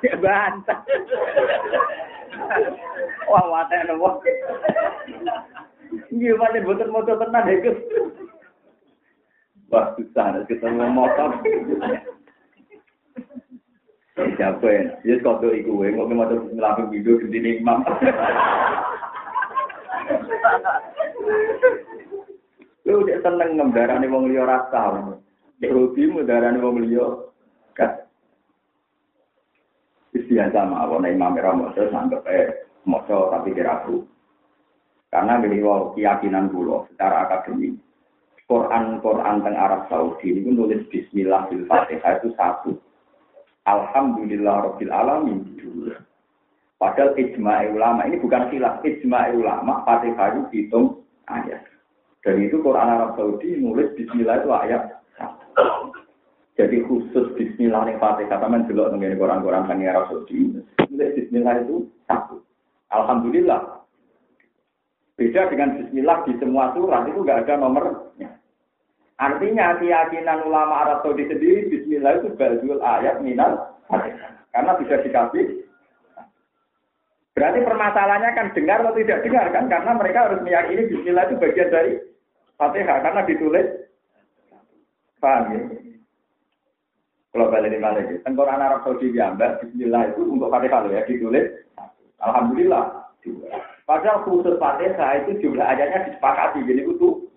Ya 0.01 0.17
bantah. 0.17 0.81
Wah, 3.29 3.45
wate 3.53 3.85
nopo. 3.85 4.17
Iya, 6.09 6.33
mana 6.41 6.57
motor-motor 6.65 7.21
tenang 7.21 7.45
ya, 7.45 7.69
Wah, 9.69 9.93
susah, 9.93 10.41
ketemu 10.49 10.89
motor. 10.89 11.37
Siapa 14.15 14.65
ya? 14.67 14.83
Ya, 15.01 15.15
tuh 15.23 15.53
ikut, 15.55 15.71
nggak 15.71 16.07
mau 16.13 16.27
ngelakuin 16.29 16.91
video 16.93 17.17
di 17.25 17.39
imam. 17.57 17.81
Lu 22.85 23.05
udah 23.05 23.17
seneng 23.23 23.55
ngembarani 23.55 24.09
wong 24.09 24.29
liya 24.29 24.43
rasa. 24.43 25.15
Nek 25.61 25.73
rugi 25.73 26.09
ngembarani 26.09 26.59
wong 26.59 26.75
liya 26.85 27.07
kan. 27.77 28.03
Biasa 30.11 30.63
mawon 30.63 31.11
Imam 31.11 31.35
Ramadan 31.35 31.91
anggap 31.91 32.23
eh 32.31 32.63
moco 32.87 33.35
tapi 33.35 33.51
kira 33.51 33.83
Karena 35.11 35.43
beliau 35.43 35.91
keyakinan 35.91 36.47
dulu 36.47 36.87
secara 36.87 37.27
akademik. 37.27 37.75
Quran 38.47 39.03
Quran 39.03 39.43
teng 39.43 39.55
Arab 39.59 39.91
Saudi 39.91 40.31
ini 40.31 40.55
nulis 40.55 40.87
Bismillah 40.87 41.51
fil 41.51 41.67
itu 41.67 42.29
satu. 42.39 42.79
Alhamdulillah 43.65 44.55
Rabbil 44.69 44.91
Alamin. 44.93 45.51
Padahal 46.81 47.13
ijma 47.13 47.61
ulama 47.69 48.09
ini 48.09 48.17
bukan 48.17 48.49
khilaf, 48.49 48.81
ijma 48.81 49.29
ulama 49.37 49.85
Fatihah 49.85 50.33
itu 50.33 50.41
hitung 50.49 51.05
ayat. 51.29 51.61
Dan 52.25 52.41
itu 52.41 52.57
Quran 52.61 52.89
Arab 52.89 53.13
Saudi 53.17 53.57
nulis 53.61 53.93
Bismillah 53.97 54.41
itu 54.41 54.49
ayat 54.49 54.97
Jadi 56.57 56.81
khusus 56.85 57.33
Bismillah 57.37 57.85
yang 57.85 58.01
Fatihah 58.01 58.37
sama 58.41 58.65
dulu 58.65 58.97
dengan 58.97 59.17
Quran-Quran 59.17 59.65
kan 59.69 59.77
Arab 59.77 60.09
Saudi 60.09 60.57
nulis 60.89 61.09
Bismillah 61.13 61.61
itu 61.61 61.85
satu. 62.09 62.41
Alhamdulillah. 62.89 63.85
Beda 65.21 65.53
dengan 65.53 65.77
Bismillah 65.77 66.25
di 66.25 66.33
semua 66.41 66.73
surat 66.73 67.05
itu 67.05 67.21
nggak 67.21 67.45
ada 67.45 67.61
nomornya. 67.61 68.41
Artinya 69.21 69.77
keyakinan 69.77 70.49
ulama 70.49 70.81
Arab 70.81 71.05
Saudi 71.05 71.29
sendiri 71.29 71.69
Bismillah 71.91 72.23
itu 72.23 72.31
berdua 72.39 72.79
ayat 72.79 73.19
minal. 73.19 73.75
Karena 74.55 74.79
bisa 74.79 75.03
dikasih 75.03 75.67
Berarti 77.35 77.59
permasalahannya 77.67 78.31
kan 78.31 78.47
dengar 78.55 78.79
atau 78.79 78.95
tidak 78.95 79.27
dengar 79.27 79.51
kan? 79.51 79.67
Karena 79.67 79.91
mereka 79.99 80.23
harus 80.23 80.39
meyakini 80.39 80.87
Bismillah 80.87 81.27
itu 81.27 81.35
bagian 81.35 81.67
dari 81.67 81.99
Fatihah 82.55 82.97
karena 83.03 83.27
ditulis. 83.27 83.67
Paham 85.19 85.51
ya? 85.51 85.59
Kalau 87.35 87.51
balik 87.51 87.75
lagi, 87.75 88.23
tengkorak 88.23 88.55
Arab 88.55 88.87
Saudi 88.87 89.11
diambil 89.11 89.59
Bismillah 89.59 90.15
itu 90.15 90.31
untuk 90.31 90.47
Fatihah 90.47 90.87
ya 90.87 91.03
ditulis. 91.03 91.43
Alhamdulillah. 92.23 93.03
Padahal 93.83 94.23
khusus 94.23 94.55
Fatihah 94.55 95.27
itu 95.27 95.43
jumlah 95.43 95.67
ayatnya 95.67 96.07
disepakati 96.07 96.63
jadi 96.63 96.87
itu 96.87 97.27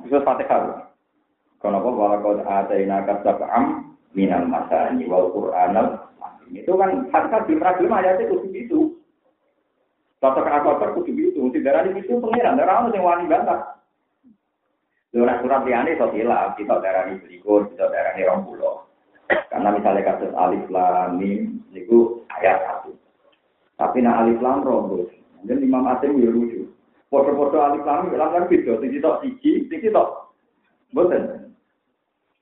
khusus 0.00 0.24
Fatihah. 0.24 0.93
Kenapa 1.64 1.88
walakad 1.88 2.44
ataina 2.44 3.08
kasab'am 3.08 3.96
minal 4.12 4.44
masani 4.44 5.08
wal 5.08 5.32
qur'anal 5.32 6.12
itu 6.52 6.68
kan 6.76 7.08
Fatihah 7.08 7.48
belum 7.48 7.64
belum 7.64 7.92
ayatnya 7.96 8.28
khusus 8.28 8.52
itu. 8.52 8.80
Cocok 10.20 10.48
kotor 10.64 10.88
kudu 10.96 11.12
itu, 11.12 11.36
mesti 11.36 11.60
darah 11.60 11.84
itu 11.84 12.16
pengiran, 12.16 12.56
darah 12.56 12.88
sing 12.88 13.04
wani 13.04 13.28
bantah. 13.28 13.76
Lurah 15.12 15.36
surat 15.44 15.68
liane 15.68 16.00
so 16.00 16.08
hilaf, 16.08 16.56
kita 16.56 16.80
darah 16.80 17.12
ini 17.12 17.20
belikur, 17.20 17.68
kita 17.68 17.92
darah 17.92 18.16
ini 18.16 18.24
rompulo. 18.24 18.88
Karena 19.28 19.76
misalnya 19.76 20.16
kasus 20.16 20.32
alif 20.32 20.64
lam 20.72 21.20
mim, 21.20 21.60
itu 21.76 22.24
ayat 22.40 22.56
satu. 22.64 22.96
Tapi 23.76 24.00
nah 24.00 24.24
alif 24.24 24.40
lam 24.40 24.64
rombos, 24.64 25.12
dan 25.44 25.60
imam 25.60 25.92
asing 25.92 26.16
ya 26.16 26.32
lucu. 26.32 26.72
Foto-foto 27.12 27.60
alif 27.60 27.84
lam 27.84 28.08
mim, 28.08 28.16
lam 28.16 28.48
beda, 28.48 28.80
tinggi 28.80 29.04
tok 29.04 29.20
siji, 29.20 29.68
tinggi 29.68 29.92
tok. 29.92 30.32
Boten. 30.96 31.43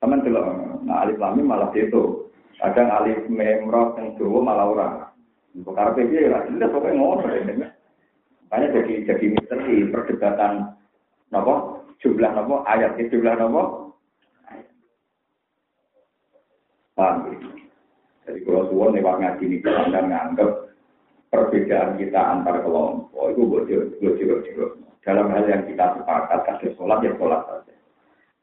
Teman 0.03 0.19
dulu, 0.19 0.43
nah 0.83 1.07
alif 1.07 1.15
lam 1.15 1.39
mim 1.39 1.47
malah 1.47 1.71
itu. 1.71 2.27
Kadang 2.59 2.91
alif 2.91 3.23
memrok 3.31 3.95
yang 3.95 4.19
dua 4.19 4.43
malah 4.43 4.67
orang. 4.67 4.93
Perkara 5.63 5.95
PJ 5.95 6.27
lah, 6.27 6.43
jelas 6.51 6.75
pokoknya 6.75 6.99
ngono. 6.99 7.23
Makanya 8.51 8.67
jadi 8.75 8.93
jadi 9.07 9.25
misteri 9.31 9.87
perdebatan 9.87 10.75
nopo 11.31 11.87
jumlah 12.03 12.35
nopo 12.35 12.67
ayat 12.67 12.99
jumlah 12.99 13.31
nopo. 13.39 13.95
Paham 16.99 17.39
Jadi 18.27 18.39
kalau 18.43 18.67
suwon 18.67 18.99
lewat 18.99 19.23
ngaji 19.23 19.43
ini 19.47 19.57
kita 19.63 19.87
menganggap 19.87 20.51
perbedaan 21.31 21.95
kita 21.95 22.19
antar 22.19 22.59
kelompok 22.59 23.31
itu 23.31 23.41
bocor 23.47 23.81
bocor 24.03 24.25
bocor. 24.35 24.69
Dalam 24.99 25.31
hal 25.31 25.47
yang 25.47 25.63
kita 25.63 25.95
sepakat 25.95 26.39
kasih 26.43 26.75
sholat 26.75 26.99
ya 27.07 27.15
sholat 27.15 27.39
saja. 27.47 27.73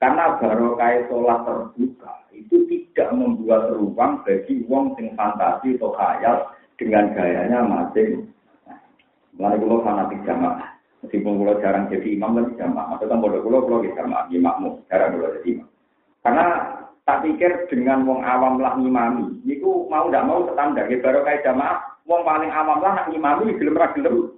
Karena 0.01 0.41
baru 0.41 0.81
kayak 0.81 1.13
sholat 1.13 1.45
terbuka 1.45 2.13
itu 2.33 2.57
tidak 2.73 3.13
membuat 3.13 3.77
ruang 3.77 4.25
bagi 4.25 4.65
wong 4.65 4.97
sing 4.97 5.13
fantasi 5.13 5.77
atau 5.77 5.93
khayal 5.93 6.37
dengan 6.81 7.13
gayanya 7.13 7.61
masing. 7.69 8.25
Mulai 9.37 9.61
kulo 9.61 9.85
fanatik 9.85 10.25
jamaah. 10.25 10.73
Meskipun 11.05 11.45
kulo 11.45 11.53
jarang 11.61 11.93
jadi 11.93 12.17
imam 12.17 12.33
tapi 12.33 12.57
jamaah. 12.57 12.97
Maksudnya 12.97 13.21
bodoh 13.21 13.45
kulo 13.45 13.59
kulo 13.69 13.77
jamaah, 13.93 14.25
imammu 14.33 14.89
jarang 14.89 15.21
kulo 15.21 15.27
jadi 15.37 15.49
imam. 15.61 15.69
Karena 16.25 16.47
tak 17.05 17.21
pikir 17.25 17.53
dengan 17.69 18.05
wong 18.09 18.25
awam 18.25 18.57
lah 18.57 18.77
ngimami, 18.81 19.45
itu 19.49 19.85
mau 19.93 20.09
tidak 20.09 20.25
mau 20.25 20.49
standar. 20.53 20.89
Ya 20.89 20.97
baru 21.01 21.21
kayak 21.29 21.45
jamaah, 21.45 21.77
wong 22.09 22.25
paling 22.25 22.49
awam 22.49 22.81
lah 22.81 23.05
nak 23.05 23.09
ngimami, 23.13 23.53
gelem 23.57 23.77
ra 23.77 23.93
gelem. 23.93 24.33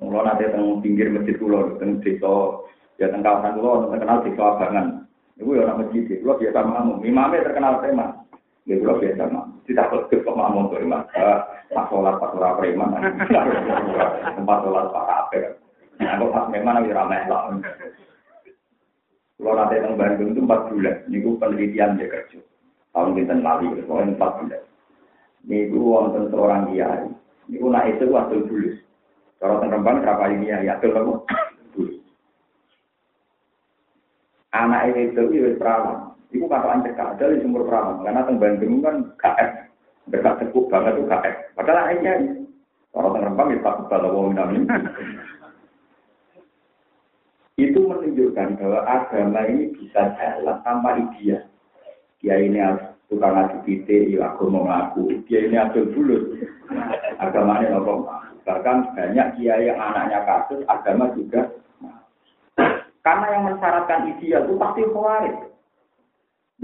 Kulo 0.00 0.20
nanti 0.20 0.48
teng 0.48 0.80
pinggir 0.84 1.08
masjid 1.12 1.36
kulo, 1.40 1.80
teng 1.80 2.00
desa, 2.04 2.60
ya 2.98 3.10
teng 3.10 3.22
kawasan 3.22 3.58
kulo, 3.58 3.90
terkenal 3.90 4.22
desa 4.22 4.42
abangan. 4.42 4.86
Ibu 5.40 5.50
ya 5.58 5.66
orang 5.66 5.78
masjid, 5.82 6.06
kulo 6.22 6.32
biasa 6.38 6.58
makmum. 6.62 6.98
Imamnya 7.02 7.46
terkenal 7.46 7.82
tema. 7.82 8.06
Ya 8.64 8.80
kalau 8.80 8.96
biasa 8.96 9.22
mah, 9.28 9.44
tidak 9.68 9.88
perlu 9.92 10.24
kok 10.24 10.36
mau 10.36 10.64
ke 10.72 10.80
rumah. 10.80 11.04
Pas 11.12 11.84
sholat 11.92 12.16
pas 12.16 12.30
sholat 12.32 12.52
preman, 12.56 12.96
tempat 14.36 14.58
sholat 14.64 14.86
pak 14.88 15.04
kafe. 15.04 15.38
Nah, 16.00 16.16
pas 16.32 16.48
memang 16.48 16.80
lagi 16.80 16.96
ramai 16.96 17.28
lah. 17.28 17.52
Kalau 19.34 19.54
nanti 19.58 19.76
yang 19.82 19.98
Bandung 19.98 20.30
itu 20.32 20.40
empat 20.46 20.60
bulan, 20.70 20.96
ini 21.10 21.18
penelitian 21.36 21.98
dia 21.98 22.06
kerja. 22.08 22.38
Tahun 22.94 23.18
kita 23.18 23.34
lali, 23.42 23.66
soalnya 23.84 24.14
empat 24.14 24.32
bulan. 24.40 24.62
Ini 25.44 25.68
gue 25.68 25.82
wonten 25.82 26.24
seorang 26.32 26.72
kiai. 26.72 27.04
Ini 27.50 27.60
gue 27.60 27.68
naik 27.68 28.00
itu 28.00 28.08
waktu 28.14 28.46
dulu. 28.46 28.70
Kalau 29.42 29.60
tengkembang 29.60 30.00
berapa 30.00 30.24
ini 30.32 30.48
ya, 30.48 30.58
ya 30.64 30.74
dulu. 30.80 31.26
Anak 34.54 34.94
itu 34.94 35.22
itu 35.34 35.58
perawan. 35.58 36.14
Itu 36.30 36.46
kata 36.46 36.86
cekak 36.86 37.18
ada 37.18 37.34
di 37.34 37.42
sumur 37.42 37.66
perawan. 37.66 38.06
Karena 38.06 38.22
teng 38.22 38.38
Bandung 38.38 38.78
kan 38.78 38.96
KF. 39.18 39.50
Dekat 40.14 40.46
cukup 40.46 40.70
banget 40.70 41.02
tuh 41.02 41.06
KF. 41.10 41.34
Padahal 41.58 41.80
akhirnya 41.90 42.14
Kalau 42.94 43.10
teng 43.10 43.26
Rempang 43.26 43.50
ya 43.50 43.58
takut 43.58 43.86
kalau 43.90 44.14
wong 44.14 44.38
namin. 44.38 44.70
Itu 47.58 47.86
menunjukkan 47.86 48.58
bahwa 48.58 48.80
agama 48.86 49.46
ini 49.46 49.74
bisa 49.74 50.14
jalan 50.18 50.58
tanpa 50.62 50.98
ideal. 50.98 51.42
Dia 52.18 52.38
ini 52.38 52.58
harus 52.58 52.82
tukang 53.06 53.34
ngaji 53.34 53.58
pite, 53.62 54.10
ya 54.10 54.34
aku 54.34 54.50
mau 54.50 54.66
ngaku. 54.66 55.22
Dia 55.30 55.46
ini 55.46 55.54
adol 55.58 55.90
bulut. 55.94 56.34
Agamanya 57.22 57.78
nopo. 57.78 58.10
Bahkan 58.42 58.98
banyak 58.98 59.26
kiai 59.38 59.70
yang 59.70 59.78
anaknya 59.78 60.26
kasus, 60.26 60.66
agama 60.66 61.14
juga. 61.14 61.46
Karena 63.04 63.36
yang 63.36 63.42
mensyaratkan 63.52 64.16
ideal 64.16 64.48
itu 64.48 64.56
pasti 64.56 64.80
khawarij. 64.88 65.36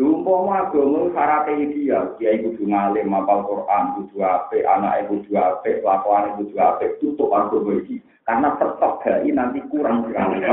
Umpama 0.01 0.65
agama 0.65 1.13
syaratnya 1.13 1.61
ideal, 1.61 2.17
kiai 2.17 2.41
kudu 2.41 2.65
ngalim, 2.65 3.13
mapal 3.13 3.45
Quran, 3.45 4.01
kudu 4.01 4.25
apik, 4.25 4.65
anake 4.65 5.13
kudu 5.13 5.37
apik, 5.37 5.85
lakone 5.85 6.41
kudu 6.41 6.57
apik, 6.57 6.97
tutup 7.05 7.29
agama 7.37 7.77
iki. 7.85 8.01
Karena 8.25 8.57
pertok 8.57 9.05
dai 9.05 9.29
nanti 9.29 9.61
kurang 9.69 10.09
sekali. 10.09 10.41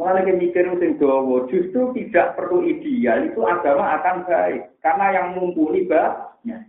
Mulai 0.00 0.22
lagi 0.22 0.32
mikir 0.32 0.64
sing 0.80 0.96
dawa, 0.96 1.44
justru 1.52 1.92
tidak 1.92 2.38
perlu 2.40 2.64
ideal, 2.64 3.20
itu 3.26 3.44
agama 3.44 4.00
akan 4.00 4.24
baik. 4.24 4.80
Karena 4.80 5.06
yang 5.12 5.26
mumpuni 5.36 5.84
banyak. 5.84 6.62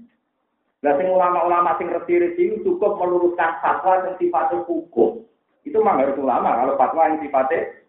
Lah 0.81 0.93
sing 0.99 1.07
ulama-ulama 1.07 1.79
sing 1.79 1.87
resi-resi 1.93 2.59
cukup 2.65 2.99
meluruskan 2.99 3.61
fatwa 3.63 4.03
yang 4.03 4.19
sifatnya 4.19 4.65
hukum. 4.67 5.23
Itu 5.61 5.77
memang 5.79 6.01
harus 6.01 6.17
ulama 6.17 6.57
kalau 6.57 6.79
fatwa 6.79 7.09
yang 7.09 7.21
sifatnya 7.21 7.81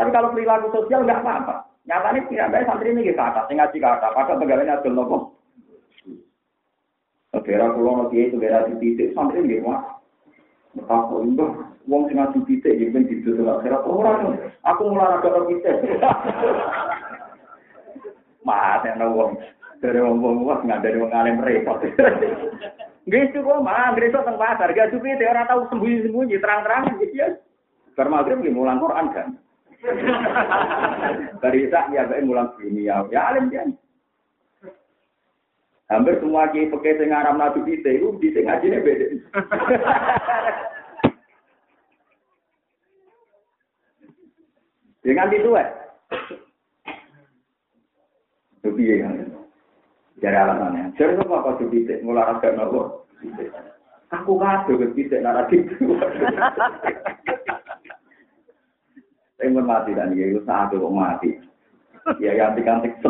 tapi 0.00 0.16
kalau 0.16 0.32
perilaku 0.32 0.72
sosial 0.72 1.04
nggak 1.04 1.20
apa-apa. 1.20 1.68
Nyatanya 1.84 2.24
tidak 2.32 2.50
baik 2.56 2.66
santri 2.72 2.88
ini 2.96 3.12
ke 3.12 3.20
atas, 3.20 3.44
ngaji 3.52 3.76
ke 3.76 3.84
atas. 3.84 4.16
Padahal 4.16 4.40
pegawainya 4.40 4.80
adil 4.80 4.96
nopo. 4.96 5.36
Daerah 7.36 7.76
pulau 7.76 8.00
nanti 8.00 8.24
itu 8.24 8.40
daerah 8.40 8.64
di 8.64 8.80
titik 8.80 9.12
santri 9.12 9.44
ini 9.44 9.60
mah. 9.60 10.00
Betapa 10.72 11.20
itu, 11.20 11.44
uang 11.84 12.02
sing 12.08 12.16
ngaji 12.16 12.38
titik, 12.48 12.80
jadi 12.80 12.96
di 12.96 13.20
situ 13.20 13.36
tidak 13.36 13.60
kira 13.60 13.76
orang. 13.84 14.40
Aku 14.64 14.88
mulai 14.88 15.20
agak 15.20 15.44
titik. 15.52 15.76
Mas, 18.48 18.80
yang 18.88 19.04
uang 19.04 19.36
dari 19.84 20.00
uang 20.00 20.16
uang 20.24 20.64
nggak 20.64 20.80
dari 20.80 20.96
uang 20.96 21.12
alim 21.12 21.44
repot. 21.44 21.84
Gak 23.10 23.34
cukup 23.34 23.66
mah, 23.66 23.90
gresok 23.98 24.22
teng 24.22 24.38
pasar, 24.38 24.70
gak 24.70 24.94
cukup 24.94 25.18
itu 25.18 25.26
orang 25.26 25.50
tahu 25.50 25.66
sembunyi 25.66 26.06
sembunyi 26.06 26.38
terang-terang 26.38 26.94
gitu 27.02 27.14
ya. 27.18 27.28
Karena 27.98 28.22
maghrib 28.22 28.38
mulang 28.54 28.78
Quran 28.78 29.06
kan. 29.10 29.28
Barisa 31.42 31.90
ya 31.90 32.06
bae 32.06 32.22
mulang 32.22 32.54
dunia. 32.54 33.02
Ya 33.10 33.34
alim 33.34 33.50
dia. 33.50 33.66
Hampir 35.90 36.22
semua 36.22 36.46
kiai 36.54 36.70
pakai 36.70 37.02
sing 37.02 37.10
aram 37.10 37.34
nadu 37.34 37.66
bite 37.66 37.90
itu 37.90 38.14
di 38.22 38.30
sing 38.30 38.46
ngajine 38.46 38.78
beda. 38.78 39.06
Dengan 45.02 45.34
itu 45.34 45.50
eh. 45.58 45.68
Tapi 48.62 48.86
ya 48.86 48.96
kan. 49.02 49.12
Jadi 50.20 50.36
alasannya. 50.36 50.94
Jadi 50.94 51.18
apa 51.26 51.58
tuh 51.58 51.66
bite 51.66 51.98
mulai 52.06 52.28
agak 52.28 52.54
nopo. 52.54 52.99
Aku 54.10 54.42
kado 54.42 54.74
ke 54.74 54.86
bite 54.96 55.22
naratif. 55.22 55.70
Saya 59.40 59.56
mati 59.56 59.96
dan 59.96 60.12
ya 60.12 60.36
itu 60.36 60.44
saat 60.44 60.68
itu 60.68 60.84
mati. 60.84 61.32
Ya 62.20 62.36
ganti 62.36 62.60
ganti 62.60 62.92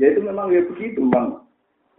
Ya 0.00 0.10
itu 0.10 0.20
memang 0.24 0.48
ya 0.50 0.64
begitu 0.64 1.04
bang. 1.12 1.44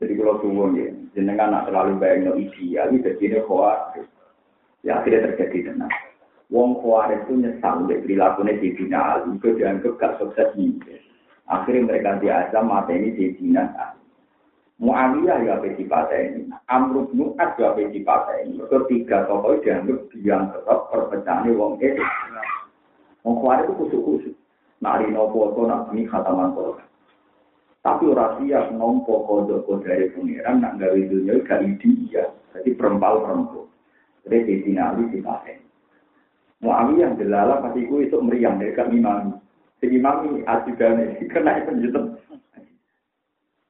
Jadi 0.01 0.19
kalau 0.19 0.43
tunggu 0.43 0.75
ya, 0.75 0.91
jenengan 1.15 1.55
nak 1.55 1.71
terlalu 1.71 1.95
banyak 1.95 2.35
ideal, 2.35 2.91
jadi 2.91 3.15
ini 3.15 3.39
khawatir. 3.47 4.03
Ya 4.83 4.99
akhirnya 4.99 5.31
terjadi 5.31 5.71
tenang. 5.71 5.93
Wong 6.51 6.83
khawatir 6.83 7.23
itu 7.23 7.39
nyesal 7.39 7.87
dari 7.87 8.03
perilakunya 8.03 8.59
di 8.59 8.75
final, 8.75 9.23
itu 9.31 9.55
dianggap 9.55 9.95
gak 9.95 10.19
sukses 10.19 10.51
nih. 10.59 10.75
Akhirnya 11.47 11.87
mereka 11.87 12.19
diajak 12.19 12.63
mata 12.67 12.91
ini 12.91 13.15
di 13.15 13.31
final. 13.39 13.71
Muawiyah 14.75 15.39
ya 15.47 15.55
apa 15.55 15.71
ini, 15.71 16.51
Amr 16.67 17.07
bin 17.07 17.31
As 17.39 17.55
ya 17.55 17.71
apa 17.71 17.79
ini. 18.43 18.59
Ketiga 18.67 19.23
tokoh 19.23 19.55
dianggap 19.63 20.11
yang 20.19 20.51
tetap 20.51 20.91
perpecahan 20.91 21.47
wong 21.55 21.79
itu. 21.79 22.03
Wong 23.23 23.39
kuat 23.39 23.63
itu 23.63 23.71
kusuk-kusuk. 23.79 24.35
Nari 24.83 25.15
nopo 25.15 25.55
to 25.55 25.63
nak 25.63 25.87
ini 25.95 26.03
khataman 26.03 26.51
to. 26.59 26.75
Tapi 27.87 28.03
orang 28.11 28.43
siap 28.43 28.75
nompo 28.75 29.23
kodok 29.23 29.63
dari 29.85 30.11
pangeran 30.11 30.59
nak 30.59 30.75
gawe 30.75 30.99
dunia 31.07 31.39
gak 31.47 31.63
dia. 31.79 32.27
Jadi 32.51 32.75
perempal 32.75 33.23
perempu. 33.23 33.71
Jadi 34.27 34.43
di 34.43 34.53
finali 34.67 35.07
di 35.07 35.23
paten. 35.23 35.63
Muawiyah 36.59 37.15
delala 37.15 37.63
pasti 37.63 37.87
ku 37.87 38.03
itu 38.03 38.19
meriang 38.19 38.59
dari 38.59 38.75
kami 38.75 38.99
mami. 38.99 39.39
Jadi 39.79 39.95
mami 40.03 40.43
ajudan 40.43 40.99
ini 40.99 41.23
kena 41.31 41.63
penjutan 41.63 42.19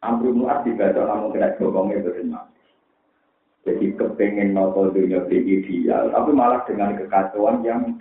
Amru 0.06 0.32
Mu'ad 0.38 0.62
dibaca 0.62 1.02
namun 1.02 1.34
kena 1.34 1.58
gobongnya 1.58 2.06
berenang. 2.06 2.48
Jadi 3.66 3.98
kepengen 3.98 4.54
nopo 4.54 4.94
dunia 4.94 5.26
ideal, 5.26 6.14
tapi 6.14 6.30
malah 6.30 6.62
dengan 6.70 6.94
kekacauan 6.94 7.66
yang 7.66 7.98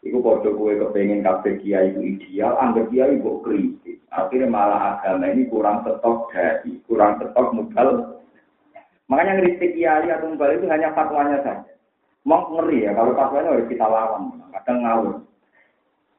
Iku 0.00 0.24
podo 0.24 0.56
kue 0.56 0.80
kepengen 0.80 1.20
kafe 1.20 1.60
kiai 1.60 1.92
itu 1.92 2.00
ideal, 2.00 2.56
anggap 2.56 2.88
kiai 2.88 3.20
kok 3.20 3.44
kritik. 3.44 4.00
Akhirnya 4.08 4.48
malah 4.48 4.96
agama 4.96 5.28
ini 5.28 5.44
kurang 5.44 5.84
tetok 5.84 6.32
dari, 6.32 6.80
kurang 6.88 7.20
tetok 7.20 7.52
modal. 7.52 7.88
Makanya 9.12 9.44
kritik 9.44 9.76
kiai 9.76 10.08
atau 10.08 10.32
mubal 10.32 10.56
itu 10.56 10.64
hanya 10.72 10.96
fatwanya 10.96 11.44
saja. 11.44 11.76
Mau 12.24 12.48
ngeri 12.48 12.88
ya, 12.88 12.96
kalau 12.96 13.12
fatwanya 13.12 13.52
harus 13.52 13.68
kita 13.68 13.84
lawan. 13.84 14.40
Kadang 14.56 14.78
ngawur. 14.80 15.14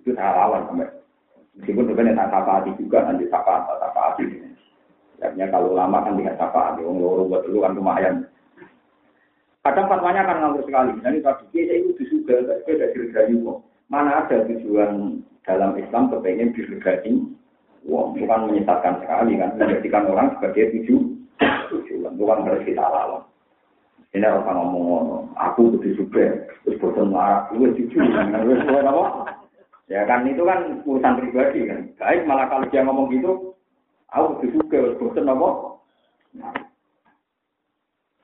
Itu 0.06 0.14
saya 0.14 0.30
lawan 0.38 0.62
sampai. 0.70 0.90
Meskipun 1.58 1.90
sebenarnya 1.90 2.22
tak 2.22 2.38
apa 2.38 2.52
hati 2.62 2.72
juga, 2.78 3.02
nanti 3.02 3.26
apa 3.34 3.66
apa 3.66 4.00
hati. 4.14 4.24
Artinya 5.22 5.48
kalau 5.54 5.78
lama 5.78 6.02
kan 6.02 6.18
tidak 6.18 6.38
syafaat, 6.42 6.82
wong 6.82 6.98
loro 6.98 7.30
buat 7.30 7.46
dulu 7.46 7.62
kan 7.62 7.78
lumayan. 7.78 8.16
Kadang 9.62 9.86
fatwanya 9.86 10.26
akan 10.26 10.38
ngawur 10.42 10.62
sekali. 10.66 10.92
Dan 11.06 11.22
tadi 11.22 11.46
saya 11.54 11.74
itu 11.78 11.94
disuga, 12.02 12.42
saya 12.50 12.66
tidak 12.66 12.92
diregani 12.98 13.46
kok. 13.46 13.62
Mana 13.94 14.26
ada 14.26 14.38
tujuan 14.50 15.22
dalam 15.46 15.78
Islam 15.78 16.10
kepengen 16.10 16.58
diregani 16.58 17.30
Wong 17.82 18.14
bukan 18.14 18.54
menyesatkan 18.54 19.02
sekali 19.02 19.42
kan, 19.42 19.58
menjadikan 19.58 20.06
orang 20.06 20.38
sebagai 20.38 20.70
tujuh 20.78 21.02
tujuan, 21.74 22.14
bukan 22.14 22.46
harus 22.46 22.62
kita 22.62 22.86
lawan. 22.86 23.26
Ini 24.14 24.28
orang 24.28 24.70
ngomong 24.70 25.34
aku 25.34 25.74
butuh 25.74 25.94
juga, 25.98 26.46
terus 26.62 26.78
bosan 26.78 27.10
marah, 27.10 27.50
lu 27.56 27.74
jujur, 27.74 28.06
apa? 28.12 29.34
Ya 29.90 30.06
kan 30.06 30.28
itu 30.30 30.46
kan 30.46 30.84
urusan 30.86 31.18
pribadi 31.18 31.66
kan. 31.66 31.80
Baik 31.98 32.28
malah 32.30 32.46
kalau 32.52 32.70
dia 32.70 32.86
ngomong 32.86 33.08
gitu, 33.10 33.51
Aku 34.12 34.44
juga 34.44 34.92
bosan 35.00 35.32
apa? 35.32 35.50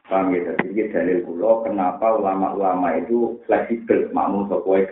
Paham 0.08 0.32
ya, 0.32 0.56
jadi 0.64 0.88
dalil 0.92 1.20
kulo 1.28 1.68
kenapa 1.68 2.16
ulama-ulama 2.16 2.96
itu 2.96 3.40
fleksibel 3.44 4.08
makmum 4.16 4.48
sopoi 4.48 4.88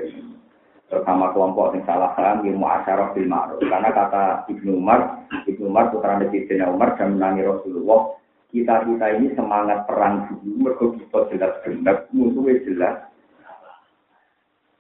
terutama 0.86 1.32
kelompok 1.32 1.72
yang 1.72 1.84
salah 1.88 2.12
paham 2.16 2.44
ilmu 2.44 2.68
asyaraf 2.68 3.16
bil 3.16 3.28
ma'ruf. 3.28 3.64
Karena 3.64 3.90
kata 3.96 4.24
Ibnu 4.52 4.76
Umar 4.76 5.24
Ibnu 5.48 5.72
Umar 5.72 5.92
putra 5.92 6.20
Nabi 6.20 6.48
Umar 6.48 7.00
dan 7.00 7.16
menangi 7.16 7.48
Rasulullah 7.48 8.16
kita 8.56 8.88
kita 8.88 9.06
ini 9.20 9.36
semangat 9.36 9.84
perang 9.88 10.32
dulu 10.32 10.52
mereka 10.64 10.86
kita 10.96 11.20
jelas 11.32 11.54
benar 11.64 11.96
musuhnya 12.16 12.54
jelas. 12.64 12.96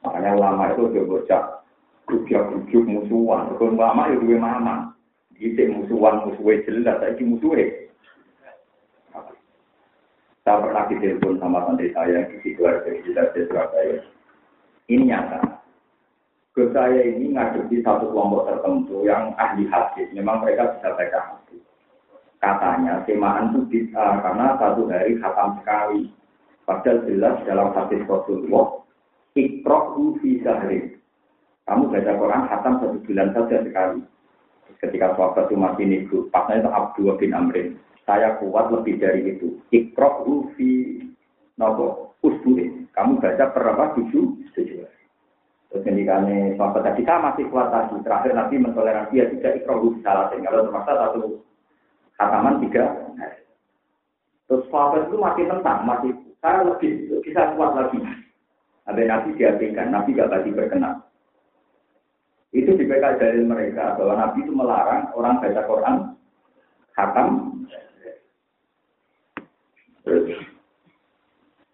Makanya 0.03 0.31
ulama 0.35 0.63
itu 0.71 0.83
dia 0.95 1.03
bocah 1.03 1.43
kujuk-kujuk 2.07 2.83
musuhan. 2.87 3.51
Ulama 3.59 4.11
itu 4.13 4.23
dia 4.29 4.39
mama 4.39 4.94
Isi 5.35 5.67
musuhan 5.67 6.23
musuhnya 6.23 6.63
jelas, 6.63 6.95
saya 7.03 7.19
musuhnya. 7.19 7.67
Saya 10.45 10.61
pernah 10.61 10.85
ditelepon 10.87 11.41
sama 11.41 11.65
santri 11.67 11.89
saya 11.91 12.23
di 12.29 12.37
Sidoarjo, 12.39 12.87
di 13.01 13.41
Surabaya. 13.49 13.97
Ini 14.87 15.09
nyata. 15.09 15.41
Ke 16.55 16.71
saya 16.71 17.01
ini 17.01 17.35
ngadepi 17.35 17.83
satu 17.83 18.15
kelompok 18.15 18.47
tertentu 18.47 19.03
yang 19.03 19.35
ahli 19.35 19.67
hadis. 19.67 20.07
Memang 20.15 20.45
mereka 20.45 20.77
bisa 20.77 20.93
baca 20.95 21.19
hadis. 21.33 21.59
Katanya 22.39 23.03
semaan 23.03 23.51
itu 23.51 23.59
bisa 23.67 24.21
karena 24.21 24.55
satu 24.55 24.87
hari 24.87 25.17
khatam 25.19 25.59
sekali. 25.59 26.13
Padahal 26.63 27.03
jelas 27.09 27.35
dalam 27.43 27.73
hadis 27.75 28.05
Rasulullah, 28.07 28.85
ikroh 29.35 30.15
fi 30.21 30.39
sahri. 30.45 30.95
Kamu 31.65 31.91
baca 31.91 32.11
Quran 32.15 32.43
khatam 32.47 32.73
satu 32.79 32.97
bulan 33.03 33.33
saja 33.33 33.57
sekali 33.65 33.99
ketika 34.81 35.15
sahabat 35.15 35.49
itu 35.49 35.55
masih 35.57 35.85
niku, 35.85 36.17
pasnya 36.29 36.61
itu 36.61 36.69
Abdul 36.69 37.15
bin 37.17 37.31
Amrin. 37.33 37.67
Saya 38.05 38.37
kuat 38.37 38.69
lebih 38.69 39.01
dari 39.01 39.33
itu. 39.33 39.57
Ikrok 39.73 40.29
ufi 40.29 41.01
nopo 41.57 42.13
usburi. 42.21 42.85
Kamu 42.93 43.17
baca 43.17 43.49
berapa 43.51 43.97
tujuh 43.97 44.45
tujuh. 44.53 44.85
Terus 45.73 45.81
ketika 45.81 46.21
sahabat 46.55 46.81
tadi 46.85 47.01
saya 47.01 47.19
masih 47.33 47.45
kuat 47.49 47.73
lagi. 47.73 47.97
Terakhir 48.05 48.31
Nabi 48.37 48.55
mentoleransi 48.61 49.17
ya 49.17 49.25
tidak 49.33 49.65
ikrok 49.65 49.81
ufi 49.81 49.99
salah. 50.05 50.29
Kalau 50.29 50.69
terpaksa 50.69 50.93
satu 50.93 51.21
kataman 52.15 52.61
tiga. 52.69 52.85
Terus 54.45 54.69
sahabat 54.69 55.09
itu 55.09 55.17
masih 55.17 55.43
tentang, 55.49 55.79
masih 55.89 56.11
saya 56.37 56.61
lebih 56.61 57.09
bisa 57.25 57.57
kuat 57.57 57.73
lagi. 57.73 57.97
Ada 58.85 59.01
Nabi 59.01 59.33
diabaikan, 59.33 59.89
Nabi 59.89 60.13
gak 60.13 60.29
tadi 60.29 60.53
berkenan. 60.53 61.01
Itu 62.55 62.71
dibekal 62.79 63.19
dari 63.19 63.43
mereka 63.43 63.99
bahwa 63.99 64.15
Nabi 64.15 64.47
itu 64.47 64.55
melarang 64.55 65.11
orang 65.11 65.43
baca 65.43 65.61
Quran 65.67 65.95
khatam. 66.95 67.27
Terus 70.07 70.31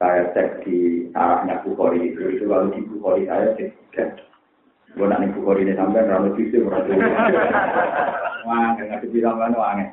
saya 0.02 0.34
cek 0.34 0.66
di 0.66 1.06
arahnya 1.14 1.62
Bukhari 1.62 2.10
itu, 2.10 2.34
itu 2.34 2.50
lalu 2.50 2.74
di 2.74 2.82
Bukhari 2.90 3.30
saya 3.30 3.54
cek 3.54 4.32
Gue 4.92 5.08
nak 5.08 5.24
nih 5.24 5.32
Bukhari 5.38 5.64
ini 5.64 5.78
sampai 5.78 6.04
rambut 6.04 6.36
sisi 6.36 6.60
berarti. 6.60 6.92
Wah, 8.44 8.76
nggak 8.76 9.08
bilang 9.14 9.40
mana 9.40 9.56
wangi. 9.56 9.86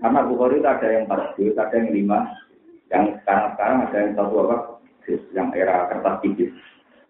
Karena 0.00 0.20
Bukhari 0.24 0.62
itu 0.62 0.68
ada 0.70 0.86
yang 0.88 1.04
empat 1.10 1.36
juz, 1.36 1.58
ada 1.58 1.74
yang 1.76 1.90
lima, 1.92 2.18
yang 2.88 3.04
sekarang 3.20 3.52
sekarang 3.52 3.78
ada 3.84 3.96
yang 3.98 4.12
satu 4.16 4.34
apa, 4.46 4.56
yang 5.36 5.48
era 5.52 5.90
kertas 5.92 6.16
tipis. 6.24 6.50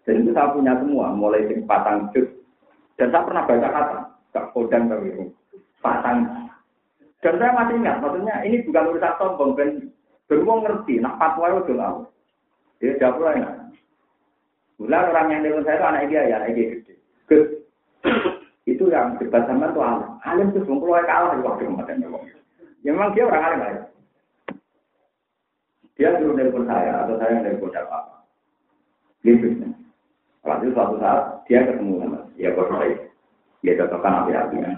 Dan 0.03 0.27
itu 0.27 0.35
saya 0.35 0.51
punya 0.51 0.73
semua, 0.81 1.15
mulai 1.15 1.47
sing 1.47 1.63
patang 1.63 2.11
juz. 2.11 2.32
Dan 2.97 3.09
saya 3.09 3.25
pernah 3.25 3.43
baca 3.49 3.69
kata, 3.73 3.97
gak 4.33 4.47
kodang 4.53 4.85
kami 4.89 5.33
patang. 5.83 6.47
Dan 7.19 7.39
saya 7.39 7.51
masih 7.55 7.75
ingat, 7.79 7.99
maksudnya 7.99 8.35
ini 8.45 8.63
bukan 8.67 8.89
urusan 8.93 9.13
sombong, 9.19 9.51
ben 9.55 9.69
beruang 10.27 10.63
ngerti, 10.63 10.99
nak 10.99 11.19
fatwa 11.19 11.59
itu. 11.59 11.73
Dia 12.83 12.99
jawab 12.99 13.35
enak. 13.35 13.71
Bulan 14.75 15.07
orang 15.15 15.31
yang 15.31 15.41
dengan 15.45 15.63
saya 15.63 15.79
itu 15.79 15.85
anak 15.87 16.03
dia 16.11 16.21
ya, 16.27 16.35
anak 16.41 16.51
dia 16.51 16.65
gede. 16.75 16.93
Itu 18.71 18.87
yang 18.87 19.19
debat 19.19 19.43
sama 19.43 19.71
tuh 19.75 19.83
alim. 19.83 20.07
Alim 20.23 20.47
tuh 20.55 20.63
sebelum 20.63 20.79
keluar 20.79 21.03
kalah 21.03 21.35
di 21.35 21.43
waktu 21.43 21.67
kemarin. 21.67 22.03
Ya 22.83 22.89
memang 22.95 23.11
dia 23.11 23.27
orang 23.27 23.43
alim 23.43 23.59
aja. 23.59 23.83
Dia 25.99 26.15
suruh 26.19 26.35
telepon 26.35 26.67
saya 26.67 27.03
atau 27.03 27.15
saya 27.19 27.31
yang 27.37 27.43
telepon 27.43 27.71
siapa. 27.75 27.99
Limpis. 29.23 29.55
Lalu 30.43 30.71
suatu 30.75 30.95
saat 30.99 31.43
dia 31.47 31.63
ketemu 31.63 32.03
sama 32.03 32.22
ya 32.37 32.53
saya. 32.55 32.95
Dia 33.63 33.79
cocokkan 33.79 34.27
api-apinya. 34.27 34.71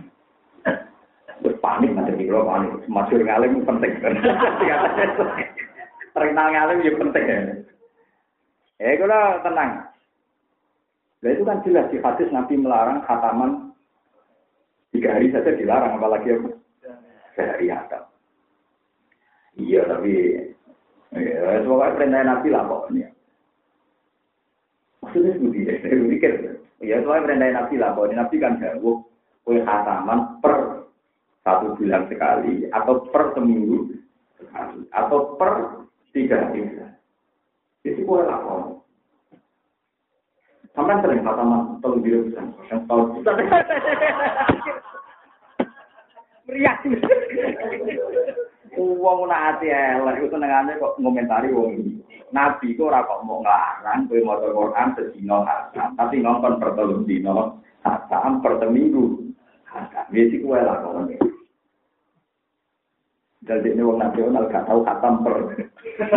Terus 1.42 1.60
panik 1.60 1.92
nanti 1.92 2.16
di 2.16 2.30
panik. 2.30 2.72
Masyur 2.88 3.22
ngalim 3.22 3.66
penting. 3.66 3.94
Terkenal 6.16 6.48
ngalim 6.54 6.86
ya 6.86 6.92
penting 6.96 7.26
ya. 7.26 7.40
Eh 8.80 8.96
kalau 9.00 9.42
tenang. 9.44 9.72
Nah 11.24 11.30
itu 11.34 11.42
kan 11.42 11.64
jelas 11.66 11.90
di 11.90 11.98
hadis 11.98 12.30
Nabi 12.30 12.60
melarang 12.60 13.02
khataman 13.08 13.74
tiga 14.94 15.18
hari 15.18 15.34
saja 15.34 15.58
dilarang, 15.58 15.98
apalagi 15.98 16.38
apa? 16.38 16.50
Sehari 17.36 17.68
ada. 17.68 18.08
Iya 19.56 19.88
tapi 19.88 20.12
ya, 21.16 21.64
semoga 21.64 21.96
perintah 21.96 22.24
Nabi 22.24 22.48
lah 22.52 22.64
pokoknya. 22.68 23.08
Maksudnya 25.04 25.32
seperti 25.36 25.68
ya, 25.68 25.74
saya 25.84 25.96
mikir. 26.00 26.34
Ya 26.84 27.00
soalnya 27.00 27.24
perintah 27.24 27.50
Nabi 27.56 27.76
lah 27.80 27.90
pokoknya. 27.96 28.16
Nabi 28.24 28.36
kan 28.42 28.60
jauh 28.60 29.08
kue 29.46 29.62
khataman 29.62 30.42
per 30.44 30.56
satu 31.46 31.78
bulan 31.78 32.10
sekali 32.10 32.66
atau 32.74 33.06
per 33.14 33.32
seminggu 33.38 33.94
sekali 34.42 34.84
atau 34.92 35.38
per 35.38 35.52
tiga 36.12 36.50
hari. 36.50 36.68
Itu 37.86 38.02
kue 38.04 38.26
lah 38.26 38.42
Sampai 40.76 41.00
sering 41.00 41.24
mas, 41.24 41.40
tolong 41.80 42.04
dia 42.04 42.20
bisa. 42.20 42.44
Yang 42.68 42.84
tahu. 42.92 43.24
Meriah. 46.46 46.76
Uang 48.76 49.32
nak 49.32 49.56
hati 49.56 49.72
elek 49.72 50.20
itu 50.20 50.28
senengannya 50.36 50.76
kok 50.76 51.00
ngomentari 51.00 51.48
wong 51.56 51.80
ini. 51.80 52.05
Nabi 52.36 52.76
kok 52.76 52.92
ora 52.92 53.08
kok 53.08 53.24
mau 53.24 53.40
ngelarang 53.40 54.12
kowe 54.12 54.20
maca 54.20 54.48
Quran 54.52 54.88
sedina 55.00 55.38
hasan, 55.48 55.96
tapi 55.96 56.20
nonton 56.20 56.60
per 56.60 56.76
telung 56.76 57.08
dina 57.08 57.56
hasan 57.88 58.44
per 58.44 58.60
seminggu. 58.60 59.24
Hasan. 59.64 60.12
Wis 60.12 60.36
iku 60.36 60.52
wae 60.52 60.68
ngene. 60.68 61.16
Jadi 63.46 63.72
ini 63.72 63.88
wong 63.88 64.02
nasional 64.04 64.52
gak 64.52 64.68
tahu 64.68 64.84
khatam 64.84 65.24
per. 65.24 65.36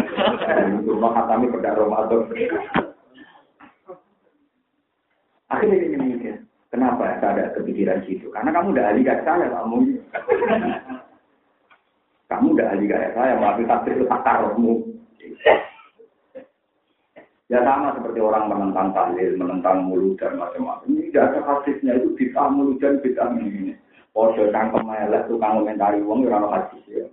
Rumah 0.91 1.13
khatami 1.15 1.53
pada 1.55 1.79
Ramadan. 1.79 2.27
Akhirnya 5.49 5.77
ini 5.81 5.97
mikir, 5.97 6.35
kenapa 6.69 7.21
saya 7.21 7.33
ada 7.33 7.45
kepikiran 7.57 8.05
situ? 8.05 8.29
Karena 8.33 8.53
kamu 8.53 8.77
udah 8.77 8.85
ahli 8.91 9.01
kayak 9.01 9.25
saya, 9.25 9.47
kamu. 9.49 9.77
kamu 12.33 12.47
udah 12.53 12.67
ahli 12.69 12.85
kayak 12.85 13.13
saya, 13.17 13.33
tapi 13.41 13.63
tafsir 13.65 13.93
itu 13.97 14.05
takarmu. 14.09 14.73
Ya 17.49 17.65
sama 17.65 17.97
seperti 17.97 18.21
orang 18.21 18.53
menentang 18.53 18.93
tahlil, 18.93 19.33
menentang 19.41 19.89
mulut 19.89 20.21
dan 20.21 20.37
macam-macam. 20.37 20.85
Ini 20.85 21.09
tidak 21.09 21.33
ada 21.33 21.41
hadisnya 21.49 21.97
itu 21.97 22.13
bisa 22.13 22.45
mulut 22.53 22.77
dan 22.77 23.01
bisa 23.01 23.25
ini. 23.41 23.73
Podo 24.13 24.53
cangkem 24.53 24.85
elek 24.85 25.33
tukang 25.33 25.65
komentari 25.65 26.05
wong 26.05 26.29
ya 26.29 26.37
ora 26.37 26.61
hadis 26.61 26.85
ya. 26.93 27.09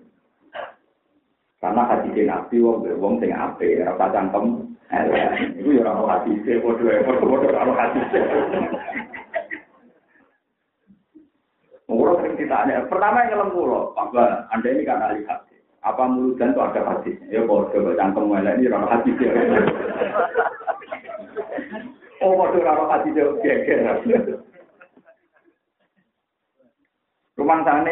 Karena 1.63 1.87
hadis 1.87 2.11
Nabi 2.11 2.55
wong 2.59 2.83
wong 2.99 3.13
sing 3.23 3.31
apik, 3.31 3.79
ora 3.87 4.11
cangkem 4.11 4.75
Itu 5.55 5.69
ya 5.75 5.87
orang 5.87 6.21
hati 6.21 6.31
sih, 6.45 6.61
bodoh 6.61 6.87
ya, 6.87 7.01
bodoh 7.03 7.41
orang 7.41 7.73
hati 7.73 7.99
sih. 8.13 8.23
Murah 11.85 12.17
sering. 12.17 12.49
Pertama 12.89 13.29
yang 13.29 13.29
ngelam 13.37 13.49
pulau, 13.53 13.93
apa 13.93 14.49
anda 14.49 14.67
ini 14.73 14.89
kan 14.89 15.05
ahli 15.05 15.21
hati. 15.29 15.44
Apa 15.85 16.09
mulut 16.09 16.41
dan 16.41 16.49
itu 16.49 16.61
ada 16.65 16.81
hati? 16.81 17.13
Ya 17.29 17.45
bodoh, 17.45 17.69
coba 17.69 17.93
cangkem 17.93 18.25
melek 18.25 18.57
ini 18.57 18.73
orang 18.73 18.89
hati 18.89 19.09
sih. 19.21 19.29
Oh, 22.25 22.33
bodoh 22.33 22.57
orang 22.65 22.89
hati 22.89 23.13
sih, 23.13 23.21
geger. 23.45 23.79
Rumah 27.35 27.67
sana 27.67 27.91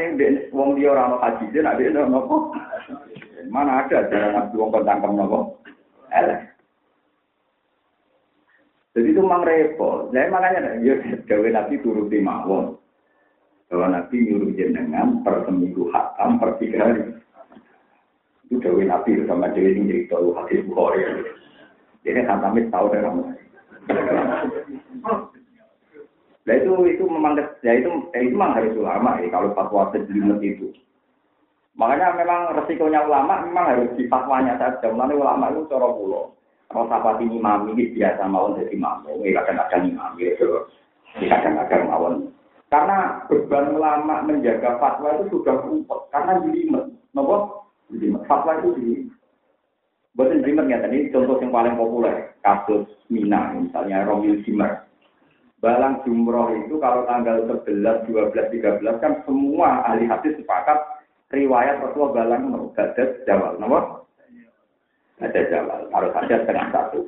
wong 0.55 0.79
dia 0.79 0.89
orang 0.89 1.21
haji 1.21 1.51
dia 1.53 1.61
nak 1.61 1.77
dia 1.77 1.93
nopo. 1.93 2.55
Mana 3.51 3.85
ada 3.85 4.09
jalan 4.09 4.41
nabi 4.41 4.55
wong 4.57 4.73
cangkem 4.73 5.13
nopo. 5.13 5.61
Elek. 6.09 6.53
Jadi 8.93 9.09
itu 9.09 9.19
memang 9.25 9.41
repot. 9.41 10.13
Nah, 10.13 10.29
makanya 10.29 10.77
ya 10.85 10.93
gawe 11.25 11.47
Nabi 11.49 11.81
turuti 11.81 12.21
mawon. 12.21 12.77
Bahwa 13.65 13.89
Nabi 13.89 14.21
nyuruh 14.21 14.53
jenengan 14.53 15.25
per 15.25 15.49
seminggu 15.49 15.89
hakam 15.89 16.37
per 16.37 16.61
tiga 16.61 16.93
hari. 16.93 17.01
Itu 18.47 18.59
gawe 18.59 18.83
Nabi 18.83 19.23
sama 19.25 19.51
Dewi 19.55 19.79
ini 19.79 19.89
jadi 19.89 20.01
tahu 20.11 20.35
hadis 20.35 20.63
Bukhari. 20.67 21.03
Jadi 22.03 22.19
khatamit 22.27 22.67
tahu 22.67 22.91
dari 22.91 23.03
kamu. 23.03 23.21
Nah 26.43 26.55
itu 26.59 26.71
itu 26.91 27.03
memang 27.07 27.39
ya 27.63 27.71
itu 27.79 27.87
ya 28.11 28.19
itu 28.19 28.35
memang 28.35 28.51
harus 28.59 28.75
ulama 28.75 29.15
ya 29.23 29.31
kalau 29.31 29.55
fatwa 29.55 29.87
sejelimet 29.95 30.43
itu. 30.43 30.75
Makanya 31.79 32.19
memang 32.19 32.51
resikonya 32.59 33.07
ulama 33.07 33.47
memang 33.47 33.65
harus 33.71 33.89
di 33.95 34.11
fatwanya 34.11 34.59
saja. 34.59 34.91
Mulanya 34.91 35.15
ulama 35.15 35.55
itu 35.55 35.63
cara 35.71 35.87
pulau. 35.87 36.35
Kalau 36.73 36.89
sapati 36.89 37.29
imam 37.29 37.69
ini 37.69 37.93
biasa 37.93 38.25
mawon 38.25 38.57
jadi 38.57 38.73
ini 38.73 39.29
kadang-kadang 39.37 39.93
imam 39.93 40.17
gitu, 40.17 40.65
kadang-kadang 41.21 41.85
mawon. 41.85 42.13
Karena 42.73 43.21
beban 43.29 43.77
ulama 43.77 44.25
menjaga 44.25 44.81
fatwa 44.81 45.13
itu 45.21 45.37
sudah 45.37 45.61
rumput, 45.61 46.09
karena 46.09 46.41
jelimet, 46.41 46.89
nopo. 47.13 47.62
Fatwa 48.25 48.59
itu 48.61 48.69
jelimet. 48.77 49.13
Buatan 50.13 50.41
jelimet 50.45 50.69
ya 50.69 50.77
tadi 50.81 51.09
contoh 51.09 51.41
yang 51.41 51.49
paling 51.49 51.73
populer, 51.73 52.37
kasus 52.45 52.85
Mina, 53.09 53.53
misalnya 53.57 54.05
Romil 54.05 54.41
Zimmer. 54.45 54.85
Balang 55.57 56.03
jumroh 56.03 56.53
itu 56.53 56.75
kalau 56.77 57.07
tanggal 57.07 57.47
11, 57.47 58.05
12, 58.05 58.35
13 58.35 59.01
kan 59.01 59.23
semua 59.23 59.81
ahli 59.87 60.05
hadis 60.05 60.35
sepakat 60.35 60.75
riwayat 61.31 61.81
Rasulullah 61.81 62.13
balang 62.13 62.51
mau 62.51 62.69
gadat 62.75 63.25
jawab, 63.25 63.57
nomor 63.57 64.03
ada 65.23 65.41
jalan, 65.47 65.87
harus 65.95 66.11
saja 66.11 66.35
setengah 66.43 66.67
satu. 66.69 66.99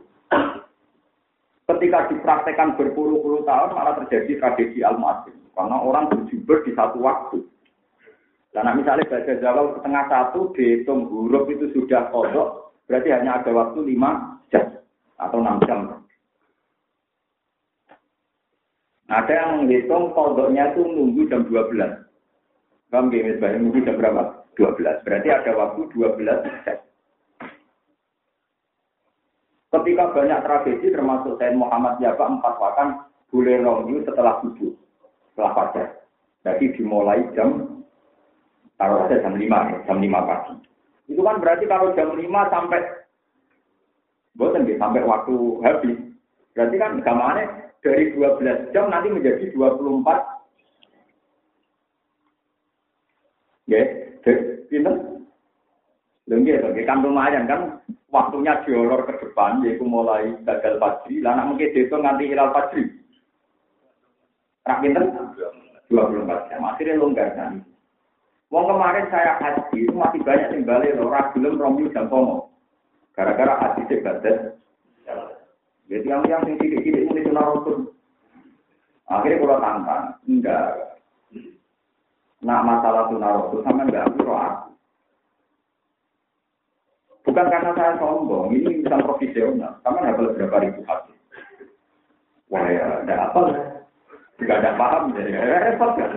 Ketika 1.66 2.00
dipraktekkan 2.14 2.80
berpuluh-puluh 2.80 3.44
tahun 3.44 3.76
malah 3.76 3.98
terjadi 4.06 4.40
tragedi 4.40 4.86
al 4.86 5.02
karena 5.56 5.78
orang 5.82 6.08
berjubel 6.14 6.62
di 6.64 6.72
satu 6.78 7.02
waktu. 7.02 7.44
Karena 8.56 8.72
misalnya 8.72 9.12
baca 9.12 9.34
Jawa 9.36 9.62
setengah 9.76 10.04
satu 10.08 10.56
dihitung 10.56 11.12
huruf 11.12 11.44
itu 11.52 11.76
sudah 11.76 12.08
kodok, 12.08 12.72
berarti 12.88 13.12
hanya 13.12 13.44
ada 13.44 13.52
waktu 13.52 13.84
lima 13.84 14.40
jam 14.48 14.80
atau 15.20 15.44
enam 15.44 15.60
jam. 15.68 15.80
Ada 19.12 19.34
yang 19.36 19.52
menghitung 19.60 20.16
kodoknya 20.16 20.72
itu 20.72 20.88
nunggu 20.88 21.28
jam 21.28 21.44
12. 21.52 21.76
Kamu 22.96 23.12
gini, 23.12 23.36
nunggu 23.38 23.84
jam 23.84 24.00
berapa? 24.00 24.24
12. 24.56 25.04
Berarti 25.04 25.28
ada 25.36 25.52
waktu 25.52 25.82
12 25.92 26.40
jam. 26.64 26.80
Ketika 29.76 30.16
banyak 30.16 30.40
tragedi 30.48 30.88
termasuk 30.96 31.36
Said 31.36 31.60
Muhammad 31.60 32.00
Jaba 32.00 32.32
empat 32.32 32.56
pakan 32.56 33.04
boleh 33.28 33.60
rongi 33.60 34.00
setelah 34.08 34.40
subuh, 34.40 34.72
setelah 35.36 35.52
fajar. 35.52 35.88
Jadi 36.48 36.80
dimulai 36.80 37.20
jam 37.36 37.84
taruh 38.76 39.06
saja 39.06 39.24
jam 39.24 39.36
lima, 39.40 39.72
ya, 39.72 39.78
jam 39.88 39.98
lima 40.04 40.20
pagi. 40.24 40.56
Itu 41.08 41.22
kan 41.22 41.40
berarti 41.40 41.66
kalau 41.70 41.94
jam 41.94 42.16
lima 42.18 42.50
sampai 42.52 42.82
bosan 44.36 44.68
sampai 44.68 45.06
waktu 45.06 45.36
habis. 45.64 45.98
Berarti 46.56 46.76
kan 46.80 47.00
gamane 47.04 47.44
dari 47.84 48.12
12 48.16 48.72
jam 48.72 48.88
nanti 48.92 49.12
menjadi 49.12 49.52
24 49.54 50.36
Ya, 53.66 53.82
pinter. 54.70 54.94
Lho 56.26 56.36
nggih, 56.42 56.86
kan 56.86 57.02
lumayan 57.02 57.50
kan 57.50 57.82
waktunya 58.10 58.62
diolor 58.66 59.06
ke 59.10 59.14
depan, 59.22 59.62
yaitu 59.66 59.86
mulai 59.86 60.38
gagal 60.46 60.78
fajri, 60.82 61.22
lah 61.22 61.38
nak 61.38 61.54
mungkin 61.54 61.74
itu 61.74 61.94
nganti 61.94 62.30
hilal 62.30 62.50
fajri. 62.54 62.94
Rak 64.66 64.82
pinter? 64.82 65.04
24 65.90 66.50
jam. 66.50 66.62
Akhirnya 66.66 66.98
longgar 66.98 67.30
kan. 67.38 67.62
Wong 68.54 68.66
kemarin 68.70 69.10
saya 69.10 69.42
haji 69.42 69.90
masih 69.90 70.22
banyak 70.22 70.50
yang 70.54 70.64
balik 70.70 70.94
loh. 70.96 71.10
Ragilem 71.10 71.58
Romyu 71.58 71.90
dan 71.90 72.06
Tomo. 72.08 72.54
Gara-gara 73.18 73.58
haji 73.58 73.82
sebatas. 73.90 74.54
Jadi 75.86 76.06
yang 76.10 76.26
yang 76.26 76.42
yang 76.50 76.58
tidak-tidak 76.58 77.14
ini 77.14 77.22
sunah 77.30 77.46
rasul. 77.46 77.94
Akhirnya 79.06 79.38
kalau 79.38 79.62
tantang, 79.62 80.06
enggak. 80.26 80.68
Nak 82.42 82.66
masalah 82.66 83.06
sunah 83.14 83.30
rasul 83.38 83.60
sama 83.62 83.86
enggak 83.86 84.06
aku 84.10 84.26
aku. 84.34 84.70
Bukan 87.26 87.50
karena 87.50 87.72
saya 87.74 87.94
sombong, 87.98 88.54
ini 88.54 88.82
misal 88.82 89.02
profesional. 89.06 89.78
Sama 89.86 90.02
enggak 90.02 90.38
berapa 90.38 90.58
ribu 90.62 90.82
hati. 90.90 91.14
Wah 92.50 92.66
ya, 92.70 93.06
enggak 93.06 93.30
apa 93.30 93.40
lah. 93.46 93.58
Enggak 94.42 94.58
ada 94.62 94.72
paham, 94.78 95.14
jadi 95.14 95.32
repot 95.70 95.92
kan. 95.98 96.12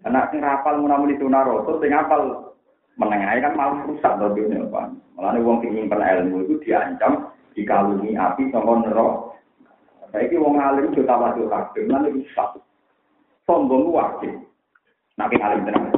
Anak 0.00 0.32
sing 0.32 0.40
rapal 0.40 0.80
munamuni 0.80 1.20
sunah 1.20 1.44
rasul, 1.44 1.76
sing 1.84 1.92
hafal 1.92 2.56
menengah 2.96 3.36
kan 3.44 3.52
malah 3.52 3.84
rusak 3.84 4.16
loh 4.16 4.32
dunia 4.32 4.64
apa. 4.64 4.96
Malah 5.16 5.36
wong 5.44 5.60
sing 5.60 5.76
nyimpen 5.76 6.00
ilmu 6.00 6.48
itu 6.48 6.56
diancam 6.64 7.28
dikalungi 7.52 8.16
api 8.16 8.48
sama 8.48 8.80
nerok. 8.80 9.36
Saiki 10.08 10.40
wong 10.40 10.56
alim 10.56 10.90
yo 10.96 11.04
tawadhu 11.04 11.52
kabeh, 11.52 11.84
lan 11.84 12.08
iku 12.08 12.20
sak. 12.32 12.56
Sombong 13.44 13.92
wajib. 13.92 14.40
Nek 15.20 15.36
alim 15.36 15.68
tenan. 15.68 15.92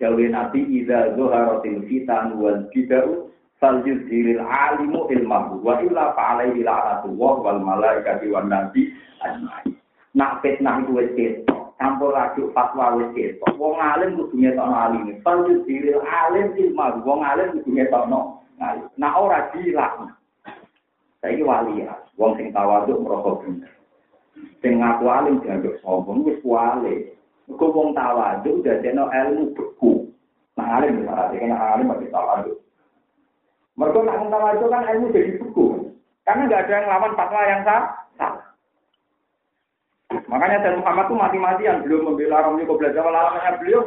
Gawe 0.00 0.24
nabi 0.32 0.60
idza 0.80 1.12
zuharatil 1.18 1.84
fitan 1.84 2.40
wal 2.40 2.64
bid'u 2.72 3.28
fal 3.60 3.84
yuzhiril 3.84 4.40
alimu 4.40 5.12
ilmahu 5.12 5.60
wa 5.60 5.76
illa 5.84 6.16
fa 6.16 6.38
alaihi 6.38 6.64
la'natullah 6.64 7.34
wal 7.44 7.60
malaikati 7.60 8.32
wan 8.32 8.48
nabi 8.48 8.88
ajmain. 9.20 9.76
Nak 10.16 10.40
fitnah 10.40 10.80
itu 10.80 10.96
wis 10.96 11.12
campur 11.80 12.12
aduk 12.12 12.52
fatwa 12.52 13.00
wis 13.00 13.08
ketok. 13.16 13.56
Wong 13.56 13.80
alim 13.80 14.20
kudu 14.20 14.36
ngetokno 14.36 14.76
alim. 14.76 15.16
Fal 15.24 15.48
yuzhiril 15.48 16.04
alim 16.04 16.52
ilmahu. 16.52 17.00
Wong 17.08 17.20
alim 17.24 17.48
kudu 17.56 17.70
ngetokno 17.72 18.44
ngalim. 18.60 18.86
Nah 19.00 19.16
ora 19.16 19.48
dilaknat. 19.56 20.12
Saiki 21.24 21.40
wali 21.44 21.84
ya, 21.84 21.96
wong 22.20 22.36
sing 22.36 22.52
tawaduk 22.52 23.00
merasa 23.00 23.40
bener. 23.44 23.72
Sing 24.60 24.80
ngaku 24.80 25.04
alim 25.08 25.40
dianggap 25.40 25.80
sombong 25.80 26.28
wis 26.28 26.40
wali. 26.44 27.16
Mergo 27.48 27.66
wong 27.72 27.96
tawaduk 27.96 28.60
dadekno 28.60 29.08
ilmu 29.08 29.56
beku. 29.56 30.12
Nah 30.60 30.80
alim 30.80 31.08
malah 31.08 31.32
kan 31.32 31.56
alim 31.56 31.88
mesti 31.88 32.12
tawaduk. 32.12 32.60
Mergo 33.80 34.04
nak 34.04 34.28
tawaduk 34.28 34.68
kan 34.68 34.84
ilmu 34.84 35.12
jadi 35.16 35.40
beku. 35.40 35.96
Karena 36.28 36.44
nggak 36.44 36.62
ada 36.68 36.72
yang 36.76 36.86
lawan 36.92 37.16
fatwa 37.16 37.40
yang 37.48 37.64
salah. 37.64 38.39
Makanya 40.10 40.58
Sayyid 40.62 40.82
Muhammad 40.82 41.06
itu 41.06 41.14
mati-matian 41.14 41.76
belum 41.86 42.02
membela 42.10 42.42
Romli 42.42 42.66
Qobla 42.66 42.90
Jawa 42.90 43.14
alamannya 43.14 43.62
beliau. 43.62 43.82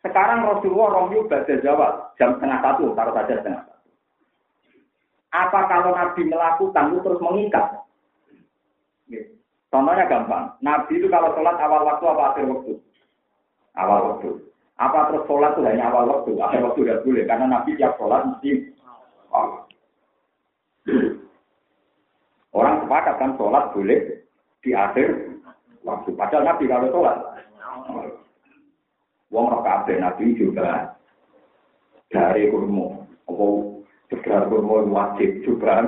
Sekarang 0.00 0.48
Rasulullah 0.48 0.88
Romli 0.96 1.20
Qobla 1.20 1.60
Jawa 1.60 1.88
jam 2.16 2.36
setengah 2.36 2.58
satu, 2.64 2.96
taruh 2.96 3.12
saja 3.12 3.34
setengah 3.40 3.62
satu. 3.68 3.88
Apa 5.36 5.60
kalau 5.68 5.92
Nabi 5.92 6.22
melakukan 6.24 6.84
itu 6.88 6.98
terus 7.04 7.20
mengikat? 7.20 7.66
Contohnya 9.68 10.08
gampang. 10.08 10.56
Nabi 10.64 10.92
itu 10.96 11.12
kalau 11.12 11.36
sholat 11.36 11.60
awal 11.60 11.84
waktu 11.84 12.04
apa 12.08 12.22
akhir 12.32 12.44
waktu? 12.48 12.72
Awal 13.76 14.00
waktu. 14.08 14.30
Apa 14.80 15.12
terus 15.12 15.28
sholat 15.28 15.52
itu 15.52 15.68
hanya 15.68 15.92
awal 15.92 16.08
waktu? 16.08 16.32
Akhir 16.40 16.64
waktu 16.64 16.80
tidak 16.80 17.02
boleh. 17.04 17.24
Karena 17.28 17.44
Nabi 17.44 17.76
tiap 17.76 17.92
sholat 18.00 18.24
mesti. 18.24 18.72
Orang 22.56 22.80
sepakat 22.80 23.14
kan 23.20 23.36
sholat 23.36 23.68
boleh 23.76 24.25
di 24.66 24.74
akhir 24.74 25.38
waktu. 25.86 26.10
Padahal 26.18 26.42
Nabi 26.42 26.66
kalau 26.66 26.90
sholat. 26.90 27.18
Wong 29.30 29.46
roh 29.46 29.62
Nabi 29.62 30.34
juga 30.34 30.98
dari 32.10 32.50
kurmu. 32.50 33.06
Apa 33.30 33.46
Sekedar 34.06 34.46
kurma 34.50 34.86
wajib 34.86 35.42
juga. 35.46 35.82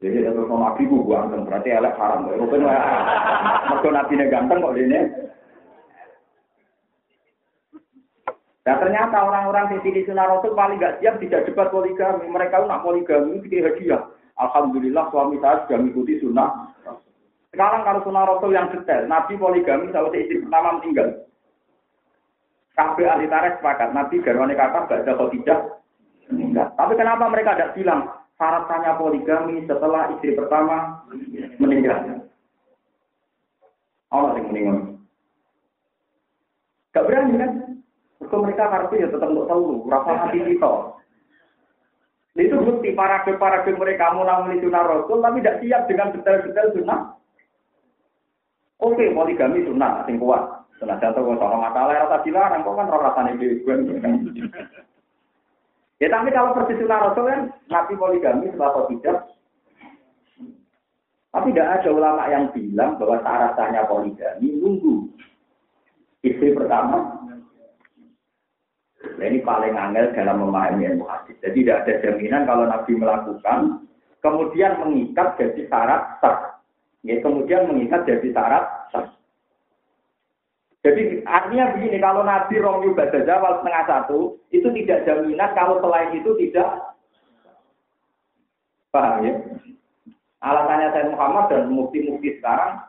Jadi 0.00 0.24
ada 0.24 0.32
sama 0.32 0.72
nabi 0.72 0.88
gue 0.88 1.04
ganteng, 1.04 1.44
berarti 1.44 1.76
elek 1.76 1.92
haram. 2.00 2.24
Rupin 2.24 2.64
lah. 2.64 2.80
Mereka 3.68 3.88
nabi 3.92 4.16
ganteng 4.32 4.64
kok 4.64 4.76
ini. 4.80 5.00
Nah 8.64 8.76
ternyata 8.80 9.16
orang-orang 9.28 9.76
di 9.76 9.78
sini 9.84 10.00
sunnah 10.08 10.24
rasul 10.24 10.56
paling 10.56 10.80
gak 10.80 11.04
siap 11.04 11.20
tidak 11.20 11.44
debat 11.44 11.68
poligami. 11.68 12.32
Mereka 12.32 12.64
nak 12.64 12.80
poligami 12.80 13.44
itu 13.44 13.60
hadiah. 13.60 14.00
Alhamdulillah 14.40 15.12
suami 15.12 15.36
saya 15.44 15.68
sudah 15.68 15.76
mengikuti 15.84 16.16
sunnah. 16.16 16.72
Sekarang 17.52 17.84
kalau 17.84 18.00
sunnah 18.06 18.24
rasul 18.24 18.56
yang 18.56 18.72
detail, 18.72 19.04
Nabi 19.04 19.36
poligami 19.36 19.92
sama 19.92 20.08
istri 20.16 20.40
pertama 20.40 20.80
meninggal. 20.80 21.28
Kabeh 22.72 23.04
ahli 23.04 23.28
tarikh 23.28 23.60
sepakat, 23.60 23.92
Nabi 23.92 24.24
garwane 24.24 24.54
kakak 24.56 24.88
gak 24.88 25.02
ada 25.04 25.28
tidak 25.28 25.60
meninggal. 26.32 26.72
Tapi 26.78 26.92
kenapa 26.96 27.24
mereka 27.28 27.52
tidak 27.58 27.74
bilang 27.76 28.00
syaratnya 28.40 28.96
poligami 28.96 29.66
setelah 29.68 30.08
istri 30.16 30.32
pertama 30.32 31.04
meninggal? 31.60 32.24
Allah 34.08 34.30
yang 34.40 34.46
meninggal. 34.48 34.76
Gak 36.96 37.04
berani 37.06 37.34
kan? 37.36 37.52
Mereka 38.20 38.36
mereka 38.46 38.94
ya 38.94 39.08
tetap 39.10 39.28
untuk 39.32 39.46
tahu, 39.50 39.84
berapa 39.90 40.10
hati 40.16 40.38
kita. 40.44 40.72
Itu 42.38 42.62
bukti 42.62 42.94
para 42.94 43.26
para 43.26 43.66
mereka 43.66 44.14
mau 44.14 44.22
namun 44.22 44.54
itu 44.54 44.70
rasul, 44.70 45.18
tapi 45.18 45.42
tidak 45.42 45.58
siap 45.66 45.82
dengan 45.90 46.14
detail-detail 46.14 46.68
sunnah. 46.78 47.00
Oke, 48.80 49.10
poligami 49.10 49.66
sunnah, 49.66 50.06
sing 50.06 50.16
kuat. 50.16 50.62
Sunnah 50.78 50.96
jatuh 51.02 51.20
kalau 51.20 51.58
masalah 51.60 52.06
rasa 52.06 52.22
dilarang, 52.24 52.64
kok 52.64 52.76
kan 52.78 52.88
roh 52.88 53.02
rasanya 53.02 53.34
Ya 56.00 56.08
tapi 56.08 56.32
kalau 56.32 56.56
persis 56.56 56.80
sunnah 56.80 57.12
Rasul 57.12 57.28
kan 57.28 57.40
Nabi 57.68 57.92
poligami 57.98 58.48
atau 58.56 58.88
tidak. 58.88 59.36
Tapi 61.30 61.54
tidak 61.54 61.70
ada 61.78 61.88
ulama 61.92 62.24
yang 62.26 62.48
bilang 62.56 62.96
bahwa 62.96 63.20
syaratnya 63.20 63.84
poligami 63.84 64.48
nunggu 64.56 65.12
istri 66.24 66.56
pertama. 66.56 67.19
Nah, 69.20 69.28
ini 69.28 69.44
paling 69.44 69.76
angel 69.76 70.16
dalam 70.16 70.40
memahami 70.40 70.88
ilmu 70.88 71.04
hadis. 71.04 71.36
Jadi 71.44 71.60
tidak 71.60 71.84
ada 71.84 71.92
jaminan 72.00 72.48
kalau 72.48 72.64
Nabi 72.64 72.96
melakukan, 72.96 73.84
kemudian 74.24 74.80
mengikat 74.80 75.36
jadi 75.36 75.68
syarat 75.68 76.16
sah. 76.24 76.56
Ya, 77.04 77.20
kemudian 77.20 77.68
mengikat 77.68 78.08
jadi 78.08 78.32
syarat 78.32 78.64
sah. 78.88 79.12
Jadi 80.80 81.20
artinya 81.28 81.76
begini, 81.76 82.00
kalau 82.00 82.24
Nabi 82.24 82.56
Romyu 82.56 82.96
Bada 82.96 83.20
Jawal 83.20 83.60
setengah 83.60 83.84
satu, 83.84 84.40
itu 84.56 84.72
tidak 84.72 85.04
jaminan 85.04 85.52
kalau 85.52 85.84
selain 85.84 86.16
itu 86.16 86.32
tidak 86.40 86.96
paham 88.88 89.20
ya? 89.20 89.36
Alasannya 90.40 90.88
saya 90.96 91.12
Muhammad 91.12 91.52
dan 91.52 91.68
mukti-mukti 91.68 92.40
sekarang, 92.40 92.88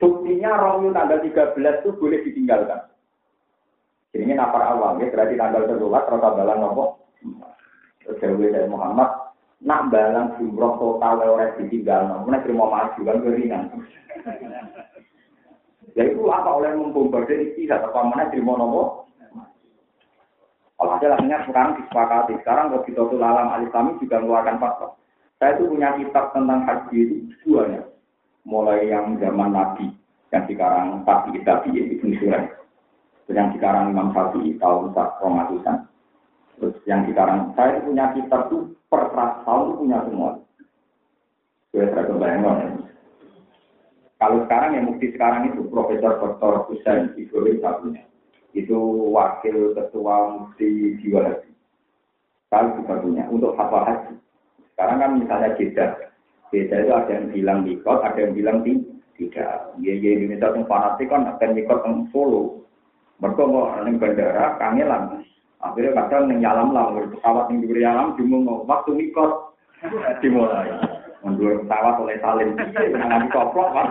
buktinya 0.00 0.56
Romyu 0.56 0.96
tanggal 0.96 1.20
13 1.20 1.52
itu 1.84 1.90
boleh 2.00 2.24
ditinggalkan. 2.24 2.89
Jadi 4.10 4.22
ini 4.26 4.34
nafar 4.34 4.66
awal 4.66 4.98
ya, 4.98 5.06
berarti 5.10 5.38
tanggal 5.38 5.70
terdulat, 5.70 6.10
rota 6.10 6.34
balang 6.34 6.58
nopo. 6.58 6.84
Terus 8.02 8.18
saya 8.18 8.66
Muhammad, 8.66 9.06
nak 9.62 9.92
balang 9.92 10.34
jumroh 10.34 10.74
total 10.80 11.22
orang 11.22 11.54
ditinggal, 11.62 12.10
namun 12.10 12.42
terima 12.42 12.66
maju 12.66 13.00
kan 13.06 13.22
keringan. 13.22 13.62
Ya 15.94 16.06
itu 16.06 16.22
apa 16.30 16.50
oleh 16.54 16.74
membombardir 16.74 17.50
istihad 17.50 17.82
apa 17.82 18.00
mana 18.02 18.30
terima 18.30 18.58
nopo? 18.58 19.10
Kalau 20.80 20.96
ada 20.96 21.12
lainnya 21.12 21.44
sekarang 21.44 21.76
disepakati. 21.76 22.40
Sekarang 22.40 22.72
begitu 22.72 23.04
tuh 23.04 23.20
alam 23.20 23.52
al 23.52 23.68
kami 23.68 24.00
juga 24.00 24.16
mengeluarkan 24.16 24.56
fatwa. 24.56 24.96
Saya 25.36 25.60
itu 25.60 25.68
punya 25.68 25.92
kitab 26.00 26.32
tentang 26.32 26.64
haji 26.64 26.96
itu 27.04 27.16
dua 27.44 27.68
ya. 27.68 27.82
Mulai 28.48 28.88
yang 28.88 29.20
zaman 29.20 29.52
Nabi, 29.52 29.92
yang 30.32 30.48
sekarang 30.48 31.04
Tabi 31.04 31.36
Tabi 31.44 31.68
Ibn 31.76 32.10
Surai. 32.16 32.59
Yang 33.30 33.62
sekarang 33.62 33.94
Imam 33.94 34.10
Syafi'i 34.10 34.58
tahun 34.58 34.90
Romatusan. 34.94 35.86
Terus 36.58 36.76
yang 36.84 37.06
sekarang 37.06 37.54
saya 37.54 37.80
punya 37.80 38.10
kitab 38.12 38.50
tuh 38.50 38.74
per 38.90 39.14
tahun 39.14 39.78
punya 39.78 39.98
semua. 40.04 40.42
Saya 41.70 41.86
saya 41.94 42.10
kebayang 42.10 42.42
kalau 44.20 44.44
sekarang 44.44 44.76
yang 44.76 44.84
mukti 44.84 45.16
sekarang 45.16 45.48
itu 45.48 45.64
Profesor 45.72 46.20
Dr. 46.20 46.68
Husain 46.68 47.16
Ibrahim 47.16 47.56
satunya. 47.64 48.04
Itu 48.52 48.76
wakil 49.16 49.72
ketua 49.72 50.36
mufti 50.36 51.00
jiwa 51.00 51.24
haji. 51.24 51.50
Kalau 52.52 52.76
juga 52.76 53.00
punya 53.00 53.24
untuk 53.32 53.56
fatwa 53.56 53.88
haji. 53.88 54.20
Sekarang 54.76 55.00
kan 55.00 55.10
misalnya 55.16 55.56
jeda. 55.56 56.12
Jeda 56.52 56.76
itu 56.84 56.92
ada 56.92 57.12
yang 57.16 57.26
bilang 57.32 57.58
di 57.64 57.80
kot, 57.80 58.04
ada 58.04 58.20
yang 58.20 58.36
bilang 58.36 58.60
tidak. 58.60 59.72
Ya, 59.80 59.92
ya 59.96 60.10
Indonesia 60.12 60.52
yang 60.52 60.68
fanatik 60.68 61.08
kan 61.08 61.24
akan 61.24 61.50
mikot 61.56 61.80
yang 61.80 62.04
Solo. 62.12 62.68
Mereka 63.20 63.42
mau 63.44 63.68
neng 63.84 64.00
bandara, 64.00 64.56
kangelan. 64.56 65.20
Akhirnya 65.60 65.92
kadang 65.92 66.32
neng 66.32 66.40
yalam 66.40 66.72
lah, 66.72 66.88
pesawat 66.96 67.52
yang 67.52 67.60
diberi 67.60 67.84
yalam, 67.84 68.16
cuma 68.16 68.64
waktu 68.64 68.96
mikot 68.96 69.52
dimulai. 70.24 70.72
Mundur 71.20 71.60
pesawat 71.68 72.00
oleh 72.00 72.16
salim. 72.24 72.56
Jangan 72.72 73.28
dikoplok, 73.28 73.68
Pak. 73.76 73.88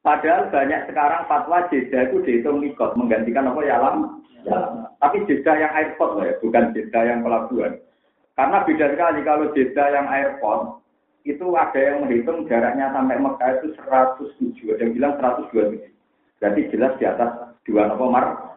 Padahal 0.00 0.48
banyak 0.48 0.80
sekarang 0.88 1.28
fatwa 1.28 1.68
jeda 1.68 2.08
itu 2.08 2.24
dihitung 2.24 2.60
mikot, 2.60 2.96
menggantikan 2.96 3.48
apa 3.48 3.60
ya 3.64 3.76
alam. 3.80 4.24
Ya. 4.44 4.56
Tapi 5.00 5.28
jeda 5.28 5.52
yang 5.56 5.72
airport 5.76 6.16
loh 6.16 6.24
ya, 6.24 6.36
bukan 6.40 6.72
jeda 6.72 7.00
yang 7.04 7.20
pelabuhan. 7.20 7.80
Karena 8.36 8.64
beda 8.64 8.86
sekali 8.96 9.20
kalau 9.20 9.52
jeda 9.52 9.84
yang 9.92 10.08
airport, 10.08 10.80
itu 11.28 11.44
ada 11.52 11.76
yang 11.76 12.08
menghitung 12.08 12.48
jaraknya 12.48 12.88
sampai 12.96 13.20
Mekah 13.20 13.50
itu 13.60 13.76
107, 13.76 14.72
ada 14.72 14.80
yang 14.80 14.92
bilang 14.96 15.14
127. 15.20 15.99
Berarti 16.40 16.72
jelas 16.72 16.96
di 16.96 17.04
atas 17.04 17.30
dua 17.68 17.86
nopo 17.92 18.08
mar 18.08 18.56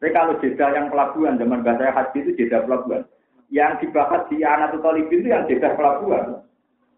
Tapi 0.00 0.10
kalau 0.16 0.40
jeda 0.40 0.72
yang 0.74 0.88
pelabuhan, 0.88 1.36
zaman 1.36 1.60
bahasa 1.60 1.92
haji 1.92 2.18
itu 2.24 2.30
jeda 2.44 2.64
pelabuhan. 2.64 3.04
Yang 3.52 3.84
dibahas 3.84 4.24
di 4.32 4.40
anak 4.42 4.74
itu 4.74 5.28
yang 5.28 5.44
jeda 5.44 5.76
pelabuhan. 5.76 6.40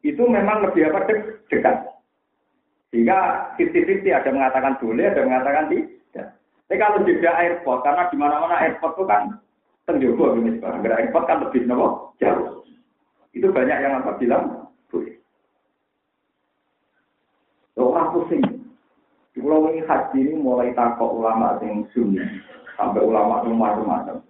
Itu 0.06 0.24
memang 0.26 0.64
lebih 0.64 0.90
apa 0.90 1.10
dekat. 1.50 1.76
Sehingga 2.94 3.50
50-50 3.56 4.06
ada 4.12 4.30
mengatakan 4.30 4.76
boleh, 4.78 5.08
ada 5.08 5.24
mengatakan 5.24 5.66
tidak. 5.72 6.28
Tapi 6.68 6.76
kalau 6.76 7.04
jeda 7.08 7.30
airport, 7.40 7.80
karena 7.82 8.02
di 8.12 8.16
mana-mana 8.20 8.56
airport 8.60 8.94
itu 8.94 9.04
kan 9.08 9.22
tenjogo 9.88 10.36
ini 10.38 10.60
sekarang. 10.60 10.80
Karena 10.84 11.00
airport 11.02 11.24
kan 11.26 11.38
lebih 11.42 11.62
nopo 11.66 12.14
jauh. 12.20 12.62
Itu 13.32 13.48
banyak 13.48 13.78
yang 13.80 14.04
apa 14.04 14.20
bilang 14.20 14.68
boleh. 14.92 15.16
Orang 17.80 18.12
pusing. 18.12 18.51
Pulau 19.32 19.72
ini 19.72 19.80
haji 19.82 20.18
ini 20.20 20.34
mulai 20.36 20.76
takut 20.76 21.08
ulama 21.18 21.56
yang 21.64 21.88
sunni 21.96 22.20
sampai 22.76 23.00
ulama 23.00 23.40
yang 23.48 23.56
macam-macam. 23.56 24.20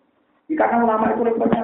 Karena 0.52 0.76
ulama 0.84 1.04
itu 1.10 1.20
repotnya 1.26 1.62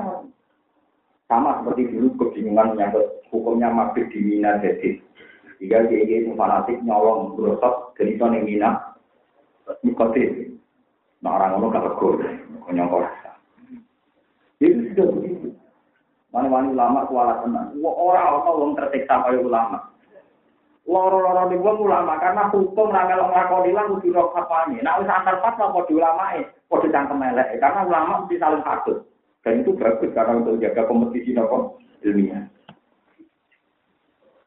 sama 1.28 1.60
seperti 1.60 1.92
dulu 1.92 2.08
kebingungan 2.18 2.74
menyangkut 2.74 3.20
hukumnya 3.28 3.68
mabit 3.68 4.08
di 4.10 4.18
Mina 4.24 4.56
jadi 4.58 4.96
jika 5.58 5.90
dia 5.90 6.00
itu 6.06 6.32
fanatik 6.38 6.80
nyolong 6.86 7.34
berosot 7.34 7.92
dari 7.98 8.14
itu 8.14 8.22
yang 8.22 8.46
minat 8.46 8.74
nikotin. 9.82 10.54
Nah 11.18 11.34
orang 11.34 11.58
orang 11.58 11.74
gak 11.74 11.84
tegur, 11.92 12.14
nyongkol 12.70 13.02
rasa. 13.02 13.32
Itu 14.62 14.94
sudah 14.94 15.06
begitu. 15.18 15.48
Mana-mana 16.30 16.70
ulama 16.70 17.00
kuala 17.10 17.34
tenang. 17.42 17.74
Orang-orang 17.82 18.46
orang 18.46 18.72
tersiksa 18.78 19.14
kayak 19.26 19.42
ulama. 19.42 19.78
Loro-loro 20.88 21.52
di 21.52 21.60
wong 21.60 21.84
ulama 21.84 22.16
karena 22.16 22.48
hukum 22.48 22.88
ra 22.88 23.04
melok 23.04 23.28
nglakoni 23.28 23.76
lan 23.76 23.92
kudu 23.92 24.08
ro 24.08 24.32
kapane. 24.32 24.80
Nek 24.80 25.04
wis 25.04 25.12
antar 25.12 25.36
fatwa 25.44 25.76
padha 25.76 25.92
ulamae, 25.92 26.48
padha 26.64 26.88
cangkem 26.88 27.28
elek. 27.28 27.60
Karena 27.60 27.84
ulama 27.84 28.24
mesti 28.24 28.40
saling 28.40 28.64
patut. 28.64 29.04
Dan 29.44 29.60
itu 29.60 29.76
bagus 29.76 30.16
karena 30.16 30.40
untuk 30.40 30.56
jaga 30.56 30.88
kompetisi 30.88 31.36
nopo 31.36 31.76
ilmiah. 32.00 32.40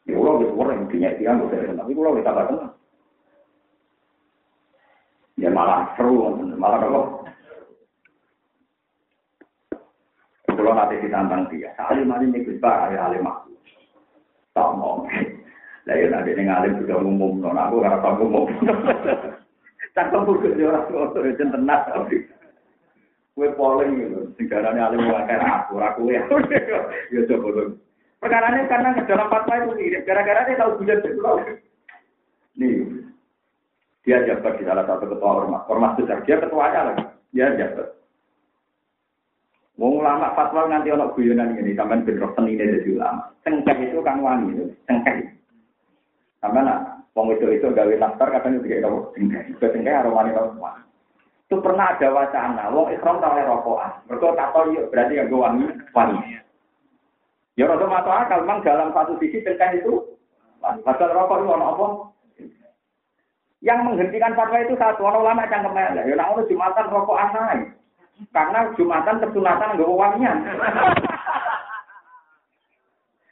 Ya 0.09 0.17
Allah 0.17 0.33
wis 0.41 0.49
ora 0.57 0.73
intinya 0.81 1.13
dia 1.13 1.29
nggak 1.29 1.77
tapi 1.77 1.93
kalau 1.93 2.17
kita 2.17 2.25
tambah 2.33 2.45
tenang. 2.49 2.73
Ya 5.37 5.49
malah 5.53 5.93
seru, 5.93 6.25
malah 6.57 6.81
apa? 6.81 7.01
Kalau 10.51 10.73
nanti 10.77 11.01
ditantang 11.01 11.49
dia, 11.49 11.73
salim 11.77 12.13
alim 12.13 12.33
bisa, 12.33 12.93
ya 12.93 13.09
alim 13.09 13.25
aku. 13.25 13.49
Tak 14.53 14.69
mau. 14.77 15.05
Lah 15.91 15.99
ya 15.99 16.07
nanti 16.07 16.31
ini 16.31 16.47
ngalim 16.47 16.79
juga 16.79 17.03
ngumum, 17.03 17.43
non 17.43 17.59
aku 17.59 17.83
nggak 17.83 17.99
tahu 17.99 18.15
ngumum. 18.23 18.47
Tak 19.91 20.07
tahu 20.15 20.39
ke 20.39 20.55
dia 20.55 20.71
orang 20.71 20.87
tua 20.87 21.19
itu 21.27 21.43
tenang. 21.51 21.83
Kue 23.35 23.51
polling 23.59 23.99
gitu, 23.99 24.23
segaranya 24.39 24.87
alim 24.87 25.03
wakai 25.11 25.35
aku, 25.35 25.83
aku 25.83 26.15
ya. 26.15 26.23
Ya 27.11 27.27
coba 27.27 27.47
dong. 27.51 27.75
Perkara 28.23 28.55
ini 28.55 28.71
karena 28.71 28.95
dalam 29.03 29.27
fatwa 29.27 29.59
itu 29.59 29.75
mirip. 29.75 30.07
Gara-gara 30.07 30.47
dia 30.47 30.63
tahu 30.63 30.79
bulan 30.79 31.03
pulau. 31.03 31.43
Nih, 32.55 32.87
dia 34.07 34.23
jabat 34.31 34.55
di 34.55 34.63
salah 34.63 34.87
satu 34.87 35.11
ketua 35.11 35.43
ormas. 35.43 35.67
Ormas 35.67 35.99
besar. 35.99 36.23
Dia 36.23 36.39
ketuanya 36.39 36.87
lagi. 36.87 37.03
Dia 37.35 37.51
jabat. 37.59 37.91
Mau 39.75 39.99
ulama 39.99 40.31
fatwa 40.39 40.71
nanti 40.71 40.87
orang 40.87 41.11
guyonan 41.19 41.59
ini. 41.59 41.75
Sampai 41.75 41.99
bentrok 42.07 42.31
seni 42.39 42.55
ini 42.55 42.63
dari 42.79 42.95
ulama. 42.95 43.27
Cengkeh 43.43 43.91
itu 43.91 43.99
kan 43.99 44.23
wangi. 44.23 44.71
Cengkeh. 44.87 45.40
Sampai 46.41 46.65
nak. 46.65 47.05
Wong 47.11 47.27
itu 47.35 47.43
itu 47.51 47.67
gawe 47.69 47.93
lantar 47.99 48.27
katanya 48.33 48.63
cengkeh. 48.63 48.81
Juga 49.53 49.67
cengkeh 49.69 49.93
harus 49.93 50.15
wanita 50.15 50.41
semua. 50.49 50.73
Itu 51.45 51.59
pernah 51.59 51.91
ada 51.91 52.07
wacana. 52.09 52.63
Wong 52.71 52.87
Islam 52.95 53.21
tahu 53.21 53.41
rokokan. 53.45 53.91
Mereka 54.07 54.27
tak 54.39 54.51
tahu 54.55 54.79
berarti 54.89 55.19
yang 55.19 55.29
gue 55.29 55.39
wangi. 55.39 55.67
Wangi. 55.91 56.39
Ya 57.59 57.67
rasa 57.67 57.83
masuk 57.83 58.15
akal, 58.15 58.47
memang 58.47 58.63
dalam 58.63 58.95
satu 58.95 59.19
sisi 59.19 59.43
tentang 59.43 59.75
itu, 59.75 60.15
pasal 60.63 61.11
rokok 61.11 61.43
itu 61.43 61.51
apa? 61.51 61.85
Yang 63.61 63.79
menghentikan 63.85 64.33
fatwa 64.33 64.57
itu 64.63 64.73
satu 64.79 65.03
orang 65.03 65.21
ulama 65.21 65.45
yang 65.51 65.67
kemelek. 65.67 66.07
Ya 66.07 66.15
nak 66.15 66.47
jumatan 66.47 66.89
rokok 66.89 67.19
anai. 67.19 67.59
Karena 68.31 68.71
jumatan 68.79 69.19
kesunatan 69.19 69.77
nggak 69.77 69.91
wangian. 69.91 70.37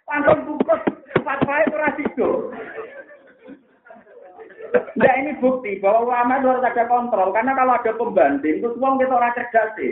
Langsung 0.09 0.39
bungkus 0.45 0.81
fatwa 1.23 1.55
itu. 1.95 2.29
Nah 4.73 5.13
ini 5.21 5.31
bukti 5.39 5.79
bahwa 5.81 6.09
ulama 6.09 6.37
itu 6.37 6.47
harus 6.51 6.67
ada 6.67 6.83
kontrol. 6.85 7.29
Karena 7.33 7.55
kalau 7.57 7.73
ada 7.77 7.91
pembanding, 7.95 8.61
itu 8.61 8.67
semua 8.75 8.99
kita 8.99 9.13
orang 9.15 9.35
cerdas 9.35 9.69
sih. 9.79 9.91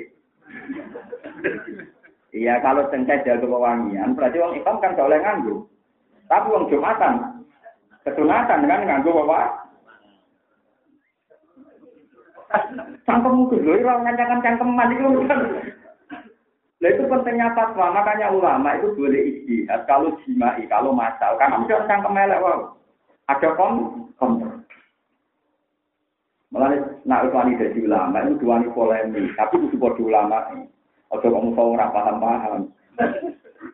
Iya, 2.36 2.59
kalau 2.61 2.86
cengkeh 2.91 3.23
jaga 3.23 3.47
pewangian, 3.47 4.13
berarti 4.13 4.38
orang 4.38 4.57
Islam 4.59 4.78
kan 4.84 4.93
boleh 4.99 5.19
nganggu. 5.23 5.55
Tapi 6.28 6.47
orang 6.51 6.69
Jumatan, 6.69 7.13
kesunatan 8.03 8.67
kan 8.67 8.82
nganggu 8.84 9.09
bawa. 9.09 9.41
Cangkem 13.07 13.34
mungkin, 13.34 13.63
loh, 13.63 13.75
orang 13.75 14.03
ngancakan 14.07 14.43
cangkem 14.43 14.69
mandi 14.71 14.95
itu 14.99 15.23
kan. 15.28 15.39
Nah 16.78 16.89
itu 16.93 17.03
pentingnya 17.09 17.57
fatwa, 17.57 17.89
makanya 17.89 18.30
ulama 18.30 18.78
itu 18.78 18.93
boleh 18.93 19.21
istihad 19.34 19.89
kalau 19.89 20.13
jimai, 20.23 20.61
kalau 20.69 20.93
masal. 20.93 21.34
Karena 21.41 21.63
orang 21.63 21.88
cangkem 21.89 22.13
wow. 22.43 22.59
Ada 23.28 23.49
kom. 23.59 23.75
Malah 26.48 26.80
nak 27.04 27.28
wani 27.36 27.60
ulama 27.84 28.24
itu 28.24 28.39
dua 28.39 28.64
polemik, 28.72 29.36
tapi 29.36 29.60
itu 29.60 29.76
sebuah 29.76 30.00
ulama. 30.00 30.48
Ojo 31.12 31.28
kamu 31.28 31.56
tahu 31.56 31.76
ora 31.76 31.91
paham-paham. 31.91 32.72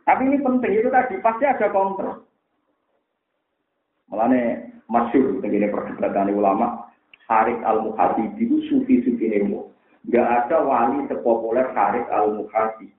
Tapi 0.05 0.21
ini 0.25 0.37
penting 0.41 0.73
itu 0.81 0.89
tadi 0.89 1.17
pasti 1.21 1.45
ada 1.45 1.69
kontrol. 1.69 2.25
Mulane 4.09 4.73
masyur 4.89 5.41
begini 5.41 5.69
perdebatan 5.73 6.33
ulama 6.33 6.93
Haris 7.25 7.57
al 7.65 7.81
Muhasibi 7.89 8.45
itu 8.45 8.61
sufi-sufi 8.69 9.25
nemo. 9.25 9.73
Gak 10.11 10.45
ada 10.45 10.61
wali 10.61 11.07
sepopuler 11.09 11.73
Haris 11.73 12.05
al 12.13 12.37
Muhasibi. 12.37 12.93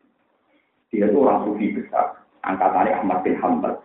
Dia 0.90 1.10
itu 1.10 1.18
orang 1.22 1.46
sufi 1.46 1.74
besar. 1.74 2.22
Angkatannya 2.46 2.98
Ahmad 2.98 3.22
bin 3.22 3.38
Hanbal. 3.38 3.78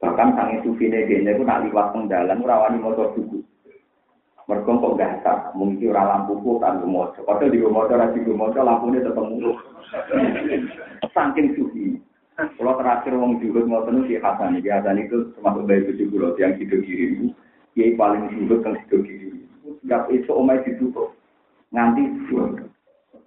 Bahkan 0.00 0.28
sangi 0.34 0.56
sufi 0.66 0.88
negenya 0.90 1.36
itu 1.36 1.46
nak 1.46 1.62
liwat 1.62 1.94
pengdalan, 1.94 2.42
rawani 2.42 2.78
motor 2.82 3.14
buku. 3.14 3.40
Mereka 4.50 4.70
kok 4.74 4.98
gasak, 4.98 5.38
mungkin 5.54 5.94
orang 5.94 6.26
lampu 6.26 6.34
pun 6.42 6.58
kan 6.58 6.82
rumah. 6.82 7.14
Padahal 7.14 7.54
di 7.54 7.62
rumah 7.62 7.86
ada 7.86 8.10
di 8.10 8.26
rumah 8.26 8.50
lampunya 8.50 9.06
tetap 9.06 9.22
mulu. 9.22 9.54
Saking 11.14 11.54
sufi. 11.54 12.02
Kalau 12.32 12.74
terakhir 12.80 13.12
wong 13.14 13.38
mau 13.68 13.84
penuh 13.86 14.08
si 14.08 14.18
Hasan, 14.18 14.58
si 14.58 14.66
Hasan 14.66 14.98
itu 14.98 15.30
termasuk 15.36 15.68
dari 15.68 15.84
tujuh 15.84 16.08
pulau 16.10 16.34
yang 16.40 16.56
sido 16.56 16.80
kiri 16.80 17.14
itu, 17.14 17.26
dia 17.76 17.92
paling 17.94 18.24
juhud 18.34 18.64
yang 18.64 18.74
sido 18.82 18.98
kiri. 19.04 19.46
Gak 19.86 20.08
itu 20.10 20.32
omai 20.32 20.64
ditutup, 20.64 21.12
nganti 21.70 22.02
juhud. 22.26 22.66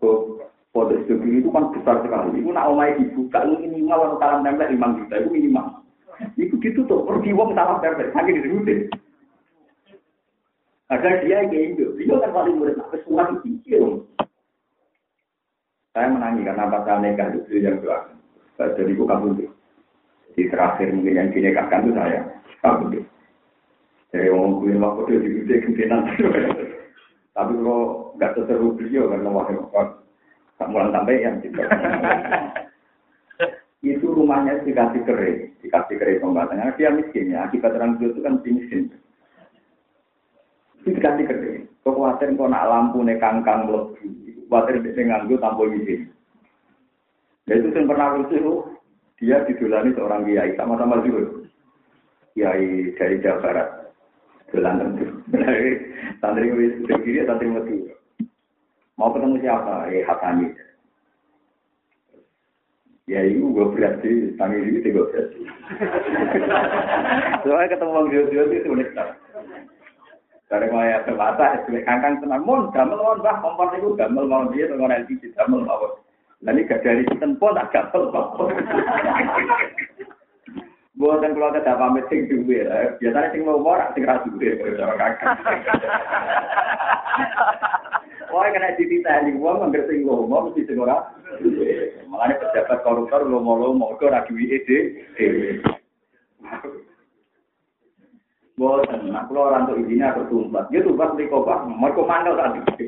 Foto 0.02 0.94
sido 1.06 1.22
kiri 1.22 1.40
itu 1.40 1.54
kan 1.54 1.70
besar 1.72 2.02
sekali. 2.02 2.42
Itu 2.42 2.50
nak 2.50 2.68
omai 2.74 2.98
dibuka, 2.98 3.46
itu 3.46 3.56
minimal 3.62 3.98
kalau 4.04 4.18
salam 4.20 4.42
tempel 4.44 4.74
lima 4.74 4.88
juta, 4.98 5.16
itu 5.22 5.30
minimal. 5.32 5.66
Itu 6.36 6.56
ditutup, 6.60 7.06
pergi 7.06 7.30
wong 7.32 7.54
salam 7.54 7.80
tempel, 7.80 8.10
saking 8.12 8.42
dirutin. 8.42 8.90
Ada 10.86 11.26
dia 11.26 11.42
yang 11.42 11.50
Indo, 11.50 11.98
Indo 11.98 12.22
kan 12.22 12.30
paling 12.30 12.62
murid, 12.62 12.78
tapi 12.78 13.02
semua 13.02 13.34
dipikir. 13.34 13.82
Saya 15.98 16.14
menangis 16.14 16.46
karena 16.46 16.70
pas 16.70 16.86
nikah 17.02 17.28
itu 17.34 17.58
yang 17.58 17.82
doa. 17.82 18.06
Jadi 18.60 18.94
aku 18.94 19.08
kabur 19.08 19.32
Di 20.36 20.44
terakhir 20.52 20.92
mungkin 20.92 21.16
yang 21.18 21.30
dinikahkan 21.32 21.88
itu 21.88 21.92
saya 21.96 22.20
kabur 22.62 22.92
Jadi 24.14 24.28
orang 24.30 24.62
gue 24.62 24.76
waktu 24.78 25.02
itu 25.10 25.18
di 25.24 25.30
gede 25.42 25.56
kemungkinan. 25.66 26.02
Tapi 27.36 27.52
kalau 27.52 27.82
nggak 28.16 28.34
seseru 28.38 28.78
beliau 28.78 29.12
karena 29.12 29.30
wakil 29.34 29.68
tak 30.56 30.72
mulai 30.72 30.94
sampai 30.94 31.20
yang 31.20 31.36
juga. 31.44 31.68
itu 33.86 34.08
rumahnya 34.08 34.66
dikasih 34.66 35.04
kering, 35.06 35.40
dikasih 35.62 35.96
kering 36.00 36.20
pembatasnya. 36.24 36.74
Dia 36.80 36.90
miskin 36.96 37.36
ya, 37.36 37.46
akibat 37.46 37.76
orang 37.76 38.00
itu 38.02 38.18
kan 38.24 38.40
miskin. 38.42 38.90
Itu 40.86 41.02
dikasih 41.02 41.26
gede. 41.26 41.52
Kekuatan 41.82 42.38
kok 42.38 42.50
nak 42.54 42.70
lampu 42.70 43.02
nih 43.02 43.18
kangkang 43.18 43.66
lebih. 43.66 44.06
Kekuatan 44.46 44.86
dia 44.86 45.02
nganggu 45.02 45.36
tampil 45.42 45.74
ini. 45.74 46.06
Ya 47.50 47.58
itu 47.58 47.74
yang 47.74 47.90
pernah 47.90 48.22
lucu, 48.22 48.38
Dia 49.18 49.42
didolani 49.48 49.96
seorang 49.98 50.28
kiai, 50.30 50.54
sama-sama 50.54 51.02
juga. 51.02 51.42
Kiai 52.38 52.94
dari 52.94 53.18
Jawa 53.18 53.42
Barat. 53.42 53.70
Dolan 54.54 54.78
tentu. 54.78 55.06
Santri 56.22 56.54
kiri, 57.02 57.26
santri 57.26 57.50
metu. 57.50 57.90
Mau 59.00 59.10
ketemu 59.10 59.42
siapa? 59.42 59.90
Eh, 59.90 60.06
Hasani. 60.06 60.54
Ya 63.06 63.22
itu 63.26 63.50
gue 63.54 63.68
berarti, 63.74 64.34
tangi 64.38 64.62
ini 64.62 64.82
gue 64.82 65.06
berarti. 65.10 65.42
Soalnya 67.46 67.72
ketemu 67.74 67.92
orang 67.94 68.10
dia 68.10 68.44
itu 68.50 68.70
unik 68.70 68.90
Dari 70.46 70.70
mulai 70.70 70.94
ada 70.94 71.10
mata, 71.18 71.58
sebagai 71.66 71.90
kangkang 71.90 72.22
tenang, 72.22 72.46
mon, 72.46 72.70
gamel 72.70 73.02
mon, 73.02 73.18
bah, 73.26 73.42
kompor 73.42 73.74
itu 73.74 73.98
gamel 73.98 74.30
mau 74.30 74.46
dia, 74.54 74.70
dengan 74.70 74.94
LPG, 74.94 75.34
gamel 75.34 75.66
mau. 75.66 75.98
Ini 76.46 76.70
gak 76.70 76.86
dari 76.86 77.02
sistem 77.10 77.34
pun, 77.42 77.58
tak 77.58 77.74
gamel 77.74 78.14
mau. 78.14 78.46
Buatan 80.96 81.36
kalau 81.36 81.52
ada 81.52 81.76
pamit 81.76 82.08
sing 82.08 82.24
duwe, 82.32 82.64
biasanya 83.04 83.36
sing 83.36 83.44
mau 83.44 83.60
morak, 83.60 83.92
sing 83.92 84.08
ra 84.08 84.24
duwe, 84.24 84.56
cara 84.80 84.96
kakak. 84.96 85.36
Wah, 88.36 88.52
kena 88.52 88.76
dititani 88.76 89.32
wong 89.40 89.64
anggere 89.64 89.88
sing 89.88 90.04
lomo 90.04 90.52
mesti 90.52 90.68
sing 90.68 90.76
ora. 90.76 91.08
Makane 92.12 92.36
pejabat 92.36 92.84
koruptor 92.84 93.24
lomo-lomo 93.24 93.96
kok 93.96 94.12
ora 94.12 94.28
duwe 94.28 94.60
ide. 94.60 94.80
Boten, 98.56 99.12
nah 99.12 99.28
kalau 99.28 99.52
orang 99.52 99.68
tuh 99.68 99.84
izinnya 99.84 100.16
aku 100.16 100.32
tumpat, 100.32 100.72
dia 100.72 100.80
tumpat 100.80 101.12
di 101.20 101.28
kobak, 101.28 101.68
mau 101.68 101.92
komando 101.92 102.40
tadi. 102.40 102.64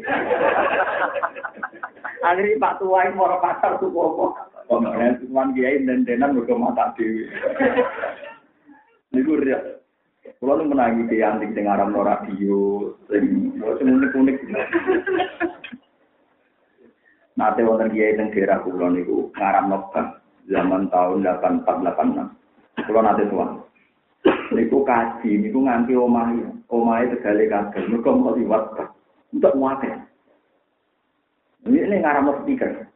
Akhirnya 2.27 2.55
Pak 2.55 2.79
Tua 2.79 3.03
ini 3.03 3.19
mau 3.19 3.35
pasar 3.43 3.75
tuh 3.75 3.91
kobak. 3.91 4.47
Kemudian 4.67 5.19
cuman 5.23 5.51
kiai 5.55 5.83
dan 5.83 6.07
denan 6.07 6.39
udah 6.39 6.55
mata 6.59 6.91
dewi. 6.95 7.27
Ini 9.15 9.23
gue 9.23 9.43
lihat. 9.47 9.63
Kalau 10.43 10.59
lu 10.59 10.67
menangi 10.67 11.07
di 11.07 11.23
antik 11.23 11.55
sing 11.55 11.71
aram 11.71 11.95
no 11.95 12.03
radio, 12.03 12.91
sing 13.07 13.55
unik 13.59 14.11
unik. 14.11 14.37
Nanti 17.39 17.63
wonten 17.63 17.95
kiai 17.95 18.19
teng 18.19 18.31
daerah 18.35 18.59
kula 18.59 18.91
niku 18.91 19.31
ngaram 19.39 19.71
nobang 19.71 20.19
zaman 20.51 20.91
tahun 20.91 21.23
8486. 21.23 22.87
Kula 22.87 23.01
nanti 23.01 23.23
tuan. 23.31 23.66
Niku 24.55 24.83
kaji 24.83 25.31
niku 25.43 25.59
nganti 25.63 25.93
omahe 25.95 26.43
omahe 26.71 27.09
tegale 27.11 27.47
kagel 27.51 27.87
mergo 27.91 28.11
mau 28.15 28.35
liwat 28.35 28.75
untuk 29.31 29.55
muate 29.59 30.07
ini 31.67 31.83
ini 31.83 31.99
ngaram 31.99 32.31
speaker. 32.43 32.87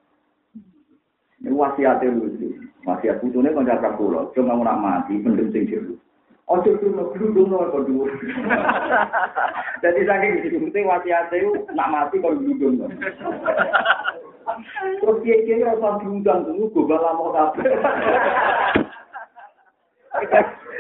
Ini 1.44 1.52
wasiatnya 1.52 2.16
lucu. 2.16 2.56
Wasiat 2.88 3.20
putune 3.20 3.52
kan 3.52 3.68
jaga 3.68 3.94
pulau 4.00 4.32
cuma 4.34 4.56
mau 4.56 4.66
mati 4.80 5.20
pendem 5.20 5.52
sing 5.52 5.68
jero. 5.68 6.00
Ojo 6.50 6.76
dulu 6.80 7.14
dulu 7.16 7.46
dulu 7.48 7.80
dulu 7.88 8.04
jadi 9.84 10.02
saking 10.04 10.32
itu 10.44 10.58
penting 10.68 10.84
wasiatnya 10.90 11.38
itu 11.40 11.52
nak 11.72 11.92
mati 11.94 12.20
kalau 12.20 12.36
dulu 12.36 12.54
dulu 12.60 12.92
terus 15.00 15.18
dia 15.24 15.38
kira 15.48 15.72
rasa 15.80 16.04
diundang 16.04 16.44
dulu 16.44 16.68
gue 16.76 16.84
balas 16.92 17.16
mau 17.22 17.32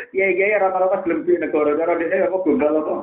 Iya 0.10 0.28
iya 0.34 0.58
rata-rata 0.58 1.06
belum 1.06 1.22
di 1.30 1.38
negara 1.38 1.78
negara 1.78 1.93
di 2.02 2.10
sini 2.10 2.26
aku 2.26 2.41
gombal 2.41 2.82
apa? 2.82 2.95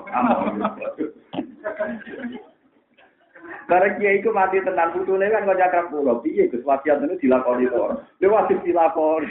Karena 3.68 3.94
kiai 4.00 4.18
itu 4.24 4.32
mati 4.32 4.64
tenang 4.64 4.96
putune 4.96 5.28
kan 5.28 5.44
kau 5.44 5.56
cakap 5.56 5.92
pulau, 5.92 6.24
piye 6.24 6.48
gus 6.48 6.64
wasiat 6.64 7.04
itu 7.04 7.28
dilakoni 7.28 7.68
to. 7.68 8.00
Dia 8.16 8.32
wajib 8.32 8.64
dilakoni. 8.64 9.28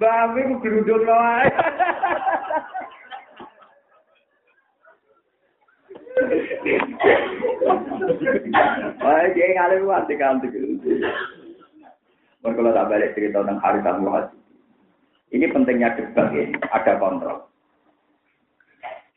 Bami 0.00 0.40
ku 0.48 0.54
gerudung 0.64 1.04
ae. 1.04 1.48
Wah, 9.04 9.26
kiai 9.36 9.52
ngalir 9.52 9.84
wae 9.84 10.14
kantik. 10.16 10.52
Kalau 12.42 12.74
tak 12.74 12.90
balik 12.90 13.14
cerita 13.14 13.38
tentang 13.38 13.62
hari 13.62 13.78
al 13.86 14.26
Ini 15.32 15.46
pentingnya 15.48 15.94
debat 15.96 16.28
ya, 16.34 16.44
ada 16.74 16.98
kontrol. 16.98 17.46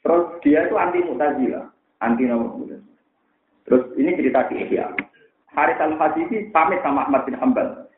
Terus 0.06 0.24
dia 0.46 0.70
itu 0.70 0.78
anti 0.78 1.02
mutazila, 1.02 1.66
anti 2.00 2.24
nomor 2.30 2.62
Terus 3.66 3.84
ini 3.98 4.14
cerita 4.14 4.46
di 4.48 4.62
Ihya. 4.62 4.94
Haris 5.58 5.82
al 5.82 5.98
ini 5.98 6.54
pamit 6.54 6.80
sama 6.86 7.10
Ahmad 7.10 7.26
bin 7.26 7.34
Hambal. 7.42 7.90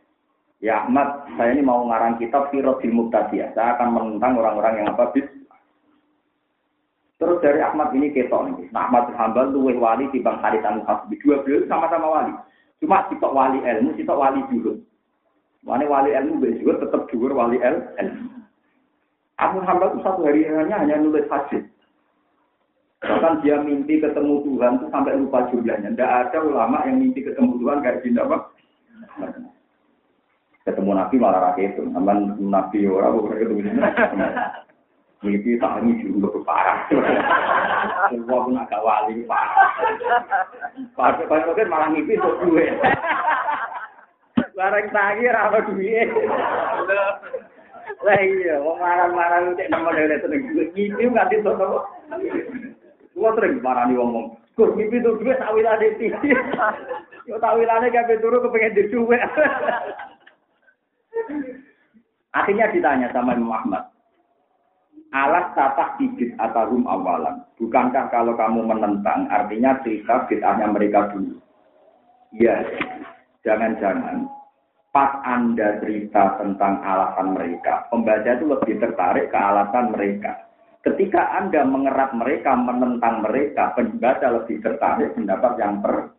Ya 0.64 0.88
Ahmad, 0.88 1.28
saya 1.38 1.54
ini 1.54 1.62
mau 1.62 1.86
ngarang 1.86 2.18
kitab 2.18 2.50
Firodil 2.50 2.90
Muktadiyah. 2.90 3.54
Saya 3.54 3.78
akan 3.78 3.94
menentang 3.94 4.40
orang-orang 4.40 4.82
yang 4.82 4.88
apa 4.96 5.12
bis. 5.14 5.28
Terus 7.20 7.44
dari 7.44 7.62
Ahmad 7.62 7.94
ini 7.94 8.10
ketok 8.16 8.56
nih. 8.56 8.72
Nah, 8.74 8.90
Ahmad 8.90 9.12
bin 9.12 9.18
Hambal 9.20 9.52
tuh 9.54 9.68
wali 9.78 10.08
di 10.10 10.24
Bang 10.24 10.40
Haris 10.42 10.64
al 10.66 10.82
Dua 10.86 11.44
beliau 11.44 11.68
sama-sama 11.68 12.08
wali. 12.10 12.34
Cuma 12.80 13.06
sitok 13.12 13.36
wali 13.36 13.60
ilmu, 13.62 13.94
sitok 14.00 14.18
wali 14.18 14.42
dulu. 14.50 14.87
Mana 15.68 15.84
wali 15.84 16.16
ilmu 16.16 16.48
juga 16.64 16.80
tetap 16.80 17.12
juga 17.12 17.36
wali 17.36 17.60
ilmu. 17.60 18.40
Abu 19.38 19.60
Hambal 19.62 19.94
itu 19.94 20.00
satu 20.02 20.24
hari 20.24 20.48
hanya 20.48 20.80
hanya 20.82 20.98
nulis 20.98 21.28
hadis. 21.28 21.62
Bahkan 23.04 23.46
dia 23.46 23.62
mimpi 23.62 24.02
ketemu 24.02 24.42
Tuhan 24.42 24.82
itu 24.82 24.86
sampai 24.90 25.20
lupa 25.20 25.46
jumlahnya. 25.54 25.94
Tidak 25.94 26.10
ada 26.10 26.38
ulama 26.42 26.82
yang 26.90 26.98
mimpi 26.98 27.22
ketemu 27.22 27.62
Tuhan 27.62 27.84
kayak 27.86 28.02
gini 28.02 28.18
apa? 28.18 28.38
Ketemu 30.66 30.92
Nabi 30.98 31.16
malah 31.22 31.54
rakyat 31.54 31.78
itu. 31.78 31.84
Namun 31.86 32.50
Nabi 32.50 32.90
orang 32.90 33.14
bukan 33.22 33.38
ketemu. 33.38 33.60
Mimpi 35.18 35.58
tak 35.62 35.82
ini 35.86 36.02
juga 36.02 36.42
parah. 36.42 36.80
Semua 38.10 38.46
pun 38.46 38.58
agak 38.58 38.82
wali 38.82 39.22
parah. 39.30 39.70
Parah-parah 40.98 41.68
malah 41.70 41.90
mimpi 41.94 42.18
untuk 42.18 42.42
duit. 42.50 42.74
Barang 44.58 44.90
tangi 44.90 45.30
ora 45.30 45.54
ono 45.54 45.60
duwe. 45.70 46.02
Lah 48.02 48.20
iya, 48.26 48.58
wong 48.58 48.82
marang-marang 48.82 49.54
cek 49.54 49.70
nomor 49.70 49.94
dhewe 49.94 50.18
seneng 50.18 50.42
ngiki 50.50 51.06
nganti 51.06 51.46
sono. 51.46 51.86
Kuwi 53.14 53.30
sering 53.38 53.62
marani 53.62 53.94
wong-wong. 53.94 54.34
Gus 54.58 54.74
ngimpi 54.74 55.06
tuh 55.06 55.22
duwe 55.22 55.38
sak 55.38 55.54
wilane 55.54 55.94
iki. 55.94 56.10
Yo 57.30 57.38
tak 57.38 57.54
wilane 57.54 57.94
kabeh 57.94 58.18
turu 58.18 58.42
kepengin 58.42 58.90
duwe. 58.90 59.22
Akhirnya 62.34 62.74
ditanya 62.74 63.14
sama 63.14 63.38
Imam 63.38 63.54
Ahmad. 63.54 63.94
Alat 65.14 65.54
tatak 65.54 66.02
bibit 66.02 66.34
atarum 66.42 66.90
awalan. 66.90 67.46
Bukankah 67.62 68.10
kalau 68.10 68.34
kamu 68.34 68.66
menentang, 68.66 69.30
artinya 69.32 69.80
cerita 69.82 70.28
bid'ahnya 70.28 70.68
mereka 70.68 71.10
dulu? 71.10 71.40
Iya, 72.36 72.60
jangan-jangan 73.42 74.28
pas 74.98 75.22
Anda 75.30 75.78
cerita 75.78 76.42
tentang 76.42 76.82
alasan 76.82 77.38
mereka, 77.38 77.86
pembaca 77.94 78.34
itu 78.34 78.50
lebih 78.50 78.82
tertarik 78.82 79.30
ke 79.30 79.38
alasan 79.38 79.94
mereka. 79.94 80.50
Ketika 80.82 81.38
Anda 81.38 81.62
mengerat 81.70 82.18
mereka, 82.18 82.58
menentang 82.58 83.22
mereka, 83.22 83.78
pembaca 83.78 84.26
lebih 84.26 84.58
tertarik 84.58 85.14
pendapat 85.14 85.54
yang 85.62 85.86
per. 85.86 86.18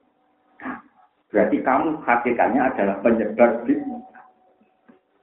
Berarti 1.27 1.59
kamu 1.59 2.07
hakikatnya 2.07 2.71
adalah 2.71 2.97
penyebar. 3.03 3.67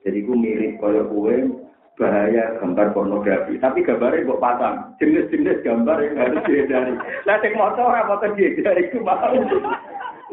Jadi 0.04 0.20
gue 0.20 0.38
mirip 0.38 0.76
kaya 0.84 1.08
kue 1.08 1.48
bahaya 1.96 2.60
gambar 2.60 2.92
pornografi. 2.92 3.56
Tapi 3.56 3.88
gambarnya 3.88 4.28
kok 4.36 4.44
pasang. 4.44 4.76
Jenis-jenis 5.00 5.64
gambar 5.64 5.98
yang 6.04 6.16
harus 6.20 6.44
dihindari. 6.44 6.94
Lah 7.24 7.40
cek 7.40 7.56
motor 7.56 7.88
apa 7.88 8.20
tuh 8.20 8.36
dihindari 8.36 8.92
itu 8.92 9.00
mau. 9.00 9.32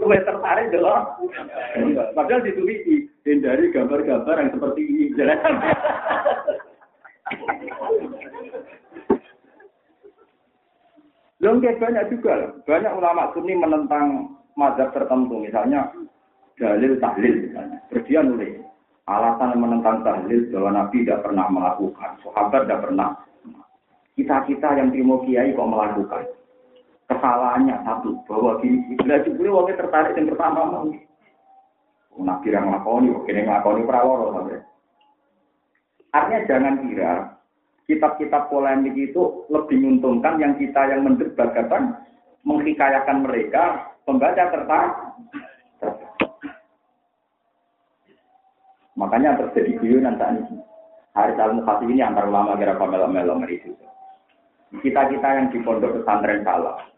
Gue 0.00 0.18
tertarik 0.24 0.72
dulu. 0.72 0.96
Padahal 2.16 2.40
ditulis 2.44 2.80
hindari 3.22 3.70
gambar-gambar 3.70 4.36
yang 4.40 4.50
seperti 4.56 4.80
ini. 4.88 5.04
Belum 11.42 11.58
banyak 11.58 12.04
juga, 12.14 12.54
banyak 12.62 12.92
ulama 12.94 13.34
sunni 13.34 13.58
menentang 13.58 14.30
mazhab 14.54 14.94
tertentu, 14.94 15.42
misalnya 15.42 15.90
dalil 16.54 16.94
tahlil 17.02 17.34
misalnya. 17.50 17.78
Nulis 18.22 18.62
alasan 19.10 19.58
menentang 19.58 20.06
tahlil 20.06 20.46
bahwa 20.54 20.70
Nabi 20.70 21.02
tidak 21.02 21.26
pernah 21.26 21.46
melakukan, 21.50 22.14
sahabat 22.22 22.70
tidak 22.70 22.82
pernah. 22.86 23.10
Kita 24.14 24.46
kita 24.46 24.68
yang 24.78 24.94
terima 24.94 25.18
kiai 25.26 25.50
kok 25.50 25.66
melakukan. 25.66 26.22
Kesalahannya 27.22 27.86
satu 27.86 28.18
bahwa 28.26 28.58
gini, 28.58 28.98
bila 28.98 29.22
juga 29.22 29.46
wongnya 29.54 29.78
tertarik 29.78 30.18
yang 30.18 30.34
pertama 30.34 30.74
mau. 30.74 30.90
Nabi 32.18 32.50
yang 32.50 32.66
ngelakoni, 32.66 33.14
kini 33.30 33.46
ngelakoni 33.46 33.86
praworo 33.86 34.34
sampai. 34.34 34.58
Artinya 36.10 36.40
jangan 36.50 36.74
kira 36.82 37.12
kitab-kitab 37.86 38.50
polemik 38.50 38.98
itu 38.98 39.46
lebih 39.54 39.78
menguntungkan 39.78 40.42
yang 40.42 40.58
kita 40.58 40.82
yang 40.90 41.06
mendebat 41.06 41.54
kata 41.54 42.02
menghikayakan 42.42 43.22
mereka, 43.22 43.94
pembaca 44.02 44.42
tertarik. 44.42 44.94
Makanya 48.98 49.38
terjadi 49.46 49.78
guyonan 49.78 50.18
saat 50.18 50.42
ini. 50.42 50.58
Hari 51.14 51.38
al 51.38 51.54
mukhasib 51.54 51.86
ini 51.86 52.02
antar 52.02 52.26
ulama 52.26 52.58
kira 52.58 52.74
melok-melok 52.74 53.46
itu. 53.46 53.70
Kita-kita 54.82 55.28
yang 55.38 55.54
di 55.54 55.62
pondok 55.62 56.02
pesantren 56.02 56.42
salah. 56.42 56.90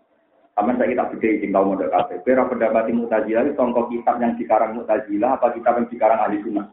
Sama 0.55 0.70
saya 0.78 0.94
kita 0.94 1.10
beda 1.10 1.28
izin 1.35 1.51
kau 1.51 1.66
modal 1.66 1.90
kafe. 1.90 2.22
Kira 2.22 2.47
pendapat 2.47 2.86
mutajilah 2.94 3.43
itu 3.43 3.59
contoh 3.59 3.90
kitab 3.90 4.22
yang 4.22 4.39
dikarang 4.39 4.78
mutajilah 4.78 5.35
apa 5.35 5.51
kitab 5.51 5.82
yang 5.82 5.90
dikarang 5.90 6.18
ahli 6.22 6.39
sunnah? 6.47 6.66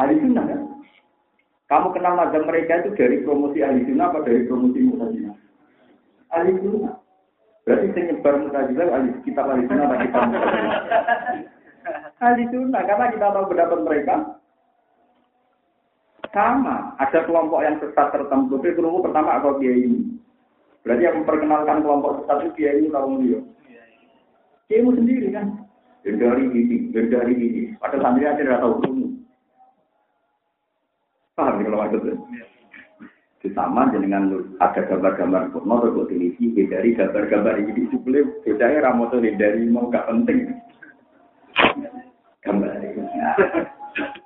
Ahli 0.00 0.16
sunnah 0.16 0.44
kan? 0.48 0.60
Kamu 1.68 1.92
kenal 1.92 2.16
mazhab 2.16 2.48
mereka 2.48 2.80
itu 2.80 2.96
dari 2.96 3.20
promosi 3.20 3.60
ahli 3.60 3.84
sunnah 3.84 4.08
apa 4.08 4.24
dari 4.24 4.48
promosi 4.48 4.80
mutajilah? 4.80 5.36
Ahli 6.32 6.52
sunnah. 6.64 6.94
Berarti 7.68 7.86
saya 7.92 8.04
nyebar 8.08 8.34
mutajilah 8.40 8.86
ahli 8.96 9.08
kitab 9.28 9.44
ahli 9.44 9.64
sunnah 9.68 9.84
atau 9.84 9.98
kitab? 10.00 10.22
Ahli 12.24 12.44
sunnah 12.48 12.82
karena 12.88 13.06
kita 13.12 13.26
tahu 13.28 13.44
pendapat 13.52 13.78
mereka 13.84 14.14
sama. 16.32 16.96
Ada 16.96 17.28
kelompok 17.28 17.60
yang 17.60 17.76
sesat 17.76 18.08
tertentu. 18.08 18.56
Tapi 18.56 18.72
kelompok 18.72 19.12
pertama 19.12 19.36
atau 19.36 19.60
kiai 19.60 19.84
ini. 19.84 20.16
Berarti 20.84 21.02
yang 21.08 21.16
memperkenalkan 21.24 21.80
kelompok 21.80 22.22
sesat 22.22 22.38
itu 22.44 22.50
kiai 22.60 22.76
ini 22.84 22.92
kaum 22.92 23.16
dia. 23.24 23.40
Kiai 24.68 24.84
sendiri 24.84 25.28
kan. 25.32 25.64
Dari 26.04 26.44
ini, 26.44 26.92
dari 26.92 27.32
ini. 27.32 27.72
Pada 27.80 27.96
santri 27.96 28.28
aja 28.28 28.36
tidak 28.36 28.60
tahu 28.60 28.84
ilmu. 28.84 29.06
Paham 31.34 31.58
ya 31.58 31.64
kalau 31.64 31.80
maksudnya? 31.80 32.14
Itu 33.40 33.48
sama 33.56 33.88
dengan 33.88 34.28
ada 34.60 34.80
gambar-gambar 34.84 35.56
porno 35.56 35.80
atau 35.80 36.04
televisi, 36.04 36.52
dari 36.68 36.92
gambar-gambar 36.92 37.64
ini 37.64 37.88
suplai, 37.88 38.24
bedanya 38.44 38.92
ramoto 38.92 39.16
dari 39.20 39.64
mau 39.64 39.88
gak 39.88 40.04
penting. 40.08 40.52
Gambar 42.44 42.72
ini 42.84 43.00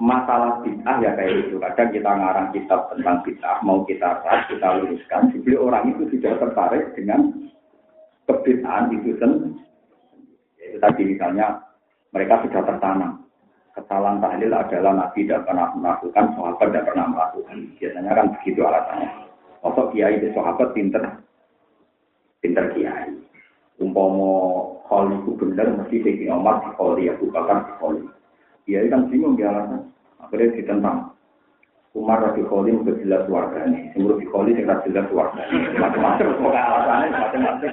masalah 0.00 0.60
bid'ah 0.64 0.96
ya 1.02 1.12
kayak 1.16 1.48
itu. 1.48 1.56
Kadang 1.60 1.88
kita 1.92 2.10
ngarang 2.10 2.48
kitab 2.56 2.80
tentang 2.92 3.20
bid'ah, 3.24 3.58
mau 3.64 3.84
kita 3.84 4.24
ras, 4.24 4.46
kita 4.48 4.68
luruskan. 4.80 5.32
Jadi 5.34 5.52
orang 5.56 5.84
itu 5.92 6.02
sudah 6.16 6.32
tertarik 6.40 6.84
dengan 6.96 7.32
kebid'ahan 8.28 8.92
itu 8.96 9.16
sendiri. 9.16 9.50
Itu 10.58 10.76
tadi 10.80 11.02
misalnya 11.04 11.60
mereka 12.12 12.44
sudah 12.44 12.62
tertanam. 12.64 13.12
Kesalahan 13.78 14.18
tahlil 14.18 14.50
adalah 14.50 14.92
Nabi 15.06 15.22
tidak 15.22 15.46
pernah 15.46 15.70
melakukan, 15.78 16.34
sahabat 16.34 16.66
tidak 16.74 16.86
pernah 16.90 17.06
melakukan. 17.14 17.56
Biasanya 17.78 18.10
kan 18.10 18.26
begitu 18.34 18.60
alasannya. 18.66 19.08
Masuk 19.62 19.86
kiai 19.94 20.18
itu 20.18 20.28
sahabat 20.34 20.68
pinter, 20.74 21.02
pinter 22.42 22.74
kiai. 22.74 23.14
Umpomo 23.78 24.74
kholi 24.90 25.14
itu 25.22 25.38
benar, 25.38 25.70
mesti 25.78 26.02
Sayyidina 26.02 26.34
Umar 26.34 26.58
di 26.66 26.74
kholi, 26.74 27.06
Abu 27.06 27.30
Bakar 27.30 27.70
di 27.70 27.72
kholi. 27.78 28.02
Dia 28.68 28.84
kan 28.92 29.08
bingung 29.08 29.40
dia 29.40 29.48
alasan. 29.48 29.88
Akhirnya 30.20 30.52
ditentang. 30.60 31.16
Umar 31.96 32.20
Rabi 32.20 32.44
Kholim 32.44 32.84
sudah 32.84 33.00
jelas 33.00 33.24
warga 33.32 33.64
ini. 33.64 33.88
Semua 33.96 34.12
Rabi 34.12 34.28
Kholim 34.28 34.60
sudah 34.60 34.78
jelas 34.84 35.08
warga 35.08 35.40
ini. 35.48 35.72
Macam-macam. 35.80 36.26
Semoga 36.36 36.60
alasannya 36.60 37.08
macam-macam. 37.16 37.72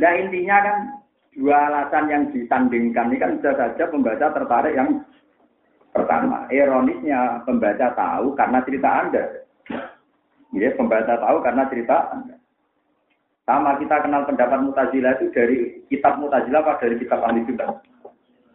Nah 0.00 0.12
intinya 0.16 0.56
kan 0.64 0.76
dua 1.36 1.56
alasan 1.68 2.04
yang 2.08 2.22
disandingkan 2.32 3.12
ini 3.12 3.20
kan 3.20 3.36
bisa 3.36 3.52
saja 3.52 3.84
pembaca 3.92 4.32
tertarik 4.32 4.72
yang 4.72 5.04
pertama. 5.92 6.48
Ironisnya 6.48 7.44
pembaca 7.44 7.92
tahu 7.92 8.32
karena 8.32 8.58
cerita 8.64 8.88
Anda. 8.88 9.24
Ya, 10.56 10.72
pembaca 10.72 11.14
tahu 11.20 11.36
karena 11.44 11.68
cerita 11.68 11.96
Anda. 12.16 12.36
Sama 13.44 13.76
kita 13.76 14.02
kenal 14.02 14.24
pendapat 14.24 14.58
Mutazilah 14.64 15.20
itu 15.20 15.28
dari 15.36 15.56
kitab 15.92 16.16
Mutazilah 16.16 16.64
apa 16.64 16.80
dari 16.80 16.96
kitab 16.96 17.20
Ahli 17.22 17.44
Sunnah? 17.44 17.78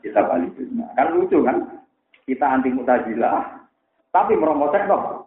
Kita 0.02 0.26
balik 0.26 0.52
sunnah. 0.57 0.90
Kan 0.98 1.14
lucu 1.15 1.40
kan? 1.45 1.82
Kita 2.26 2.45
anti 2.45 2.69
mutazilah, 2.69 3.65
tapi 4.14 4.38
meromotek 4.38 4.86
kok. 4.86 5.26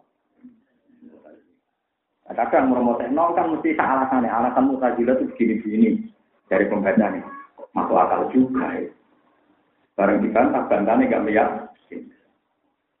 Kadang 2.35 2.67
meromotek 2.73 3.09
nol 3.13 3.31
kan 3.31 3.51
mesti 3.51 3.77
alasannya. 3.79 4.29
Alasan 4.29 4.69
mutazilah 4.69 5.15
itu 5.15 5.25
begini-begini 5.33 5.89
dari 6.51 6.65
pembaca 6.67 7.05
nih. 7.13 7.23
Masuk 7.71 7.95
akal 7.99 8.21
juga 8.31 8.65
ya. 8.75 8.91
Barang 9.95 10.19
dibantah, 10.19 10.67
bantahnya 10.67 11.07
gak 11.07 11.23
melihat. 11.23 11.49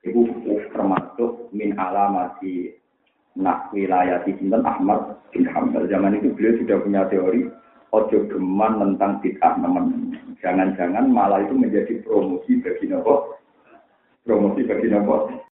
Itu 0.05 0.31
termasuk 0.71 1.51
min 1.51 1.75
alamati 1.75 2.71
nak 3.35 3.73
wilayah 3.75 4.23
di 4.23 4.31
Ahmad 4.63 5.19
bin 5.33 5.43
Hambal. 5.49 5.89
Zaman 5.91 6.15
itu 6.21 6.31
beliau 6.31 6.55
sudah 6.61 6.77
punya 6.79 7.01
teori 7.11 7.49
ojo 7.95 8.27
geman 8.27 8.83
tentang 8.83 9.23
bid'ah 9.23 9.55
teman 9.55 10.11
Jangan-jangan 10.43 11.09
malah 11.09 11.41
itu 11.41 11.55
menjadi 11.55 12.03
promosi 12.03 12.59
bagi 12.61 12.91
nopo. 12.91 13.39
Promosi 14.27 14.61
bagi 14.67 14.87
nopo. 14.91 15.31